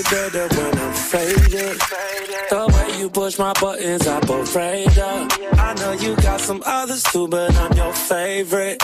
it 0.00 0.10
better 0.10 0.48
when 0.56 0.78
I'm 0.78 0.92
faded. 0.94 1.76
The 2.50 2.62
way 2.74 2.98
you 2.98 3.10
push 3.10 3.38
my 3.38 3.52
buttons, 3.60 4.06
I'm 4.06 4.22
afraid 4.22 4.98
of. 4.98 5.28
I 5.58 5.74
know 5.74 5.92
you 5.92 6.16
got 6.16 6.40
some 6.40 6.62
others 6.64 7.02
too, 7.04 7.28
but 7.28 7.54
I'm 7.54 7.72
your 7.76 7.92
favorite. 7.92 8.78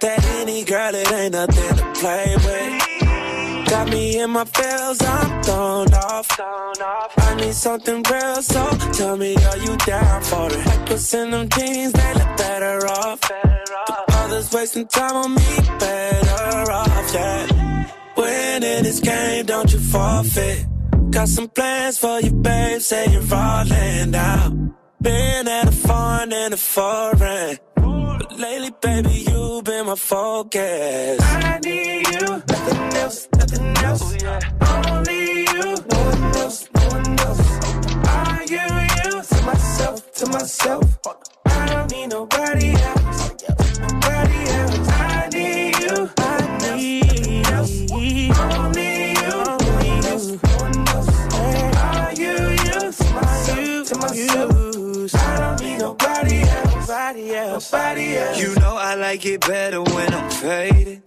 That 0.00 0.24
any 0.40 0.64
girl, 0.64 0.94
it 0.94 1.12
ain't 1.12 1.32
nothing 1.32 1.76
to 1.76 2.00
play 2.00 2.34
with. 2.44 3.68
Got 3.68 3.90
me 3.90 4.18
in 4.18 4.30
my 4.30 4.44
feels, 4.44 5.00
I'm 5.02 5.42
thrown 5.42 5.94
off. 5.94 6.28
I 7.18 7.34
need 7.36 7.54
something 7.54 8.02
real, 8.10 8.42
so 8.42 8.70
tell 8.92 9.16
me, 9.16 9.36
are 9.36 9.58
you 9.58 9.76
down 9.76 10.22
for 10.22 10.46
it? 10.46 10.66
Like 10.66 10.90
what's 10.90 11.14
in 11.14 11.30
them 11.30 11.48
jeans, 11.48 11.92
they 11.92 12.14
look 12.14 12.36
better 12.36 12.86
off. 12.88 13.20
The 13.20 14.04
others 14.22 14.52
wasting 14.52 14.86
time 14.86 15.16
on 15.16 15.34
me, 15.34 15.78
better 15.78 16.72
off, 16.72 17.14
yeah. 17.14 17.99
Winning 18.20 18.82
this 18.82 19.00
game, 19.00 19.46
don't 19.46 19.72
you 19.72 19.78
forfeit. 19.78 20.66
Got 21.10 21.28
some 21.28 21.48
plans 21.48 21.98
for 21.98 22.20
you, 22.20 22.32
babe, 22.32 22.80
say 22.80 23.10
you're 23.12 23.22
falling 23.22 24.10
down. 24.10 24.74
Been 25.00 25.48
at 25.48 25.68
a 25.68 25.72
foreign 25.72 26.30
and 26.32 26.52
a 26.52 26.56
foreign. 26.58 27.58
But 27.76 28.38
lately, 28.38 28.72
baby, 28.82 29.24
you've 29.26 29.64
been 29.64 29.86
my 29.86 29.94
focus. 29.94 31.18
I 31.22 31.60
need 31.64 32.06
you, 32.08 32.26
nothing 32.52 32.96
else, 33.02 33.28
nothing 33.38 33.76
else. 33.78 34.02
Only 34.02 35.40
you, 35.40 35.64
no 35.90 35.98
one 36.10 36.36
else, 36.42 36.68
no 36.74 36.88
one 36.88 37.20
else. 37.20 37.40
I 38.06 38.44
give 38.52 38.76
you 38.96 39.22
to 39.22 39.46
myself, 39.46 40.12
to 40.12 40.26
myself. 40.26 40.98
I 41.46 41.66
don't 41.68 41.90
need 41.90 42.08
nobody 42.08 42.70
else, 42.72 43.32
nobody 43.80 44.40
else. 44.58 44.88
I 44.88 45.28
need 45.32 45.78
you, 45.78 46.10
I 46.18 46.39
nobody 56.38 56.42
else. 56.42 56.90
Nobody 56.92 57.36
else. 57.36 57.72
Nobody 57.72 58.16
else. 58.16 58.40
You 58.42 58.54
know 58.56 58.76
I 58.76 58.94
like 58.94 59.26
it 59.26 59.40
better 59.46 59.82
when 59.82 60.14
I'm 60.14 60.30
faded. 60.30 61.02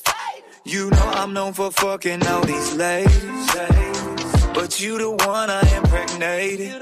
You 0.65 0.89
know 0.89 1.11
I'm 1.15 1.33
known 1.33 1.53
for 1.53 1.71
fucking 1.71 2.25
all 2.27 2.41
these 2.41 2.75
ladies. 2.75 3.47
But 4.53 4.79
you 4.79 4.97
the 4.97 5.09
one 5.25 5.49
I 5.49 5.61
impregnated. 5.77 6.81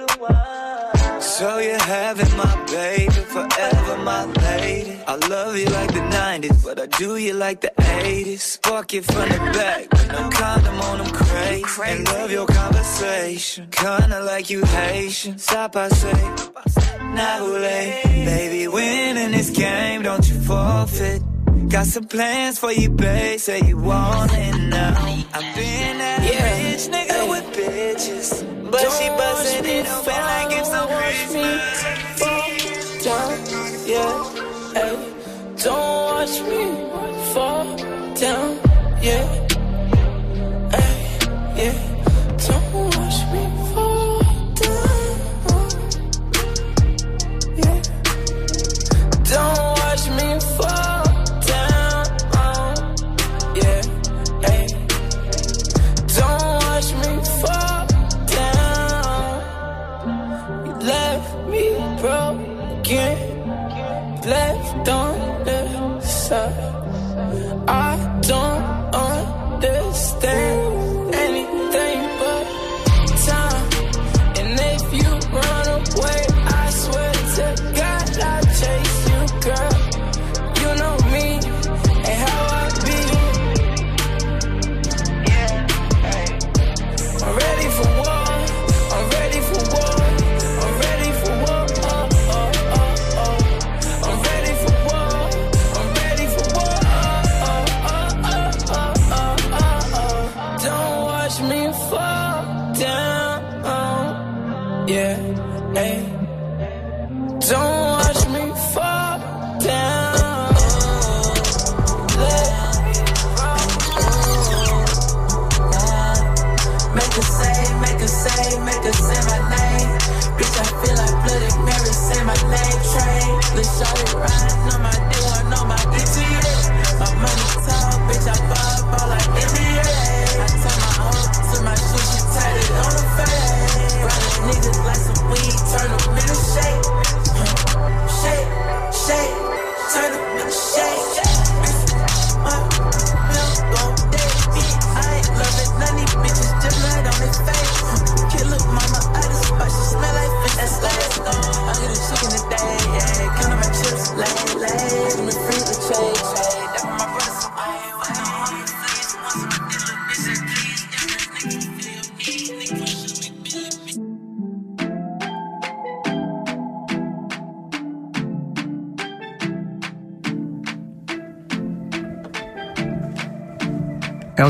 So 1.38 1.58
you're 1.60 1.80
having 1.80 2.38
my 2.38 2.66
baby 2.66 3.12
forever, 3.12 3.98
my 4.04 4.26
lady. 4.26 5.00
I 5.08 5.16
love 5.16 5.56
you 5.56 5.66
like 5.66 5.92
the 5.94 6.02
90s, 6.02 6.64
but 6.64 6.80
I 6.80 6.88
do 6.88 7.16
you 7.16 7.34
like 7.34 7.62
the 7.62 7.72
80s. 7.78 8.60
Fuck 8.64 8.94
you 8.94 9.02
from 9.02 9.30
the 9.30 9.40
back, 9.58 9.90
with 9.92 10.10
no 10.10 10.30
condom 10.30 10.80
on 10.82 10.98
them 11.00 11.12
crazy. 11.14 11.64
And 11.86 12.06
love 12.08 12.32
your 12.32 12.46
conversation, 12.48 13.68
kinda 13.72 14.20
like 14.24 14.50
you 14.50 14.64
Haitian. 14.66 15.38
Stop, 15.38 15.76
I 15.78 15.88
say, 15.90 16.12
Nahule. 17.16 18.04
Baby, 18.04 18.68
winning 18.68 19.32
this 19.32 19.52
game, 19.52 20.04
don't 20.04 20.28
you 20.30 20.40
forfeit. 20.42 21.22
Got 21.70 21.86
some 21.86 22.06
plans 22.06 22.60
for 22.60 22.72
you, 22.74 22.90
babe. 22.90 23.40
Say 23.40 23.62
you 23.66 23.78
want 23.78 24.32
it 24.34 24.58
now. 24.70 24.94
I've 25.34 25.56
been 25.56 25.98
that 25.98 26.20
Yeah. 26.24 26.72
rich 26.72 26.86
nigga 26.96 27.30
with 27.30 27.46
bitches. 27.56 28.51
But 28.72 28.82
Don't 28.82 28.94
she 28.94 29.10
bustin' 29.10 29.66
it 29.66 29.86
open 29.90 30.22
like 30.32 30.52
it's 30.58 30.72
me 30.72 30.88
Christmas. 30.88 31.84
fall 32.20 32.48
down, 33.04 33.32
yeah, 33.86 34.14
hey. 34.74 34.96
Don't 35.64 36.06
watch 36.08 36.36
me 36.50 36.64
fall 37.34 37.66
down, 38.16 38.50
yeah, 39.02 39.41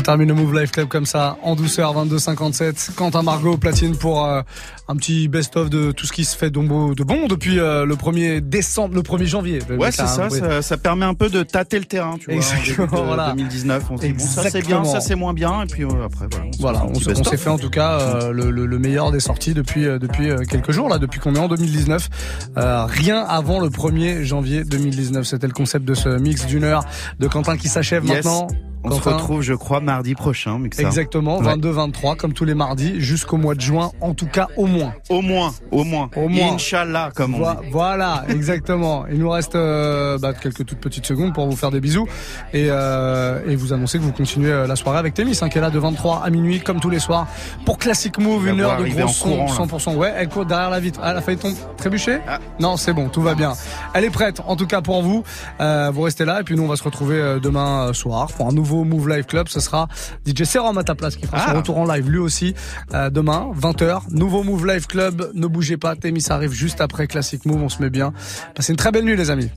on 0.02 0.04
termine 0.04 0.26
le 0.26 0.34
Move 0.34 0.58
Life 0.58 0.72
Club 0.72 0.88
comme 0.88 1.06
ça, 1.06 1.36
en 1.44 1.54
douceur, 1.54 1.94
22,57. 1.94 2.92
Quentin 2.96 3.22
Margot 3.22 3.56
platine 3.56 3.94
pour 3.96 4.24
euh, 4.26 4.42
un 4.88 4.96
petit 4.96 5.28
best-of 5.28 5.70
de 5.70 5.92
tout 5.92 6.06
ce 6.06 6.12
qui 6.12 6.24
se 6.24 6.36
fait 6.36 6.50
de 6.50 6.58
bon, 6.58 6.88
de 6.90 7.04
bon 7.04 7.28
depuis 7.28 7.60
euh, 7.60 7.86
le 7.86 7.94
1er 7.94 8.40
décembre, 8.40 8.96
le 8.96 9.02
1er 9.02 9.26
janvier. 9.26 9.60
Le 9.68 9.76
Ouais, 9.76 9.86
mec 9.86 9.94
c'est 9.94 10.08
ça, 10.08 10.28
ça. 10.28 10.60
ça 10.60 10.76
permet 10.76 11.04
un 11.06 11.14
peu 11.14 11.28
de 11.28 11.44
tâter 11.44 11.78
le 11.78 11.84
terrain, 11.84 12.16
tu 12.18 12.24
vois. 12.26 12.34
en 12.34 12.36
Exactement, 12.38 13.00
de 13.00 13.06
voilà. 13.06 13.28
2019, 13.36 13.84
on 13.90 13.96
se 13.96 14.02
dit, 14.02 14.12
bon, 14.12 14.24
ça 14.24 14.50
c'est 14.50 14.66
bien, 14.66 14.82
ça 14.82 15.00
c'est 15.00 15.14
moins 15.14 15.34
bien, 15.34 15.62
et 15.62 15.66
puis 15.66 15.84
euh, 15.84 15.88
après, 16.04 16.26
voilà. 16.28 16.52
se 16.52 16.58
Voilà, 16.60 16.84
on 16.84 16.90
on 17.20 17.24
s'est 17.24 17.36
fait 17.36 17.50
en 17.50 17.58
tout 17.58 17.70
cas 17.70 18.28
le, 18.32 18.50
le- 18.50 18.66
le 18.66 18.78
meilleur 18.80 19.12
des 19.12 19.20
sorties 19.20 19.54
depuis 19.54 19.82
depuis 19.84 20.30
quelques 20.48 20.72
jours 20.72 20.88
là, 20.88 20.98
depuis 20.98 21.20
qu'on 21.20 21.36
est 21.36 21.38
en 21.38 21.46
2019. 21.48 22.08
Euh, 22.56 22.86
rien 22.86 23.20
avant 23.22 23.60
le 23.60 23.68
1er 23.68 24.24
janvier 24.24 24.64
2019. 24.64 25.24
C'était 25.24 25.46
le 25.46 25.52
concept 25.52 25.84
de 25.84 25.94
ce 25.94 26.08
mix 26.08 26.44
d'une 26.46 26.64
heure 26.64 26.84
de 27.20 27.28
Quentin 27.28 27.56
qui 27.56 27.68
s'achève 27.68 28.04
Yes. 28.04 28.16
maintenant. 28.24 28.48
On 28.84 28.90
se 28.90 29.08
retrouve, 29.08 29.42
je 29.42 29.54
crois, 29.54 29.80
mardi 29.80 30.14
prochain, 30.14 30.58
Muxa. 30.58 30.82
Exactement, 30.82 31.38
Ouais. 31.38 31.54
22-23 31.54 32.16
comme 32.16 32.32
tous 32.32 32.44
les 32.44 32.54
mardis 32.54 33.00
jusqu'au 33.00 33.36
mois 33.36 33.54
de 33.54 33.60
juin, 33.60 33.90
en 34.00 34.14
tout 34.14 34.26
cas 34.26 34.48
au 34.56 34.66
moins. 34.66 34.92
Au 35.08 35.22
moins, 35.22 35.52
au 35.70 35.84
moins. 35.84 36.10
Au 36.16 36.28
moins. 36.28 36.54
Inch'Allah, 36.54 37.10
comme 37.14 37.34
on 37.36 37.38
dit. 37.52 37.68
Voilà, 37.70 38.24
exactement. 38.28 39.04
Il 39.10 39.18
nous 39.18 39.30
reste 39.30 39.54
euh, 39.54 40.18
bah, 40.18 40.32
quelques 40.34 40.64
toutes 40.66 40.80
petites 40.80 41.06
secondes 41.06 41.32
pour 41.32 41.46
vous 41.48 41.56
faire 41.56 41.70
des 41.70 41.80
bisous 41.80 42.06
et, 42.52 42.66
euh, 42.70 43.40
et 43.46 43.56
vous 43.56 43.72
annoncer 43.72 43.98
que 43.98 44.02
vous 44.02 44.12
continuez 44.12 44.50
euh, 44.50 44.66
la 44.66 44.76
soirée 44.76 44.98
avec 44.98 45.14
Témis, 45.14 45.38
hein, 45.42 45.48
qui 45.48 45.58
est 45.58 45.60
là 45.60 45.70
de 45.70 45.78
23 45.78 46.22
à 46.24 46.30
minuit, 46.30 46.60
comme 46.60 46.80
tous 46.80 46.90
les 46.90 46.98
soirs, 46.98 47.26
pour 47.64 47.78
Classic 47.78 48.16
Move, 48.18 48.48
une 48.48 48.60
heure 48.60 48.76
de 48.78 48.86
gros 48.88 49.08
son, 49.08 49.28
courant, 49.30 49.46
là. 49.46 49.52
100%. 49.92 49.96
Ouais, 49.96 50.12
elle 50.16 50.28
court 50.28 50.44
derrière 50.46 50.70
la 50.70 50.80
vitre. 50.80 51.00
Elle 51.04 51.16
a 51.16 51.20
failli 51.20 51.38
tomber, 51.38 51.56
trébucher 51.76 52.18
Non, 52.60 52.76
c'est 52.76 52.92
bon, 52.92 53.08
tout 53.08 53.22
va 53.22 53.34
bien. 53.34 53.52
Elle 53.94 54.04
est 54.04 54.10
prête, 54.10 54.40
en 54.46 54.56
tout 54.56 54.66
cas 54.66 54.80
pour 54.80 55.02
vous. 55.02 55.22
Euh, 55.60 55.90
vous 55.92 56.02
restez 56.02 56.24
là 56.24 56.40
et 56.40 56.44
puis 56.44 56.56
nous 56.56 56.62
on 56.64 56.68
va 56.68 56.76
se 56.76 56.82
retrouver 56.84 57.16
euh, 57.16 57.38
demain 57.38 57.92
soir 57.92 58.28
pour 58.28 58.48
un 58.48 58.52
nouveau 58.52 58.71
Move 58.84 59.08
Live 59.08 59.24
Club. 59.26 59.48
Ce 59.48 59.60
sera 59.60 59.88
DJ 60.26 60.44
Serum 60.44 60.76
à 60.78 60.84
ta 60.84 60.94
place 60.94 61.16
qui 61.16 61.26
fera 61.26 61.38
son 61.44 61.50
Ah. 61.50 61.52
retour 61.58 61.78
en 61.78 61.84
live 61.84 62.08
lui 62.10 62.18
aussi 62.18 62.54
euh, 62.94 63.10
demain 63.10 63.50
20h. 63.58 64.02
Nouveau 64.10 64.42
Move 64.42 64.66
Live 64.66 64.86
Club. 64.86 65.30
Ne 65.34 65.46
bougez 65.46 65.76
pas, 65.76 65.94
Témis 65.96 66.24
arrive 66.30 66.52
juste 66.52 66.80
après 66.80 67.06
Classic 67.06 67.44
Move. 67.46 67.62
On 67.62 67.68
se 67.68 67.80
met 67.82 67.90
bien. 67.90 68.12
Passez 68.54 68.72
une 68.72 68.76
très 68.76 68.90
belle 68.92 69.04
nuit 69.04 69.16
les 69.16 69.30
amis. 69.30 69.50